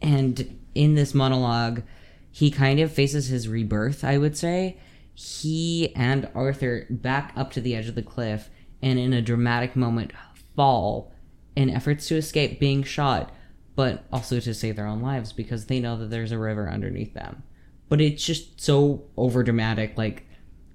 [0.01, 1.83] And in this monologue,
[2.31, 4.77] he kind of faces his rebirth, I would say.
[5.13, 8.49] He and Arthur back up to the edge of the cliff
[8.81, 10.11] and in a dramatic moment
[10.55, 11.13] fall
[11.55, 13.31] in efforts to escape being shot,
[13.75, 17.13] but also to save their own lives because they know that there's a river underneath
[17.13, 17.43] them.
[17.89, 20.25] But it's just so over dramatic, like,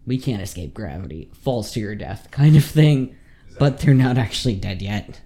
[0.07, 3.17] we can't escape gravity, falls to your death kind of thing.
[3.59, 5.23] But they're not actually dead yet.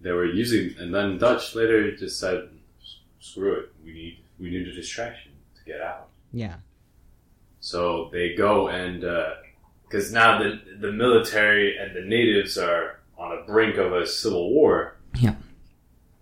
[0.00, 2.48] They were using, and then Dutch later just said,
[3.26, 6.56] "Screw it, we need we need a distraction to get out." Yeah.
[7.60, 9.00] So they go and
[9.88, 14.52] because now the the military and the natives are on a brink of a civil
[14.52, 14.96] war.
[15.18, 15.36] Yeah.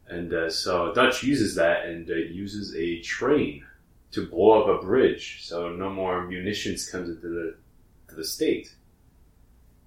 [0.09, 3.65] And uh, so Dutch uses that and uh, uses a train
[4.13, 7.57] to blow up a bridge, so no more munitions comes into the
[8.09, 8.75] to the state.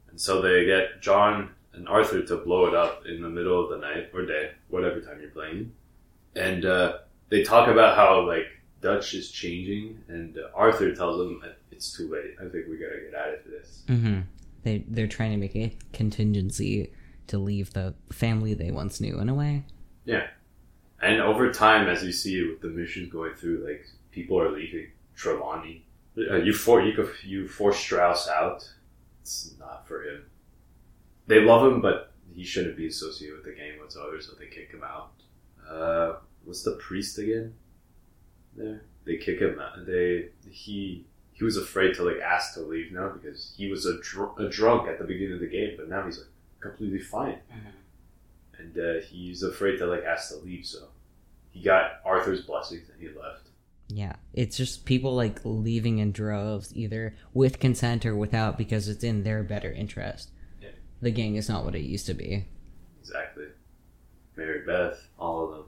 [0.10, 3.69] And so they get John and Arthur to blow it up in the middle of
[3.69, 5.72] the night or day, whatever time you're playing.
[6.35, 6.98] And uh,
[7.30, 8.45] they talk about how like
[8.82, 11.41] Dutch is changing, and uh, Arthur tells them
[11.72, 12.36] it's too late.
[12.40, 13.84] I think we gotta get out of this.
[13.88, 14.22] Mm-hmm.
[14.64, 16.91] They they're trying to make a contingency
[17.28, 19.64] to leave the family they once knew in a way.
[20.06, 20.28] Yeah.
[21.02, 24.88] And over time, as you see with the missions going through, like people are leaving
[25.16, 25.82] Trelawny.
[26.18, 28.68] Uh, you for you you force Strauss out.
[29.22, 30.24] It's not for him.
[31.28, 34.72] They love him, but he shouldn't be associated with the game whatsoever, so they kick
[34.72, 35.12] him out.
[35.70, 36.14] Uh,
[36.48, 37.53] what's the priest again?
[38.56, 39.86] There, they kick him out.
[39.86, 43.99] They he he was afraid to like ask to leave now because he was a,
[44.02, 46.28] dr- a drunk at the beginning of the game, but now he's like
[46.60, 47.38] completely fine
[48.60, 50.65] and uh, he's afraid to like ask to leave.
[50.65, 50.88] So
[51.52, 53.49] he got Arthur's blessings and he left.
[53.90, 59.03] Yeah, it's just people like leaving in droves, either with consent or without, because it's
[59.03, 60.32] in their better interest.
[60.61, 60.69] Yeah.
[61.02, 62.45] The gang is not what it used to be.
[62.99, 63.45] Exactly.
[64.36, 65.65] Mary Beth, all of them.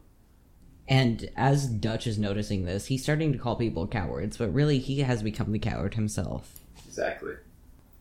[0.90, 5.02] And as Dutch is noticing this, he's starting to call people cowards, but really he
[5.02, 6.60] has become the coward himself.
[6.88, 7.36] Exactly.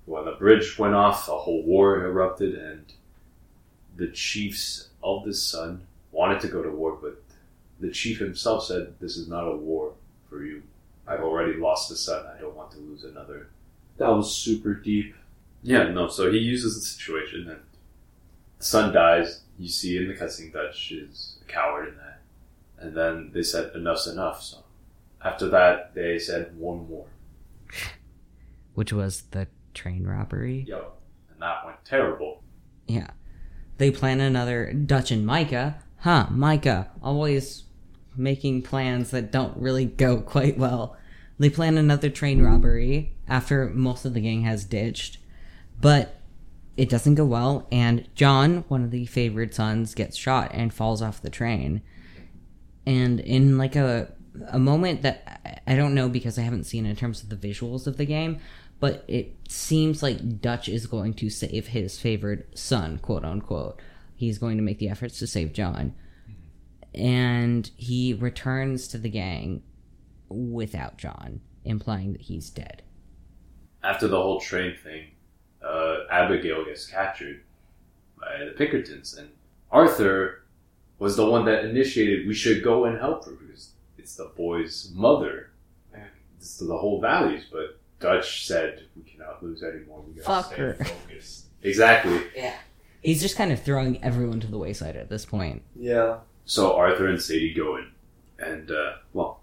[0.06, 2.86] When the bridge went off, a whole war erupted, and
[3.94, 5.82] the chiefs of the sun
[6.12, 7.22] wanted to go to war, but
[7.78, 9.92] the chief himself said, "This is not a war
[10.30, 10.62] for you.
[11.06, 12.24] I've already lost the sun.
[12.24, 13.48] I don't want to lose another."
[13.98, 15.14] That was super deep.
[15.62, 16.08] Yeah, no.
[16.08, 17.60] So he uses the situation, and
[18.56, 19.42] the son dies.
[19.58, 22.07] You see in the cutscene Dutch is a coward in that,
[22.80, 24.42] and then they said enough's enough.
[24.42, 24.58] So
[25.24, 27.06] after that, they said one more.
[28.74, 30.64] Which was the train robbery.
[30.68, 30.92] Yo,
[31.32, 32.42] and that went terrible.
[32.86, 33.10] Yeah.
[33.78, 35.82] They plan another Dutch and Micah.
[35.98, 37.64] Huh, Micah, always
[38.16, 40.96] making plans that don't really go quite well.
[41.38, 45.18] They plan another train robbery after most of the gang has ditched,
[45.80, 46.20] but
[46.76, 51.02] it doesn't go well, and John, one of the favored sons, gets shot and falls
[51.02, 51.82] off the train.
[52.88, 54.10] And in like a
[54.48, 57.86] a moment that I don't know because I haven't seen in terms of the visuals
[57.86, 58.38] of the game,
[58.80, 63.78] but it seems like Dutch is going to save his favored son, quote unquote.
[64.16, 65.94] He's going to make the efforts to save John.
[66.94, 69.62] And he returns to the gang
[70.30, 72.82] without John, implying that he's dead.
[73.84, 75.10] After the whole train thing,
[75.62, 77.42] uh, Abigail gets captured
[78.18, 79.28] by the Pinkertons, and
[79.70, 80.44] Arthur
[80.98, 82.26] was the one that initiated.
[82.26, 85.50] We should go and help her because it's the boy's mother.
[86.36, 90.02] It's the whole values, but Dutch said we cannot lose anymore.
[90.06, 90.74] We gotta Fuck stay her.
[90.74, 91.46] focused.
[91.62, 92.20] Exactly.
[92.36, 92.54] Yeah.
[93.02, 95.62] He's just kind of throwing everyone to the wayside at this point.
[95.76, 97.86] Yeah, So Arthur and Sadie go in,
[98.38, 99.40] and uh, well,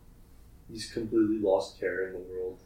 [0.71, 2.59] he's completely lost care in the world.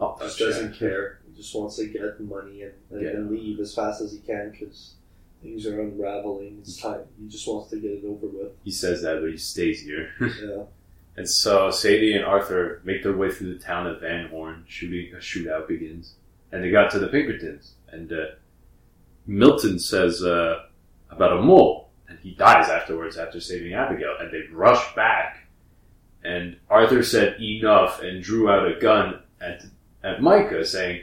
[0.00, 1.20] oh, Just Dutch, doesn't care.
[1.28, 3.08] He just wants to get the money and, and, Yeah.
[3.10, 4.94] and leave as fast as he can because
[5.42, 6.58] things are unraveling.
[6.60, 7.00] It's time.
[7.20, 8.52] He just wants to get it over with.
[8.64, 10.10] He says that, but he stays here.
[10.20, 10.64] Yeah.
[11.16, 14.64] And so Sadie and Arthur make their way through the town of Van Horn.
[14.68, 16.14] Shooting a shootout begins,
[16.52, 17.72] and they got to the Pinkertons.
[17.90, 18.26] And uh,
[19.26, 20.66] Milton says uh,
[21.10, 24.14] about a mole, and he dies afterwards after saving Abigail.
[24.20, 25.48] And they rush back,
[26.22, 29.64] and Arthur said enough and drew out a gun at
[30.04, 31.02] at Micah, saying,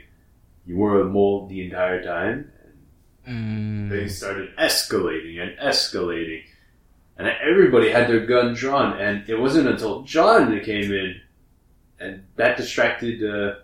[0.65, 2.53] "You were a mole the entire time."
[3.27, 3.89] Mm.
[3.89, 6.43] Things started escalating and escalating.
[7.17, 11.21] And everybody had their gun drawn, and it wasn't until John came in,
[11.99, 13.55] and that distracted uh,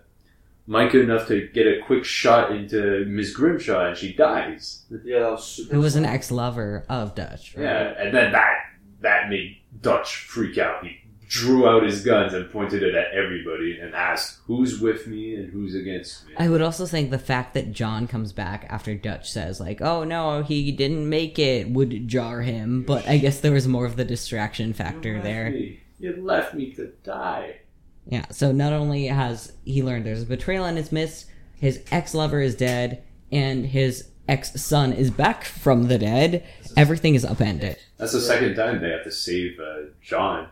[0.66, 4.84] Micah enough to get a quick shot into Miss Grimshaw, and she dies.
[5.04, 5.74] Yeah, that was super.
[5.74, 7.54] Who was an ex-lover of Dutch.
[7.54, 7.64] right?
[7.64, 8.54] Yeah, and then that
[9.00, 10.82] that made Dutch freak out.
[10.84, 11.01] He
[11.32, 15.50] drew out his guns and pointed it at everybody and asked, "Who's with me and
[15.50, 19.32] who's against me?" I would also think the fact that John comes back after Dutch
[19.32, 22.82] says like, "Oh no, he didn't make it," would jar him.
[22.82, 25.50] But I guess there was more of the distraction factor You there.
[25.50, 25.80] me.
[25.98, 27.60] You left me to die.
[28.06, 28.26] Yeah.
[28.30, 31.24] So not only has he learned there's a betrayal in his miss,
[31.58, 36.44] his ex-lover is dead, and his ex-son is back from the dead.
[36.76, 37.78] Everything is upended.
[37.96, 40.48] That's the second time they have to save uh, John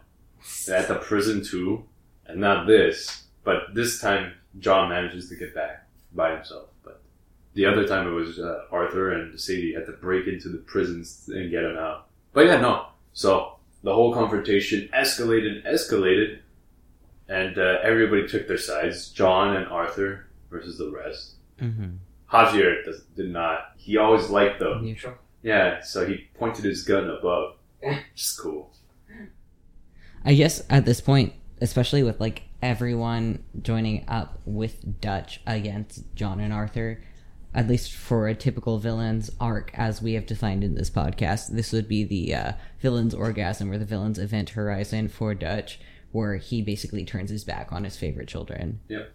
[0.71, 1.85] at the prison too,
[2.27, 3.25] and not this.
[3.45, 6.69] But this time, John manages to get back by himself.
[6.85, 7.01] But
[7.55, 11.29] the other time, it was uh, Arthur and Sadie had to break into the prisons
[11.33, 12.09] and get him out.
[12.33, 12.87] But yeah, no.
[13.13, 16.41] So the whole confrontation escalated, escalated,
[17.29, 19.09] and uh, everybody took their sides.
[19.11, 21.35] John and Arthur versus the rest.
[21.61, 21.97] Mm-hmm.
[22.33, 23.73] Javier does, did not.
[23.77, 24.85] He always liked them.
[24.85, 25.15] Neutral.
[25.43, 27.57] Yeah, so he pointed his gun above.
[28.15, 28.73] Just cool.
[30.25, 36.41] I guess at this point, especially with like everyone joining up with Dutch against John
[36.41, 37.03] and Arthur,
[37.55, 41.73] at least for a typical villain's arc as we have defined in this podcast, this
[41.73, 45.81] would be the uh, villain's orgasm or the villain's event horizon for Dutch,
[46.13, 48.81] where he basically turns his back on his favorite children.
[48.89, 49.13] Yep.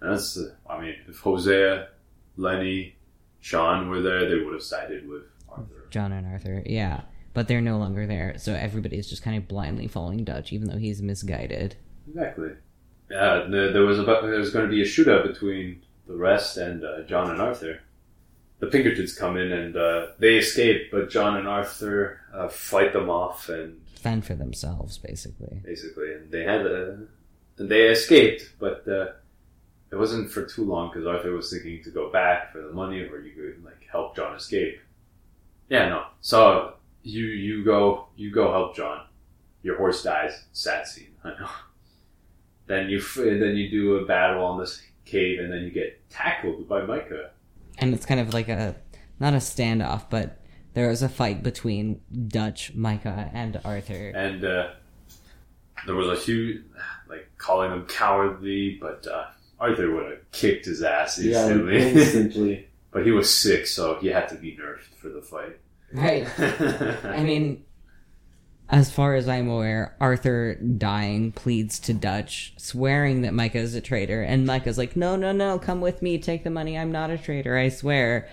[0.00, 1.88] And that's, uh, I mean, if Hosea,
[2.36, 2.96] Lenny,
[3.40, 5.86] Sean were there, they would have sided with Arthur.
[5.90, 7.02] John and Arthur, yeah.
[7.36, 10.68] But they're no longer there, so everybody is just kind of blindly following Dutch, even
[10.68, 11.76] though he's misguided.
[12.08, 12.52] Exactly.
[13.10, 16.56] Yeah, there, there was about there was going to be a shootout between the rest
[16.56, 17.80] and uh, John and Arthur.
[18.60, 23.10] The Pinkertons come in and uh, they escape, but John and Arthur uh, fight them
[23.10, 25.60] off and Fend for themselves, basically.
[25.62, 27.00] basically, and they had a,
[27.58, 29.08] and they escaped, but uh,
[29.92, 33.00] it wasn't for too long because Arthur was thinking to go back for the money,
[33.00, 34.80] or you could like help John escape.
[35.68, 36.04] Yeah, no.
[36.22, 36.75] So
[37.06, 39.06] you you go you go help John.
[39.62, 40.44] Your horse dies.
[40.52, 41.14] Sad scene.
[41.24, 41.48] I know.
[42.66, 46.68] Then you then you do a battle on this cave, and then you get tackled
[46.68, 47.30] by Micah.
[47.78, 48.74] and it's kind of like a
[49.20, 50.40] not a standoff, but
[50.74, 54.10] there is a fight between Dutch, Micah, and Arthur.
[54.10, 54.70] and uh,
[55.86, 56.62] there was a huge
[57.08, 59.26] like calling him cowardly, but uh,
[59.60, 61.76] Arthur would have kicked his ass Yeah, instantly.
[61.92, 62.68] instantly.
[62.90, 65.58] but he was sick, so he had to be nerfed for the fight.
[65.92, 66.26] Right.
[66.38, 67.64] I mean,
[68.68, 73.80] as far as I'm aware, Arthur dying pleads to Dutch, swearing that Micah is a
[73.80, 76.76] traitor, and Micah's like, "No, no, no, come with me, take the money.
[76.76, 78.28] I'm not a traitor, I swear."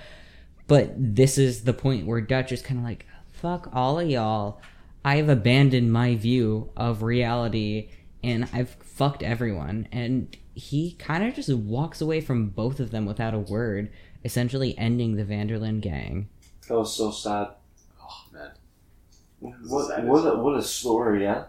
[0.67, 4.59] But this is the point where Dutch is kind of like, "Fuck all of y'all.
[5.05, 7.89] I've abandoned my view of reality,
[8.23, 13.05] and I've fucked everyone." And he kind of just walks away from both of them
[13.05, 13.91] without a word,
[14.25, 16.29] essentially ending the Van der Linde gang.
[16.67, 17.49] That was so sad.
[18.01, 18.51] oh man,
[19.39, 21.45] What what a, what a story, yeah.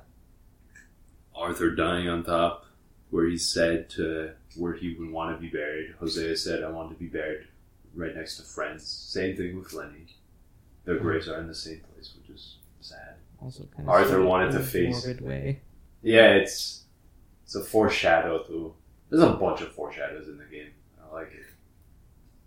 [1.34, 2.66] Arthur dying on top,
[3.10, 5.94] where he said to where he would want to be buried.
[5.98, 7.46] Hosea said, "I want to be buried
[7.94, 10.06] right next to friends." Same thing with Lenny.
[10.84, 11.04] Their mm-hmm.
[11.04, 13.16] graves are in the same place, which is sad.
[13.40, 15.60] Also kind of Arthur wanted to face- morbid way.
[16.02, 16.84] Yeah, it's
[17.44, 18.74] it's a foreshadow to.
[19.10, 20.72] There's a bunch of foreshadows in the game.
[21.02, 21.46] I like it.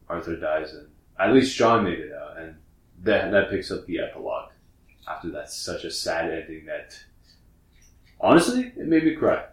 [0.10, 0.88] Arthur dies, and
[1.19, 2.56] at least John made it out, and
[3.03, 4.52] that that picks up the epilogue.
[5.07, 6.99] After that, such a sad ending that,
[8.19, 9.45] honestly, it made me cry.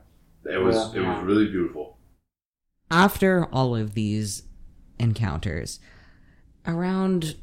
[0.45, 1.97] It was it was really beautiful.
[2.91, 4.43] After all of these
[4.99, 5.81] encounters,
[6.66, 7.36] around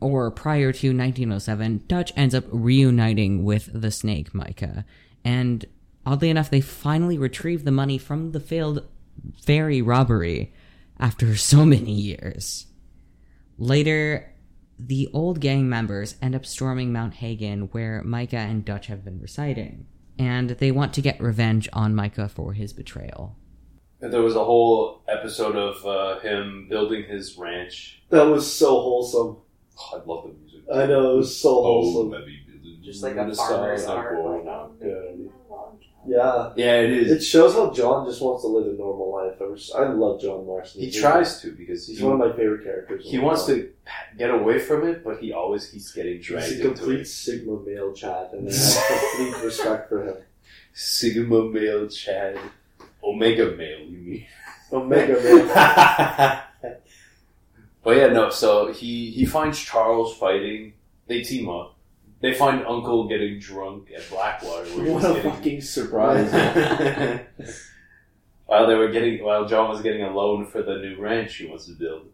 [0.00, 4.84] or prior to 1907, Dutch ends up reuniting with the snake Micah.
[5.24, 5.64] And
[6.06, 8.86] oddly enough, they finally retrieve the money from the failed
[9.42, 10.52] ferry robbery
[10.98, 12.67] after so many years.
[13.58, 14.32] Later,
[14.78, 19.20] the old gang members end up storming Mount Hagen, where Micah and Dutch have been
[19.20, 19.86] residing.
[20.18, 23.36] And they want to get revenge on Micah for his betrayal.
[24.00, 28.02] And there was a whole episode of uh, him building his ranch.
[28.10, 29.38] That was so wholesome.
[29.78, 30.60] Oh, I love the music.
[30.72, 32.24] I know, it was so Oh, wholesome.
[32.84, 34.14] Just like a farmer's art.
[34.24, 35.30] Like, oh,
[36.06, 36.52] Yeah.
[36.56, 37.10] Yeah, it is.
[37.12, 39.36] It shows how John just wants to live a normal life.
[39.40, 40.80] I, was, I love John Marston.
[40.82, 43.04] He tries to because He's he, one of my favorite characters.
[43.08, 43.70] he wants to
[44.16, 47.04] get away from it, but he always keeps getting dragged He's a complete.
[47.06, 50.16] Sigma male Chad, and I have complete respect for him.
[50.72, 52.38] Sigma male Chad,
[53.02, 53.80] Omega male.
[53.80, 54.26] You mean?
[54.72, 56.42] Omega male.
[57.84, 58.28] But yeah, no.
[58.28, 60.74] So he he finds Charles fighting.
[61.06, 61.74] They team up.
[62.20, 64.64] They find Uncle getting drunk at Blackwater.
[64.70, 66.32] Where was What a getting, fucking surprise.
[68.46, 71.46] while they were getting, while John was getting a loan for the new ranch he
[71.46, 72.08] wants to build,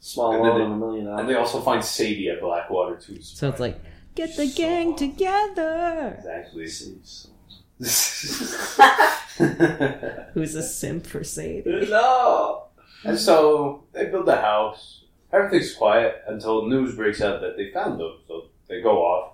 [0.00, 3.20] Small And loan they- of a million and they also find Sadie at Blackwater too.
[3.22, 3.78] So it's like,
[4.14, 6.14] get the gang together!
[6.18, 6.64] exactly.
[10.34, 11.86] Who's a simp for Sadie?
[11.90, 12.64] no.
[13.04, 15.02] And so they build a house.
[15.32, 18.18] Everything's quiet until news breaks out that they found them.
[18.28, 19.32] So they go off.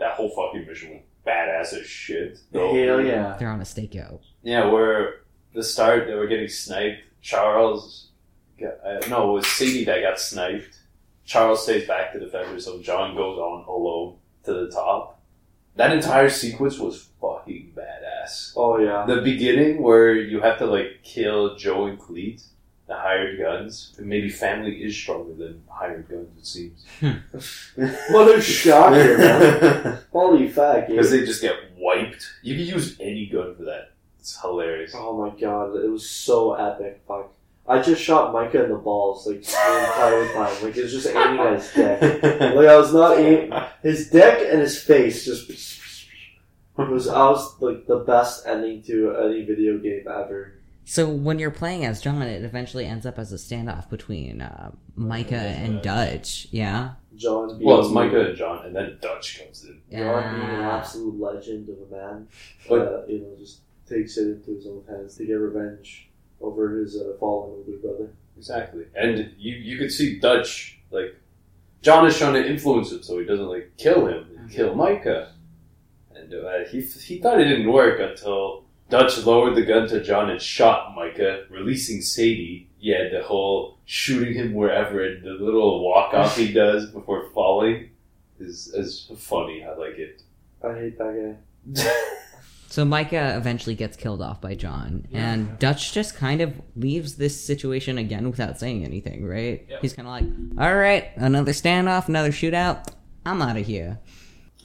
[0.00, 2.38] That whole fucking mission went badass as shit.
[2.50, 2.74] though.
[2.74, 3.36] Hell yeah.
[3.38, 4.20] They're on a stakeout.
[4.42, 5.20] Yeah, where
[5.54, 7.02] the start they were getting sniped.
[7.20, 8.08] Charles,
[8.58, 10.78] got, uh, no, it was Sadie that got sniped.
[11.24, 15.20] Charles stays back to defend her, so John goes on alone to the top.
[15.76, 18.54] That entire sequence was fucking badass.
[18.56, 19.04] Oh yeah.
[19.06, 22.42] The beginning where you have to like kill Joe and Cleet,
[22.90, 23.94] the hired guns.
[23.98, 26.84] And maybe family is stronger than hired guns, it seems.
[28.10, 29.98] What a shocker, man.
[30.12, 30.88] Holy fuck.
[30.88, 32.28] Because they just get wiped.
[32.42, 33.92] You can use any gun for that.
[34.18, 34.92] It's hilarious.
[34.94, 37.00] Oh my god, it was so epic.
[37.06, 37.32] Fuck.
[37.68, 40.62] I just shot Micah in the balls like the entire time.
[40.64, 42.22] Like it was just aiming at his dick.
[42.56, 43.52] Like I was not aiming
[43.82, 49.14] his dick and his face just it was I was like the best ending to
[49.16, 50.59] any video game ever.
[50.90, 54.72] So when you're playing as John, it eventually ends up as a standoff between uh,
[54.96, 56.48] Micah and Dutch.
[56.50, 56.94] Yeah.
[57.14, 59.80] John being Well, it's Micah and John, and then Dutch comes in.
[59.96, 60.76] John being an Yeah.
[60.78, 62.26] absolute legend of a man.
[62.68, 66.10] But- uh, you know, just takes it into his own hands to get revenge
[66.40, 68.10] over his uh, fallen older brother.
[68.36, 68.86] Exactly.
[68.96, 71.14] And you you could see Dutch, like,
[71.82, 75.34] John is trying to influence him so he doesn't, like, kill him and kill Micah.
[76.16, 80.30] And uh, he, he thought it didn't work until Dutch lowered the gun to John
[80.30, 82.68] and shot Micah, releasing Sadie.
[82.78, 87.90] Yeah, the whole shooting him wherever and the little walk off he does before falling
[88.38, 89.64] is, is funny.
[89.64, 90.22] I like it.
[90.62, 91.36] I hate that
[91.74, 91.90] guy.
[92.70, 97.38] So Micah eventually gets killed off by John, and Dutch just kind of leaves this
[97.44, 99.66] situation again without saying anything, right?
[99.68, 99.78] Yeah.
[99.82, 102.86] He's kind of like, all right, another standoff, another shootout.
[103.26, 103.98] I'm out of here.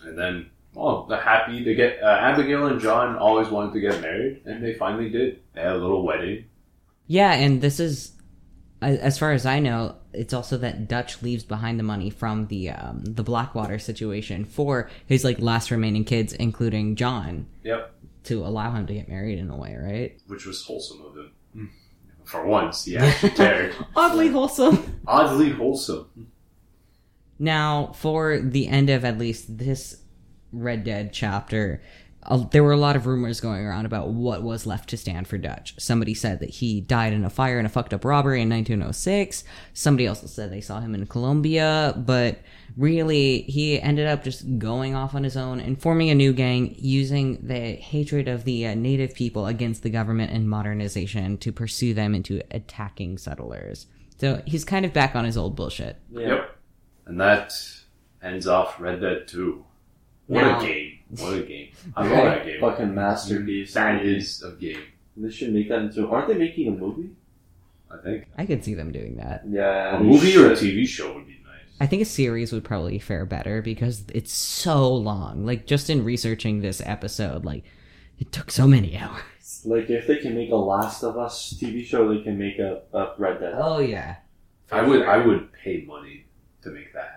[0.04, 4.02] And then, oh, the happy to get uh, Abigail and John always wanted to get
[4.02, 5.40] married, and they finally did.
[5.54, 6.46] They had a little wedding.
[7.08, 8.14] Yeah, and this is,
[8.82, 12.72] as far as I know, it's also that Dutch leaves behind the money from the
[12.72, 17.94] um, the Blackwater situation for his like last remaining kids, including John, Yep.
[18.26, 20.18] to allow him to get married in a way, right?
[20.28, 21.32] which was wholesome of him.
[22.24, 23.76] For once, he actually cared.
[23.96, 25.00] Oddly wholesome.
[25.06, 26.32] Oddly wholesome.
[27.38, 30.02] Now, for the end of at least this
[30.52, 31.82] Red Dead chapter,
[32.28, 35.28] uh, there were a lot of rumors going around about what was left to stand
[35.28, 35.76] for Dutch.
[35.78, 39.44] Somebody said that he died in a fire in a fucked up robbery in 1906.
[39.74, 42.40] Somebody else said they saw him in Colombia, but
[42.76, 46.76] really, he ended up just going off on his own and forming a new gang
[46.78, 51.94] using the hatred of the uh, native people against the government and modernization to pursue
[51.94, 53.86] them into attacking settlers.
[54.18, 55.98] So he's kind of back on his old bullshit.
[56.12, 56.28] Yeah.
[56.28, 56.58] Yep.
[57.06, 57.54] And that
[58.24, 59.64] ends off Red Dead 2.
[60.28, 60.92] What Now- a game.
[61.18, 61.70] What a game.
[61.96, 62.60] I love that game.
[62.60, 63.74] Fucking masterpiece.
[63.74, 64.82] That is a game.
[65.18, 66.08] They should make that into.
[66.10, 67.12] Aren't they making a movie?
[67.92, 69.44] I think I could see them doing that.
[69.48, 70.56] Yeah, a they movie or a.
[70.56, 71.62] TV show would be nice.
[71.80, 75.46] I think a series would probably fare better because it's so long.
[75.46, 77.64] Like just in researching this episode, like
[78.20, 79.22] it took so many hours.
[79.64, 82.82] Like if they can make a Last of Us TV show, they can make a,
[82.94, 83.54] a Red Dead.
[83.58, 84.18] Oh yeah.
[84.72, 86.26] I would I would pay money
[86.62, 87.15] to make that happen.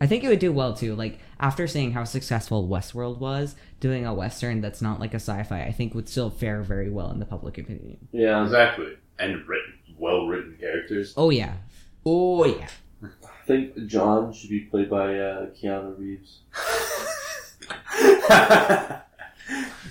[0.00, 0.94] I think it would do well too.
[0.94, 5.62] Like after seeing how successful Westworld was, doing a western that's not like a sci-fi,
[5.62, 8.08] I think would still fare very well in the public opinion.
[8.12, 8.96] Yeah, Exactly.
[9.18, 11.12] And written well written characters.
[11.16, 11.54] Oh yeah.
[12.06, 12.68] Oh yeah.
[13.02, 13.08] I
[13.46, 16.38] think John should be played by uh, Keanu Reeves.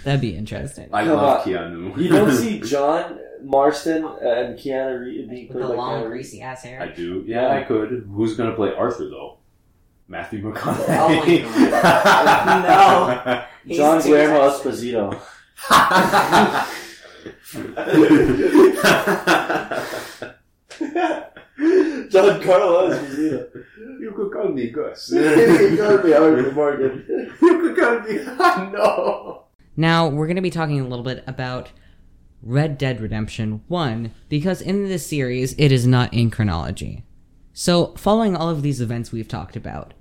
[0.05, 0.89] That'd be interesting.
[0.93, 1.45] I love on.
[1.45, 1.97] Keanu.
[1.97, 6.39] You don't see John Marston and Keanu Reeves being played by Keanu Reeves.
[6.39, 6.81] ass hair.
[6.81, 7.23] I do.
[7.27, 8.09] Yeah, I could.
[8.13, 9.38] Who's gonna play Arthur though?
[10.09, 11.43] Matthew McConaughey.
[11.45, 12.65] Oh
[13.27, 13.43] No.
[13.63, 14.49] He's John Guillermo.
[14.49, 15.13] Esposito.
[21.59, 23.63] Giancarlo Esposito.
[23.99, 25.11] you could call me Gus.
[25.11, 27.05] you got me, Harvey Morgan.
[27.41, 28.71] you could call me.
[28.71, 29.43] no.
[29.77, 31.71] Now, we're going to be talking a little bit about
[32.41, 37.03] Red Dead Redemption 1 because in this series it is not in chronology.
[37.53, 39.93] So, following all of these events we've talked about,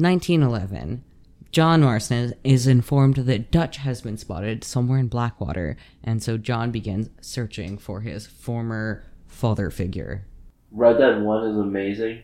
[0.00, 1.04] 1911,
[1.52, 6.70] John Marston is informed that Dutch has been spotted somewhere in Blackwater, and so John
[6.70, 10.26] begins searching for his former father figure.
[10.70, 12.22] Red Dead 1 is amazing,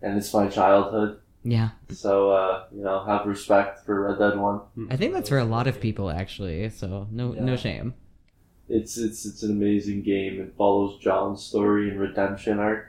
[0.00, 1.18] and it's my childhood.
[1.44, 4.60] Yeah, So, uh, you know, have respect for Red Dead 1.
[4.90, 7.94] I think that's for a lot of people actually, so no no shame.
[8.68, 10.40] It's it's it's an amazing game.
[10.40, 12.86] It follows John's story and redemption arc.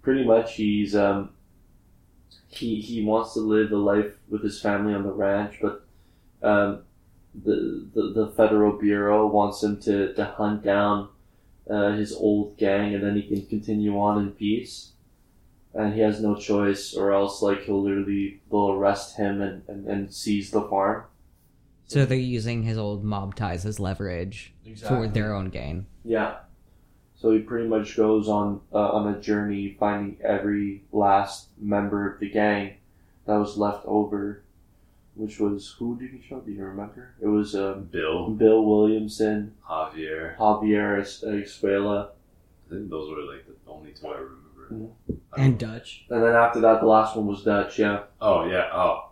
[0.00, 1.30] Pretty much, he's um
[2.52, 5.84] he he wants to live a life with his family on the ranch, but
[6.42, 6.82] um
[7.34, 11.08] the the, the federal bureau wants him to to hunt down
[11.70, 14.90] uh, his old gang, and then he can continue on in peace.
[15.74, 19.86] And he has no choice, or else like he'll literally they'll arrest him and, and,
[19.86, 21.04] and seize the farm.
[21.86, 24.52] So they're using his old mob ties as leverage
[24.86, 25.86] for their own gain.
[26.04, 26.36] Yeah.
[27.22, 32.18] So he pretty much goes on uh, on a journey finding every last member of
[32.18, 32.74] the gang
[33.26, 34.42] that was left over,
[35.14, 36.40] which was who did he show?
[36.40, 37.14] Do you remember?
[37.20, 40.36] It was um, Bill, Bill Williamson, Javier.
[40.36, 42.08] Javier Es- Escuella,
[42.66, 44.92] I think those were like the only two I remember.
[45.36, 46.06] And Dutch.
[46.10, 47.78] and then after that, the last one was Dutch.
[47.78, 48.02] Yeah.
[48.20, 48.68] Oh yeah.
[48.72, 49.10] Oh.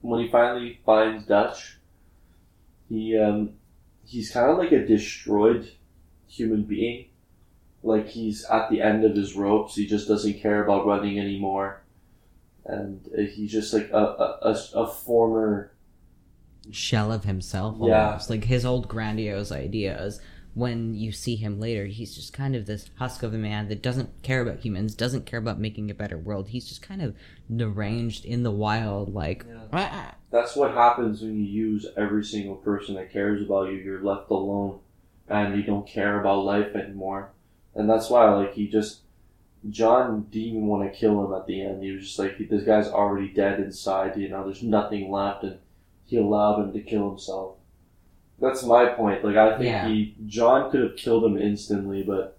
[0.00, 1.76] When he finally finds Dutch,
[2.88, 3.50] he um,
[4.06, 5.70] he's kind of like a destroyed
[6.36, 7.06] human being.
[7.82, 9.76] Like he's at the end of his ropes.
[9.76, 11.82] He just doesn't care about running anymore,
[12.64, 15.72] and uh, he's just like a a, a, a former.
[16.70, 18.06] shell of himself Yeah.
[18.06, 20.20] almost like his old grandiose ideas
[20.54, 23.82] when you see him later he's just kind of this husk of a man that
[23.82, 27.14] doesn't care about humans doesn't care about making a better world he's just kind of
[27.54, 29.44] deranged in the wild like
[29.74, 33.76] "Ah." That's what happens when you use every single person that cares about you.
[33.76, 34.80] You're left alone,
[35.28, 37.30] and you don't care about life anymore.
[37.74, 39.00] And that's why, like, he just
[39.70, 41.82] John didn't even want to kill him at the end.
[41.82, 44.16] He was just like, this guy's already dead inside.
[44.16, 45.58] You know, there's nothing left, and
[46.04, 47.56] he allowed him to kill himself.
[48.40, 49.24] That's my point.
[49.24, 49.88] Like, I think Yeah.
[49.88, 52.36] he John could have killed him instantly, but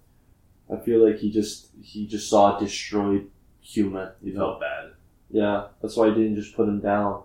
[0.72, 3.28] I feel like he just he just saw a destroyed
[3.60, 4.10] human.
[4.22, 4.90] He You know, felt bad.
[5.30, 5.64] yeah.
[5.82, 7.22] That's why he didn't just put him down.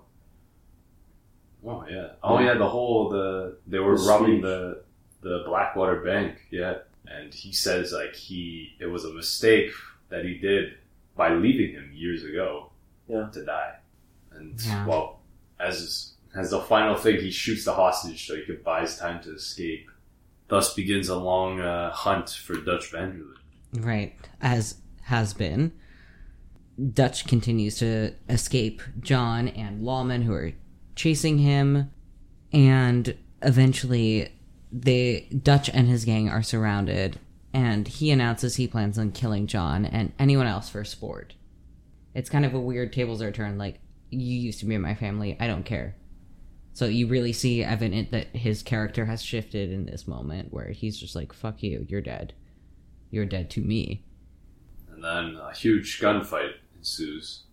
[1.65, 2.07] Oh yeah.
[2.23, 2.55] Oh yeah.
[2.55, 4.41] The whole the they were The robbing speech.
[4.43, 4.83] the
[5.21, 6.37] the Blackwater Bank.
[6.51, 6.75] Yeah.
[7.07, 9.71] And he says like he it was a mistake
[10.09, 10.73] that he did
[11.15, 12.71] by leaving him years ago.
[13.07, 13.29] Yeah.
[13.33, 13.75] To die.
[14.31, 14.85] And Yeah.
[14.85, 15.19] well,
[15.59, 19.21] as as the final thing, he shoots the hostage so he could buy his time
[19.23, 19.89] to escape.
[20.47, 23.85] Thus begins a long uh, hunt for Dutch Van der Linde.
[23.85, 25.71] right as has been
[26.93, 30.51] dutch continues to escape john and lawmen who are
[30.95, 31.89] chasing him
[32.51, 34.29] and eventually
[34.71, 37.19] they dutch and his gang are surrounded
[37.53, 41.35] and he announces he plans on killing john and anyone else for sport.
[42.13, 43.79] It's kind of a weird tables are turned like
[44.09, 45.95] you used to be in my family i don't care.
[46.73, 50.97] So you really see evident that his character has shifted in this moment where he's
[50.97, 52.33] just like fuck you you're dead.
[53.09, 54.05] You're dead to me.
[54.89, 57.43] And then a huge gunfight ensues.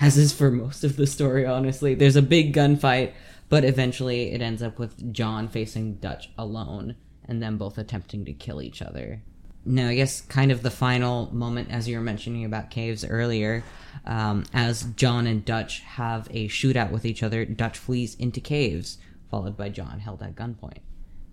[0.00, 1.94] as is for most of the story honestly.
[1.96, 3.14] There's a big gunfight
[3.48, 8.32] but eventually it ends up with john facing dutch alone and them both attempting to
[8.32, 9.22] kill each other.
[9.64, 13.64] Now, i guess kind of the final moment as you were mentioning about caves earlier
[14.06, 18.98] um, as john and dutch have a shootout with each other dutch flees into caves
[19.30, 20.78] followed by john held at gunpoint.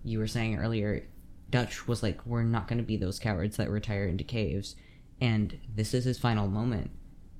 [0.04, 1.04] You were saying earlier,
[1.50, 4.76] Dutch was like, "We're not going to be those cowards that retire into caves,"
[5.20, 6.90] and this is his final moment,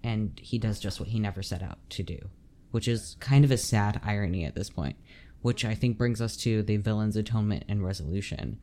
[0.02, 2.28] and he does just what he never set out to do,
[2.70, 4.96] which is kind of a sad irony at this point.
[5.42, 8.58] Which I think brings us to the villain's atonement and resolution.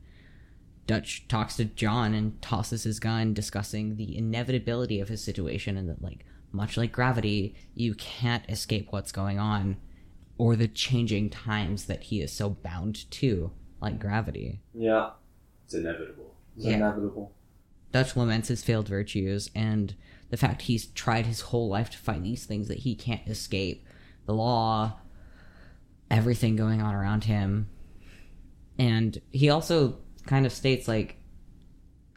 [0.86, 5.88] Dutch talks to John and tosses his gun, discussing the inevitability of his situation and
[5.88, 9.76] that, like, much like gravity, you can't escape what's going on
[10.36, 13.50] or the changing times that he is so bound to,
[13.80, 14.60] like gravity.
[14.74, 15.10] Yeah,
[15.64, 16.34] It's inevitable.
[16.56, 16.74] it's Yeah.
[16.76, 17.32] inevitable.
[17.92, 19.94] Dutch laments his failed virtues and
[20.30, 23.86] the fact he's tried his whole life to fight these things that he can't escape
[24.26, 24.98] the law,
[26.10, 27.68] everything going on around him.
[28.78, 31.16] And he also kind of states, like,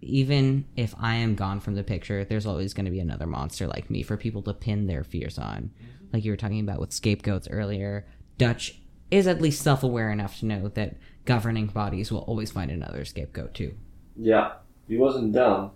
[0.01, 3.67] even if I am gone from the picture, there's always going to be another monster
[3.67, 5.71] like me for people to pin their fears on.
[5.73, 6.05] Mm-hmm.
[6.13, 8.07] Like you were talking about with scapegoats earlier,
[8.37, 8.79] Dutch
[9.09, 13.05] is at least self aware enough to know that governing bodies will always find another
[13.05, 13.75] scapegoat too.
[14.15, 14.53] Yeah,
[14.87, 15.71] he wasn't dumb.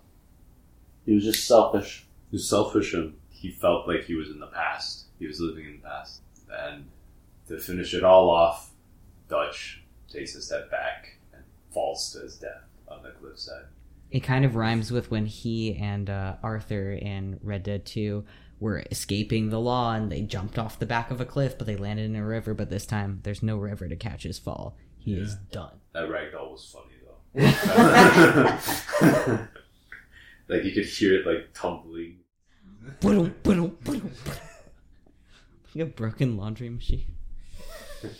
[1.04, 2.06] He was just selfish.
[2.30, 5.06] He was selfish and he felt like he was in the past.
[5.22, 6.22] He was living in the past.
[6.50, 6.86] And
[7.46, 8.72] to finish it all off,
[9.28, 13.66] Dutch takes a step back and falls to his death on the cliffside.
[14.10, 18.24] it kind of rhymes with when he and uh, Arthur in Red Dead 2
[18.58, 21.76] were escaping the law and they jumped off the back of a cliff, but they
[21.76, 22.52] landed in a river.
[22.52, 24.76] But this time, there's no river to catch his fall.
[24.98, 25.78] He is done.
[25.94, 27.20] That ragdoll was funny though.
[30.54, 32.16] like you could hear it like tumbling.
[35.80, 37.14] A broken laundry machine.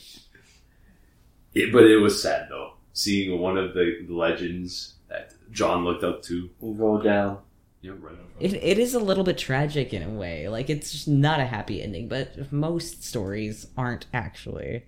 [1.55, 6.23] It, but it was sad though, seeing one of the legends that John looked up
[6.23, 6.49] to.
[6.61, 7.41] Go down.
[7.83, 8.17] Yeah, right.
[8.39, 10.49] It, it is a little bit tragic in a way.
[10.49, 14.85] Like, it's just not a happy ending, but most stories aren't actually.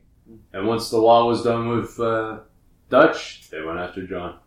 [0.52, 2.38] And once the law was done with uh,
[2.88, 4.38] Dutch, they went after John.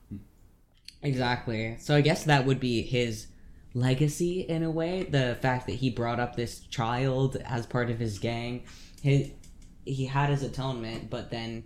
[1.04, 1.76] Exactly.
[1.80, 3.28] So I guess that would be his
[3.74, 5.04] legacy in a way.
[5.04, 8.64] The fact that he brought up this child as part of his gang.
[9.02, 9.32] His,
[9.86, 11.64] he had his atonement, but then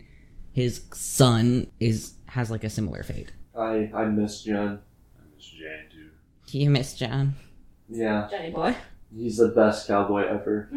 [0.52, 3.32] his son is has like a similar fate.
[3.58, 4.80] I I miss John.
[5.18, 6.10] I miss Jan too.
[6.58, 7.36] You miss John,
[7.90, 8.76] Yeah, Johnny boy.
[9.16, 10.70] he's the best cowboy ever.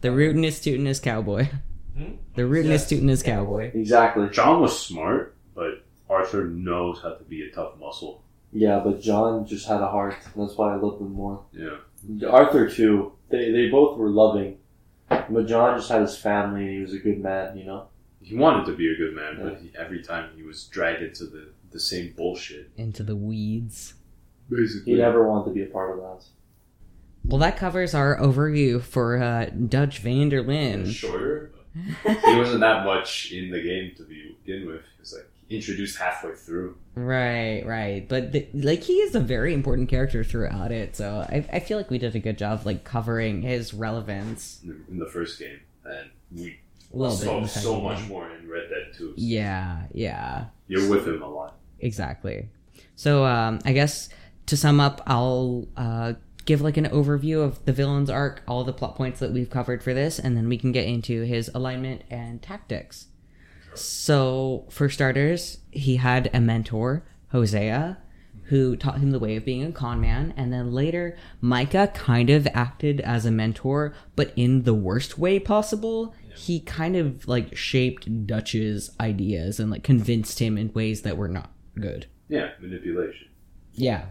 [0.00, 1.48] The rootinest tootinest cowboy.
[1.96, 2.14] Hmm?
[2.34, 3.70] The rootinest tootinest cowboy.
[3.74, 4.28] Exactly.
[4.30, 8.24] John was smart, but Arthur knows how to be a tough muscle.
[8.52, 10.16] Yeah, but John just had a heart.
[10.36, 11.44] That's why I loved him more.
[11.52, 12.28] Yeah.
[12.28, 13.12] Arthur too.
[13.28, 14.58] They they both were loving,
[15.08, 17.56] but John just had his family and he was a good man.
[17.56, 17.86] You know.
[18.22, 21.24] He wanted to be a good man, but he, every time he was dragged into
[21.24, 22.70] the, the same bullshit.
[22.76, 23.94] Into the weeds.
[24.50, 24.92] Basically.
[24.92, 26.24] He never wanted to be a part of that.
[27.24, 30.92] Well, that covers our overview for uh, Dutch Van der Linde.
[30.92, 31.52] Shorter.
[31.74, 34.82] he wasn't that much in the game to begin with.
[35.50, 36.76] He was like introduced halfway through.
[36.94, 38.08] Right, right.
[38.08, 41.76] But the, like he is a very important character throughout it, so I, I feel
[41.76, 44.60] like we did a good job like covering his relevance.
[44.64, 46.58] in the- first game, and we
[46.94, 48.08] A little bit in saw so much game.
[48.08, 49.14] more in Red Dead 2.
[49.16, 51.56] Yeah, yeah, You're with him a lot.
[51.80, 52.48] exactly.
[52.96, 54.08] So um, I guess
[54.46, 56.12] to sum up, I'll uh,
[56.44, 59.82] give like an overview of the villain's arc, all the plot points that we've covered
[59.82, 63.06] for this, and then we can get into his alignment and tactics.
[63.74, 67.98] So, for starters, he had a mentor, Hosea,
[68.44, 72.30] who taught him the way of being a con man, and then later, Micah kind
[72.30, 76.14] of acted as a mentor, but in the worst way possible.
[76.34, 81.28] He kind of like shaped Dutch's ideas and like convinced him in ways that were
[81.28, 82.06] not good.
[82.28, 83.28] Yeah, manipulation.
[83.74, 84.06] Yeah.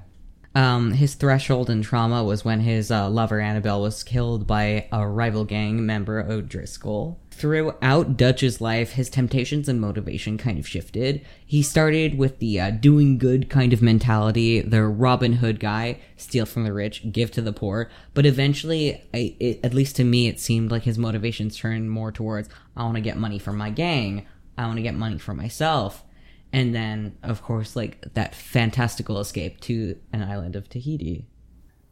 [0.55, 5.07] Um, his threshold and trauma was when his uh, lover Annabelle was killed by a
[5.07, 7.19] rival gang member O'Driscoll.
[7.39, 11.25] Throughout Dutch's life, his temptations and motivation kind of shifted.
[11.45, 16.45] He started with the uh, doing good kind of mentality, the Robin Hood guy, steal
[16.45, 17.89] from the rich, give to the poor.
[18.13, 22.11] But eventually, I, it, at least to me, it seemed like his motivations turned more
[22.11, 25.33] towards I want to get money for my gang, I want to get money for
[25.33, 26.03] myself
[26.51, 31.27] and then of course like that fantastical escape to an island of tahiti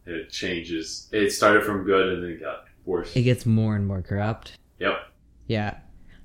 [0.04, 1.08] It changes.
[1.12, 3.14] It started from good and then it got worse.
[3.14, 4.96] it gets more and more corrupt Yep.
[5.48, 5.78] Yeah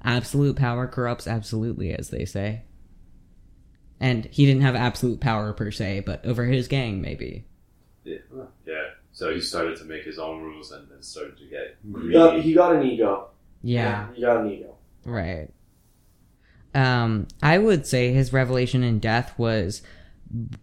[0.03, 2.61] absolute power corrupts absolutely as they say
[3.99, 7.45] and he didn't have absolute power per se but over his gang maybe
[8.03, 8.17] Yeah.
[8.67, 8.73] yeah.
[9.13, 12.41] So he started to make his own rules and then started to get He got,
[12.41, 13.29] he got an ego.
[13.61, 14.75] yeah He got an ego.
[15.05, 15.47] right
[16.75, 19.81] um i would say his revelation in death was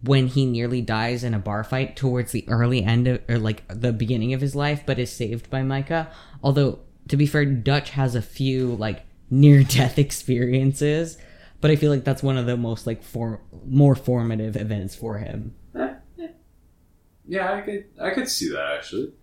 [0.03, 3.63] when he nearly dies in a bar fight towards the early end of, or like
[3.69, 6.11] the beginning of his life, but is saved by Micah.
[6.43, 6.79] Although,
[7.11, 11.17] to be fair, Dutch has a few like near death experiences,
[11.59, 15.17] but I feel like that's one of the most like for more formative events for
[15.19, 15.53] him.
[17.27, 19.13] Yeah, I could I could see that actually.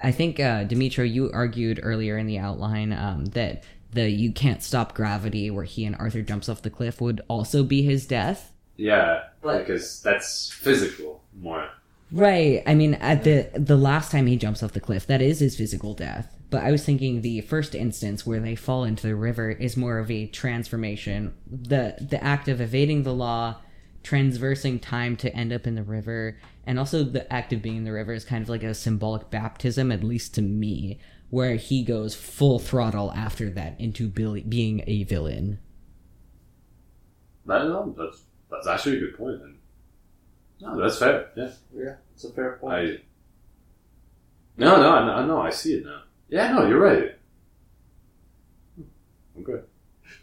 [0.00, 4.62] I think uh, Dmytro, you argued earlier in the outline um, that the "you can't
[4.62, 8.52] stop gravity" where he and Arthur jumps off the cliff would also be his death.
[8.76, 11.68] Yeah, But- because that's physical more.
[12.10, 12.62] Right.
[12.66, 15.56] I mean, at the the last time he jumps off the cliff, that is his
[15.56, 16.34] physical death.
[16.52, 19.98] But I was thinking the first instance where they fall into the river is more
[19.98, 21.32] of a transformation.
[21.50, 23.56] The the act of evading the law,
[24.02, 27.84] transversing time to end up in the river, and also the act of being in
[27.84, 31.00] the river is kind of like a symbolic baptism, at least to me,
[31.30, 35.58] where he goes full throttle after that into Billy, being a villain.
[37.46, 39.40] That, no, that's that's actually a good point.
[39.40, 39.56] Then.
[40.60, 41.30] No, that's fair.
[41.34, 42.74] Yeah, Yeah, it's a fair point.
[42.74, 42.98] I.
[44.58, 45.40] No, no, I know.
[45.40, 46.02] I see it now.
[46.32, 47.14] Yeah, no, you're right.
[49.36, 49.64] I'm good.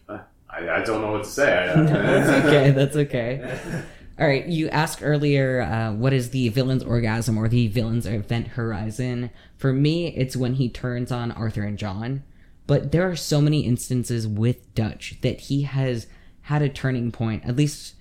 [0.09, 1.69] I, I, I don't know what to say.
[1.69, 2.71] I, that's okay.
[2.71, 3.83] That's okay.
[4.19, 4.43] All right.
[4.47, 9.29] You asked earlier, uh, what is the villain's orgasm or the villain's event horizon?
[9.55, 12.23] For me, it's when he turns on Arthur and John.
[12.65, 16.07] But there are so many instances with Dutch that he has
[16.41, 17.45] had a turning point.
[17.45, 17.93] At least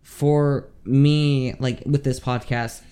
[0.00, 2.82] for me, like with this podcast,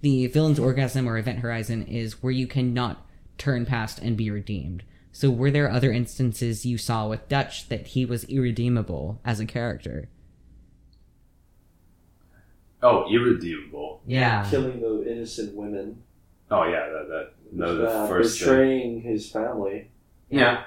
[0.00, 3.05] the villain's orgasm or event horizon is where you cannot
[3.38, 4.82] turn past and be redeemed.
[5.12, 9.46] So, were there other instances you saw with Dutch that he was irredeemable as a
[9.46, 10.08] character?
[12.82, 14.00] oh, irredeemable.
[14.06, 14.48] Yeah.
[14.50, 16.02] Killing the innocent women.
[16.50, 18.48] Oh yeah, that that no, the uh, first thing.
[18.48, 19.90] betraying his family.
[20.28, 20.64] Yeah,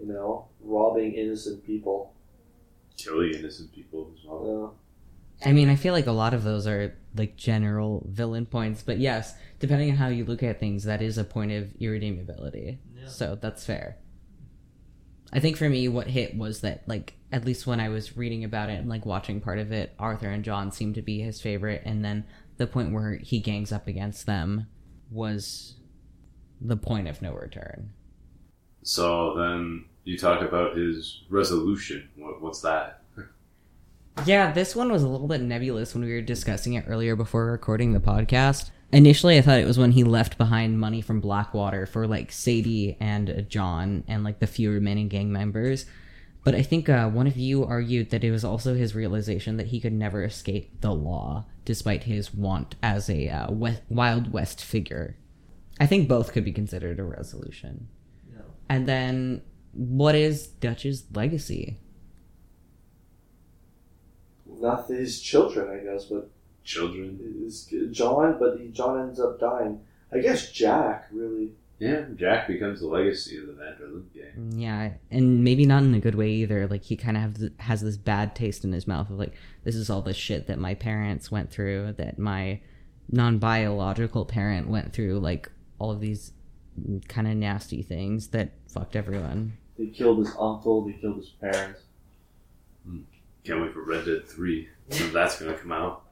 [0.00, 2.14] You know, robbing innocent people.
[2.96, 4.74] killing innocent people as well.
[5.40, 5.48] Yeah.
[5.48, 8.98] I mean, I feel like a lot of those are like general villain points, but
[8.98, 9.34] yes,
[9.64, 12.78] depending on how you look at things, that is a point of irredeemability.
[13.06, 13.96] So that's fair.
[15.32, 18.44] I think for me, what hit was that, like, at least when I was reading
[18.44, 21.40] about it and like watching part of it, Arthur and John seemed to be his
[21.40, 22.26] favorite, and then
[22.58, 24.66] the point where he gangs up against them
[25.10, 25.76] was
[26.60, 27.94] the point of no return.
[28.82, 32.10] So then you talk about his resolution.
[32.16, 33.00] What, what's that?
[34.26, 37.46] Yeah, this one was a little bit nebulous when we were discussing it earlier before
[37.46, 38.70] recording the podcast.
[38.92, 42.96] Initially, I thought it was when he left behind money from Blackwater for like Sadie
[43.00, 45.86] and uh, John and like the few remaining gang members.
[46.44, 49.68] But I think uh, one of you argued that it was also his realization that
[49.68, 54.62] he could never escape the law, despite his want as a uh, we- Wild West
[54.62, 55.16] figure.
[55.80, 57.88] I think both could be considered a resolution.
[58.68, 59.42] And then,
[59.72, 61.78] what is Dutch's legacy?
[64.46, 66.30] Not his children, I guess, but
[66.64, 67.20] Children.
[67.42, 68.36] his John.
[68.38, 69.80] But he, John ends up dying.
[70.12, 71.52] I guess Jack really.
[71.78, 74.32] Yeah, Jack becomes the legacy of the Van der Linde gang.
[74.38, 76.66] Mm, yeah, and maybe not in a good way either.
[76.68, 79.34] Like he kind of have has this bad taste in his mouth of like,
[79.64, 82.60] this is all the shit that my parents went through, that my
[83.10, 86.32] non-biological parent went through, like all of these
[87.08, 89.56] kind of nasty things that fucked everyone.
[89.78, 90.84] They killed his uncle.
[90.86, 91.82] They killed his parents.
[92.86, 93.00] Hmm.
[93.44, 94.68] Can't wait for Red Dead 3.
[95.12, 96.03] that's going to come out.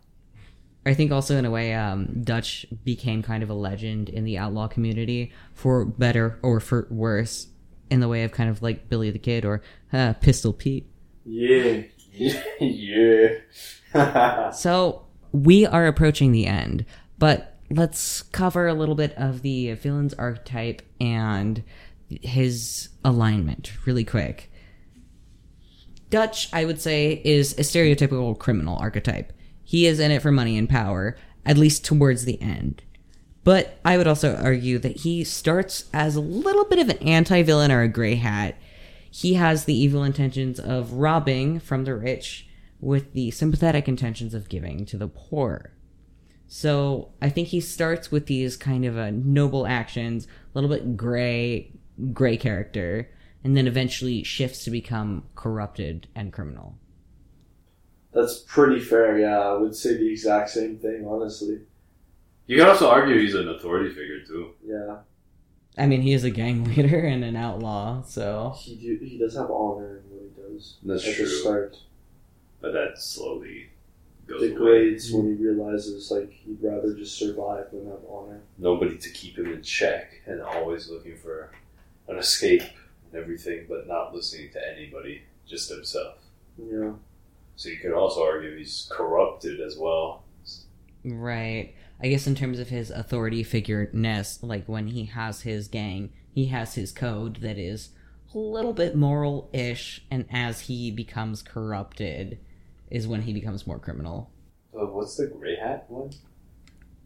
[0.84, 4.38] I think also in a way, um, Dutch became kind of a legend in the
[4.38, 7.48] outlaw community for better or for worse,
[7.90, 10.88] in the way of kind of like Billy the Kid or uh, Pistol Pete.
[11.24, 11.82] Yeah.
[12.60, 13.28] yeah.
[14.54, 16.86] So we are approaching the end,
[17.18, 21.62] but let's cover a little bit of the villain's archetype and
[22.08, 24.50] his alignment really quick.
[26.10, 29.32] Dutch, I would say, is a stereotypical criminal archetype.
[29.72, 31.16] He is in it for money and power,
[31.46, 32.82] at least towards the end.
[33.42, 37.42] But I would also argue that he starts as a little bit of an anti
[37.42, 38.56] villain or a gray hat.
[39.10, 42.46] He has the evil intentions of robbing from the rich
[42.80, 45.72] with the sympathetic intentions of giving to the poor.
[46.46, 50.98] So I think he starts with these kind of uh, noble actions, a little bit
[50.98, 51.72] gray,
[52.12, 53.10] gray character,
[53.42, 56.76] and then eventually shifts to become corrupted and criminal.
[58.12, 59.18] That's pretty fair.
[59.18, 61.06] Yeah, I would say the exact same thing.
[61.06, 61.60] Honestly.
[62.46, 64.50] You could also argue he's an authority figure, too.
[64.64, 64.98] Yeah.
[65.78, 69.34] I mean, he is a gang leader and an outlaw, so He do, he does
[69.36, 70.76] have honor in what he does.
[70.82, 71.24] That's at true.
[71.24, 71.78] the start.
[72.60, 73.70] But that slowly
[74.26, 74.50] goes away.
[74.50, 78.42] Degrades when he realizes like he'd rather just survive than have honor.
[78.58, 81.50] Nobody to keep him in check and always looking for
[82.08, 82.62] an escape
[83.12, 86.18] and everything, but not listening to anybody, just himself.
[86.58, 86.92] Yeah.
[87.56, 90.24] So you could also argue he's corrupted as well.
[91.04, 91.74] Right.
[92.00, 96.12] I guess in terms of his authority figure ness, like when he has his gang,
[96.32, 97.90] he has his code that is
[98.34, 102.38] a little bit moral-ish, and as he becomes corrupted,
[102.90, 104.30] is when he becomes more criminal.
[104.74, 106.10] Uh, what's the gray hat one?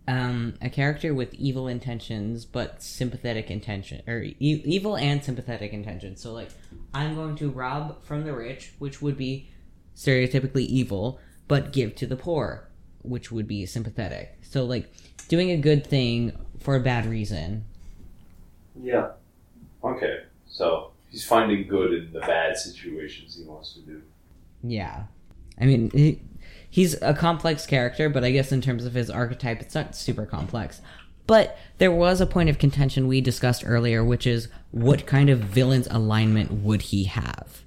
[0.08, 6.22] Um, a character with evil intentions but sympathetic intention, or e- evil and sympathetic intentions.
[6.22, 6.50] So, like,
[6.94, 9.50] I'm going to rob from the rich, which would be
[9.96, 11.18] stereotypically evil,
[11.48, 12.68] but give to the poor,
[13.02, 14.38] which would be sympathetic.
[14.42, 14.92] So, like,
[15.28, 17.64] doing a good thing for a bad reason.
[18.80, 19.12] Yeah.
[19.82, 24.02] Okay, so he's finding good in the bad situations he wants to do.
[24.62, 25.04] Yeah.
[25.60, 26.20] I mean, he,
[26.68, 30.26] he's a complex character, but I guess in terms of his archetype, it's not super
[30.26, 30.80] complex.
[31.26, 35.40] But there was a point of contention we discussed earlier, which is what kind of
[35.40, 37.62] villain's alignment would he have?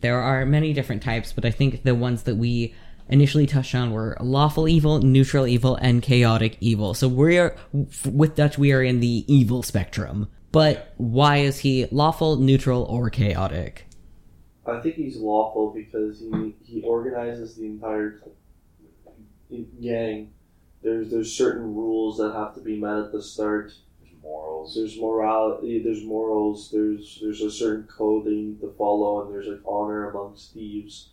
[0.00, 2.74] There are many different types, but I think the ones that we
[3.08, 6.94] initially touched on were lawful evil, neutral evil, and chaotic evil.
[6.94, 7.56] So we are,
[8.04, 10.28] with Dutch, we are in the evil spectrum.
[10.52, 13.86] But why is he lawful, neutral, or chaotic?
[14.66, 18.20] I think he's lawful because he he organizes the entire
[19.80, 20.32] gang.
[20.82, 23.72] There's there's certain rules that have to be met at the start.
[24.28, 24.74] Morals.
[24.74, 25.82] There's morality.
[25.82, 26.70] There's morals.
[26.70, 31.10] There's there's a certain code they need to follow, and there's like honor amongst thieves.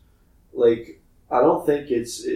[0.53, 1.01] Like
[1.31, 2.27] I don't think it's.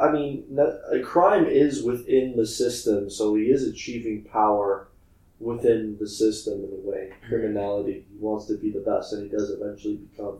[0.00, 0.58] I mean,
[0.92, 4.88] a crime is within the system, so he is achieving power
[5.38, 7.10] within the system in a way.
[7.10, 7.28] Mm-hmm.
[7.28, 8.06] Criminality.
[8.10, 10.38] He wants to be the best, and he does eventually become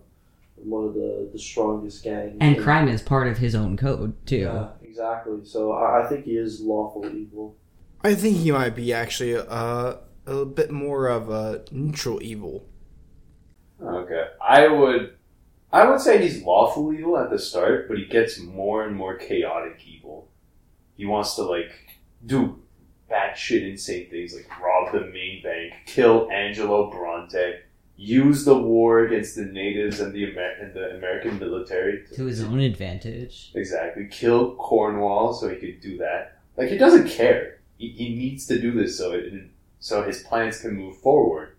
[0.56, 2.36] one of the, the strongest gangs.
[2.40, 4.36] And crime is part of his own code, too.
[4.38, 5.44] Yeah, exactly.
[5.44, 7.56] So I, I think he is lawful evil.
[8.04, 9.94] I think he might be actually uh,
[10.26, 12.66] a bit more of a neutral evil.
[13.82, 15.16] Okay, I would,
[15.72, 19.16] I would say he's lawful evil at the start, but he gets more and more
[19.16, 20.28] chaotic evil.
[20.96, 21.72] He wants to like
[22.24, 22.62] do
[23.10, 27.54] batshit insane things, like rob the main bank, kill Angelo Bronte,
[27.96, 32.42] use the war against the natives and the Amer- and the American military To his
[32.42, 33.50] own advantage.
[33.54, 34.08] Exactly.
[34.10, 36.38] Kill Cornwall so he could do that.
[36.56, 37.60] Like he doesn't care.
[37.84, 39.32] He, he needs to do this so it
[39.78, 41.56] so his plans can move forward.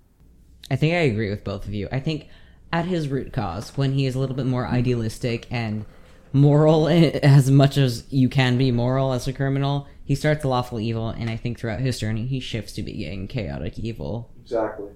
[0.72, 1.88] I think I agree with both of you.
[1.92, 2.28] I think
[2.74, 5.86] at his root cause, when he is a little bit more idealistic and
[6.34, 11.10] moral as much as you can be moral as a criminal, he starts lawful evil,
[11.10, 14.32] and I think throughout his journey, he shifts to being chaotic evil.
[14.42, 14.90] Exactly.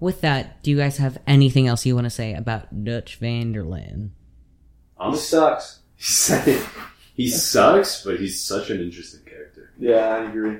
[0.00, 3.52] With that, do you guys have anything else you want to say about Dutch Van
[3.52, 4.10] der Linde?
[5.00, 5.80] He sucks.
[7.14, 9.25] he sucks, but he's such an interesting.
[9.78, 10.58] Yeah, I agree.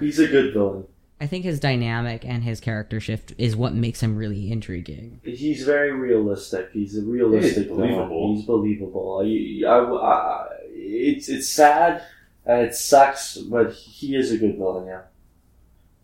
[0.00, 0.84] He's a good villain.
[1.20, 5.20] I think his dynamic and his character shift is what makes him really intriguing.
[5.24, 6.70] He's very realistic.
[6.72, 8.36] He's a realistic He's believable.
[8.36, 9.18] He's believable.
[9.20, 9.78] I, I,
[10.12, 10.48] I-
[10.80, 12.02] it's it's sad
[12.46, 14.86] and it sucks, but he is a good villain.
[14.86, 15.02] Yeah.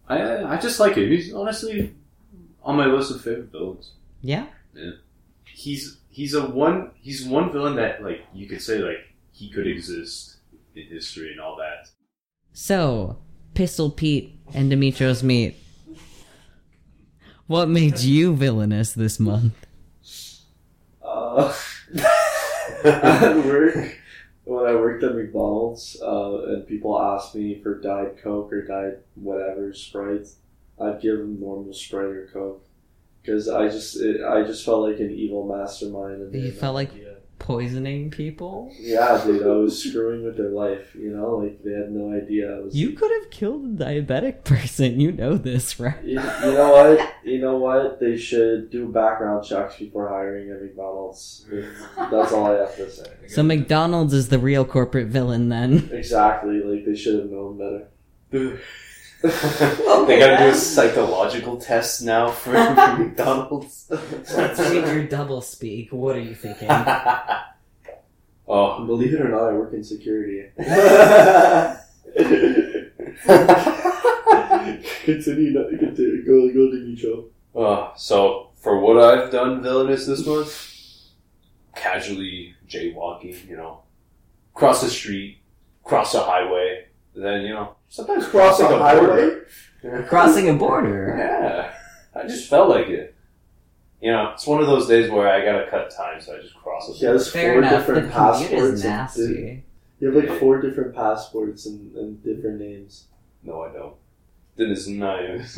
[0.08, 1.08] I I just like him.
[1.08, 1.94] He's honestly
[2.62, 3.92] on my list of favorite villains.
[4.20, 4.46] Yeah?
[4.74, 4.90] Yeah.
[5.46, 8.98] He's he's a one he's one villain that like you could say like
[9.32, 10.36] he could exist
[10.74, 11.88] in history and all that.
[12.56, 13.18] So,
[13.54, 15.56] Pistol Pete and Dmytro's Meat.
[17.48, 19.54] What made you villainous this month?
[21.02, 21.52] Uh,
[22.84, 23.98] at work,
[24.44, 29.04] when I worked at McDonald's, uh, and people asked me for Diet Coke or Diet
[29.16, 30.28] whatever Sprite,
[30.80, 32.64] I'd give them normal Sprite or Coke
[33.20, 36.22] because I just it, I just felt like an evil mastermind.
[36.22, 37.13] And You felt like idea.
[37.44, 38.72] Poisoning people?
[38.80, 40.94] yeah, dude, I was screwing with their life.
[40.94, 42.56] You know, like they had no idea.
[42.56, 42.74] I was.
[42.74, 44.98] You could have killed a diabetic person.
[44.98, 46.02] You know this, right?
[46.02, 47.14] You, you know what?
[47.22, 48.00] You know what?
[48.00, 51.46] They should do background checks before hiring at McDonald's.
[52.10, 53.12] That's all I have to say.
[53.28, 55.90] So McDonald's is the real corporate villain then.
[55.92, 56.62] Exactly.
[56.62, 58.60] Like they should have known better.
[59.24, 63.86] they gotta do a psychological test now for, for McDonald's.
[63.90, 65.92] Let's read your double speak.
[65.92, 66.68] What are you thinking?
[68.48, 70.50] oh, Believe it or not, I work in security.
[75.04, 76.24] continue, not- continue.
[76.26, 77.28] Go, go to Micho.
[77.54, 80.70] Uh, so for what I've done villainous this month,
[81.74, 83.80] casually jaywalking, you know,
[84.52, 85.38] cross the street,
[85.82, 86.83] cross a highway,
[87.14, 89.06] then you know sometimes crossing a a highway?
[89.06, 89.40] border.
[90.08, 91.14] Crossing a border.
[91.18, 91.74] Yeah,
[92.18, 93.14] I just felt like it.
[94.00, 96.54] You know, it's one of those days where I gotta cut time, so I just
[96.54, 97.86] cross a He has Fair four enough.
[97.86, 98.52] different The passports.
[98.52, 99.64] is and di- nasty.
[100.00, 103.04] You have like four different passports and, and different names.
[103.42, 103.94] No, I don't.
[104.56, 105.56] Then it's nice.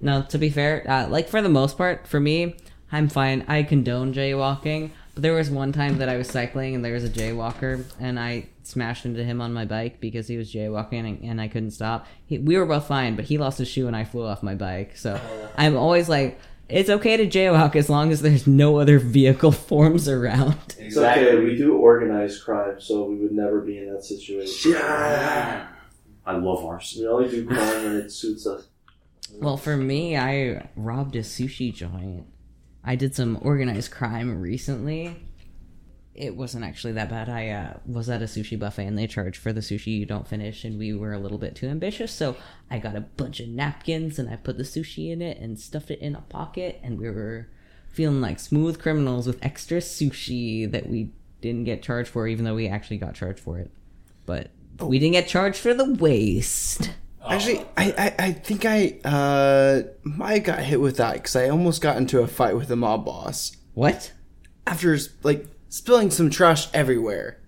[0.00, 2.56] No, to be fair, uh, like for the most part, for me,
[2.92, 3.44] I'm fine.
[3.48, 7.02] I condone jaywalking, But there was one time that I was cycling and there was
[7.02, 11.24] a jaywalker and I smashed into him on my bike because he was jaywalking and,
[11.24, 12.06] and I couldn't stop.
[12.26, 14.54] He, we were both fine, but he lost his shoe and I flew off my
[14.54, 14.94] bike.
[14.94, 15.18] So
[15.56, 16.38] I'm always like,
[16.68, 20.76] it's okay to jaywalk as long as there's no other vehicle forms around.
[20.78, 21.38] It's okay.
[21.38, 24.72] We do organized crime, so we would never be in that situation.
[24.72, 25.66] Yeah.
[26.26, 27.04] I love arson.
[27.04, 28.68] We only do crime when it suits us.
[29.32, 32.26] Well, for me, I robbed a sushi joint.
[32.86, 35.16] I did some organized crime recently.
[36.14, 37.28] It wasn't actually that bad.
[37.28, 40.26] I uh, was at a sushi buffet and they charge for the sushi you don't
[40.26, 42.12] finish, and we were a little bit too ambitious.
[42.12, 42.36] So
[42.70, 45.90] I got a bunch of napkins and I put the sushi in it and stuffed
[45.90, 47.48] it in a pocket, and we were
[47.88, 51.10] feeling like smooth criminals with extra sushi that we
[51.40, 53.70] didn't get charged for, even though we actually got charged for it.
[54.24, 54.50] But
[54.80, 56.90] we didn't get charged for the waste.
[57.28, 61.82] Actually, I, I, I think I uh might got hit with that because I almost
[61.82, 64.12] got into a fight with the mob boss What?
[64.66, 67.38] after like spilling some trash everywhere.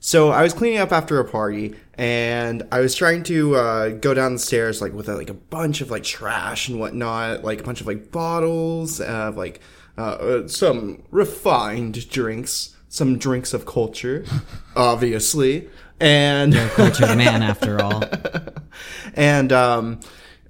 [0.00, 4.14] So I was cleaning up after a party, and I was trying to uh, go
[4.14, 7.60] down the stairs like with uh, like a bunch of like trash and whatnot, like
[7.60, 9.60] a bunch of like bottles of like
[9.98, 14.24] uh, uh, some refined drinks, some drinks of culture,
[14.76, 15.68] obviously,
[16.00, 18.02] and you're a Cultured man, after all.
[19.14, 20.00] and um,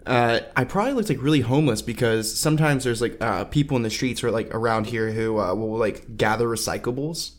[0.07, 3.91] uh, I probably looked like really homeless because sometimes there's like uh, people in the
[3.91, 7.33] streets or like around here who uh, will like gather recyclables.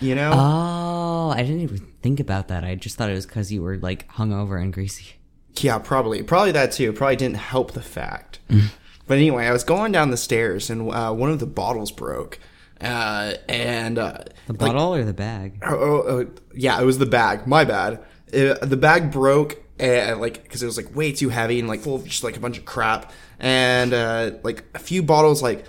[0.00, 0.32] You know?
[0.34, 2.64] Oh, I didn't even think about that.
[2.64, 5.14] I just thought it was because you were like hungover and greasy.
[5.58, 6.92] yeah, probably, probably that too.
[6.92, 8.38] Probably didn't help the fact.
[9.06, 12.38] but anyway, I was going down the stairs and uh, one of the bottles broke.
[12.82, 14.18] Uh, and uh,
[14.48, 15.62] The like- bottle or the bag?
[15.64, 17.46] Oh, oh, oh, yeah, it was the bag.
[17.46, 18.00] My bad.
[18.34, 21.80] Uh the bag broke, and like because it was like way too heavy and like
[21.80, 25.64] full of just like a bunch of crap, and uh, like a few bottles like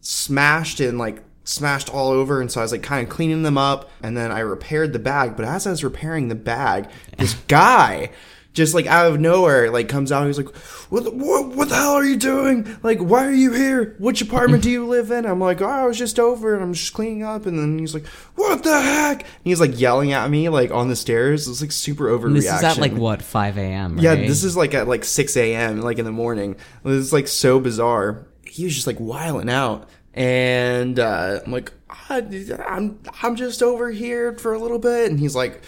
[0.00, 3.56] smashed and like smashed all over, and so I was like kind of cleaning them
[3.58, 5.36] up, and then I repaired the bag.
[5.36, 8.10] But as I was repairing the bag, this guy.
[8.52, 10.26] Just like out of nowhere, like comes out.
[10.26, 10.52] He's like,
[10.88, 11.04] "What?
[11.04, 11.54] The, what?
[11.54, 12.76] What the hell are you doing?
[12.82, 13.94] Like, why are you here?
[14.00, 16.72] Which apartment do you live in?" I'm like, "Oh, I was just over and I'm
[16.72, 20.28] just cleaning up." And then he's like, "What the heck?" And he's like yelling at
[20.30, 21.46] me like on the stairs.
[21.46, 22.34] It's like super overreaction.
[22.34, 23.98] This is at like what, 5 a.m.
[23.98, 25.80] Yeah, this is like at like 6 a.m.
[25.80, 26.56] like in the morning.
[26.84, 28.26] It's like so bizarre.
[28.44, 32.20] He was just like wiling out, and uh, I'm like, "Ah,
[32.66, 35.62] I'm I'm just over here for a little bit, and he's like.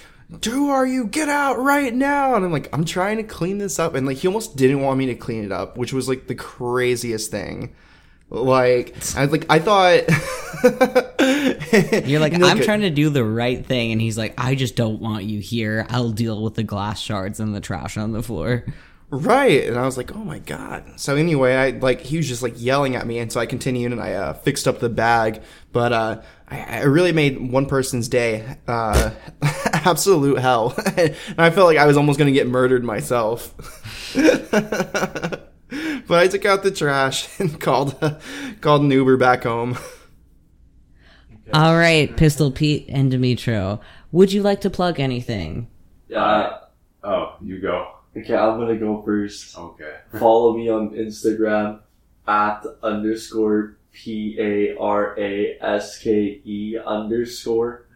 [0.45, 1.07] Who are you?
[1.07, 2.35] Get out right now!
[2.35, 4.99] And I'm like, I'm trying to clean this up, and like he almost didn't want
[4.99, 7.75] me to clean it up, which was like the craziest thing.
[8.31, 10.05] Like I like I thought
[12.07, 13.93] You're like, I'm trying to do the right thing.
[13.93, 15.87] And he's like, I just don't want you here.
[15.91, 18.65] I'll deal with the glass shards and the trash on the floor.
[19.13, 19.69] Right.
[19.69, 20.85] And I was like, oh my God.
[20.97, 23.19] So anyway, I like, he was just like yelling at me.
[23.19, 25.43] And so I continued and I uh, fixed up the bag.
[25.71, 29.11] But uh, I, I really made one person's day uh,
[29.73, 30.75] absolute hell.
[30.97, 33.55] and I felt like I was almost going to get murdered myself.
[34.15, 35.51] but
[36.09, 38.01] I took out the trash and called,
[38.63, 39.77] called an Uber back home.
[41.53, 43.79] All right, Pistol Pete and Dmytro.
[44.11, 45.69] Would you like to plug anything?
[46.09, 46.61] Yeah.
[47.05, 47.97] Oh, you go.
[48.17, 49.57] Okay, I'm gonna go first.
[49.57, 49.95] Okay.
[50.19, 51.81] Follow me on Instagram
[52.29, 57.87] at underscore P A R A S K E underscore.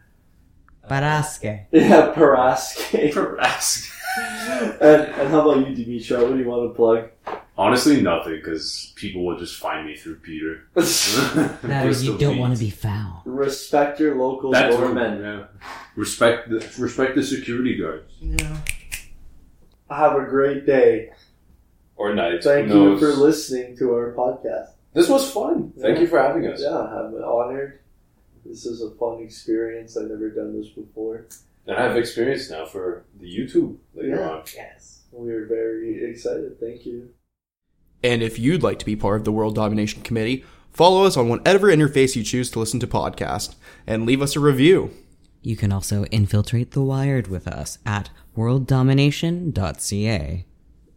[0.88, 1.66] Paraske.
[1.72, 3.12] Yeah, Paraske.
[3.14, 3.92] Paraske.
[4.80, 6.16] and, and how about you, Dimitri?
[6.16, 7.10] What do you want to plug?
[7.58, 10.68] Honestly, nothing, because people will just find me through Peter.
[10.74, 13.22] That is, you don't want to be found.
[13.24, 15.22] Respect your local That's government.
[15.22, 15.70] Yeah.
[15.96, 18.12] Respect the respect the security guards.
[18.20, 18.58] Yeah.
[19.90, 21.10] Have a great day.
[21.96, 22.42] Or night.
[22.44, 23.00] Thank who you knows?
[23.00, 24.70] for listening to our podcast.
[24.92, 25.72] This was fun.
[25.78, 26.02] Thank Yeah.
[26.02, 26.60] you for having us.
[26.62, 27.78] Yeah, I'm honored.
[28.44, 29.96] This is a fun experience.
[29.96, 31.26] I've never done this before.
[31.66, 34.28] And I have experience now for the YouTube later Yeah.
[34.30, 34.42] on.
[34.54, 35.04] Yes.
[35.12, 36.60] We're very excited.
[36.60, 37.08] Thank you.
[38.02, 41.28] And if you'd like to be part of the World Domination Committee, follow us on
[41.28, 43.54] whatever interface you choose to listen to podcast
[43.86, 44.90] and leave us a review.
[45.46, 50.44] You can also infiltrate the wired with us at worlddomination.ca.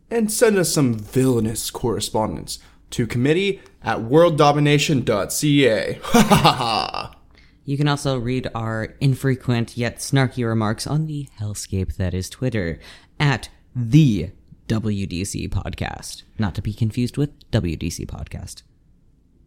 [0.09, 2.57] and send us some villainous correspondence
[2.89, 5.99] to committee at worlddomination.ca.
[6.01, 7.15] Ha ha ha.
[7.63, 12.79] You can also read our infrequent yet snarky remarks on the hellscape that is Twitter
[13.19, 14.31] at the
[14.67, 16.23] WDC Podcast.
[16.39, 18.63] Not to be confused with WDC Podcast.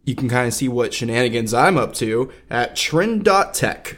[0.05, 3.97] You can kind of see what shenanigans I'm up to at trend.tech.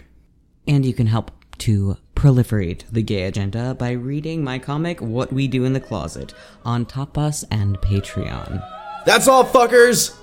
[0.67, 5.47] And you can help to proliferate the gay agenda by reading my comic What We
[5.47, 6.33] Do in the Closet
[6.63, 8.63] on Tapas and Patreon.
[9.05, 10.15] That's all, fuckers!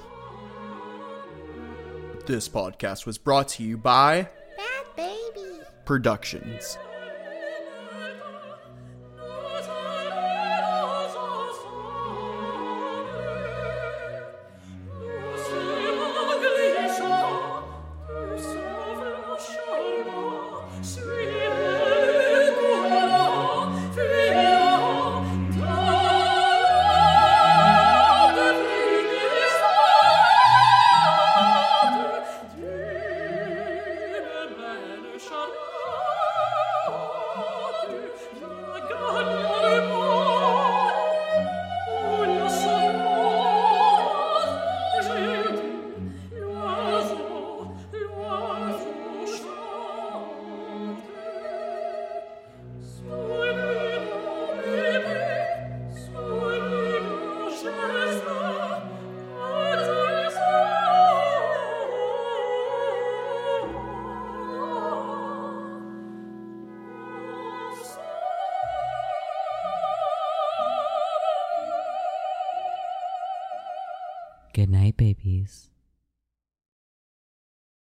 [2.27, 5.61] This podcast was brought to you by Bad baby.
[5.85, 6.79] Productions.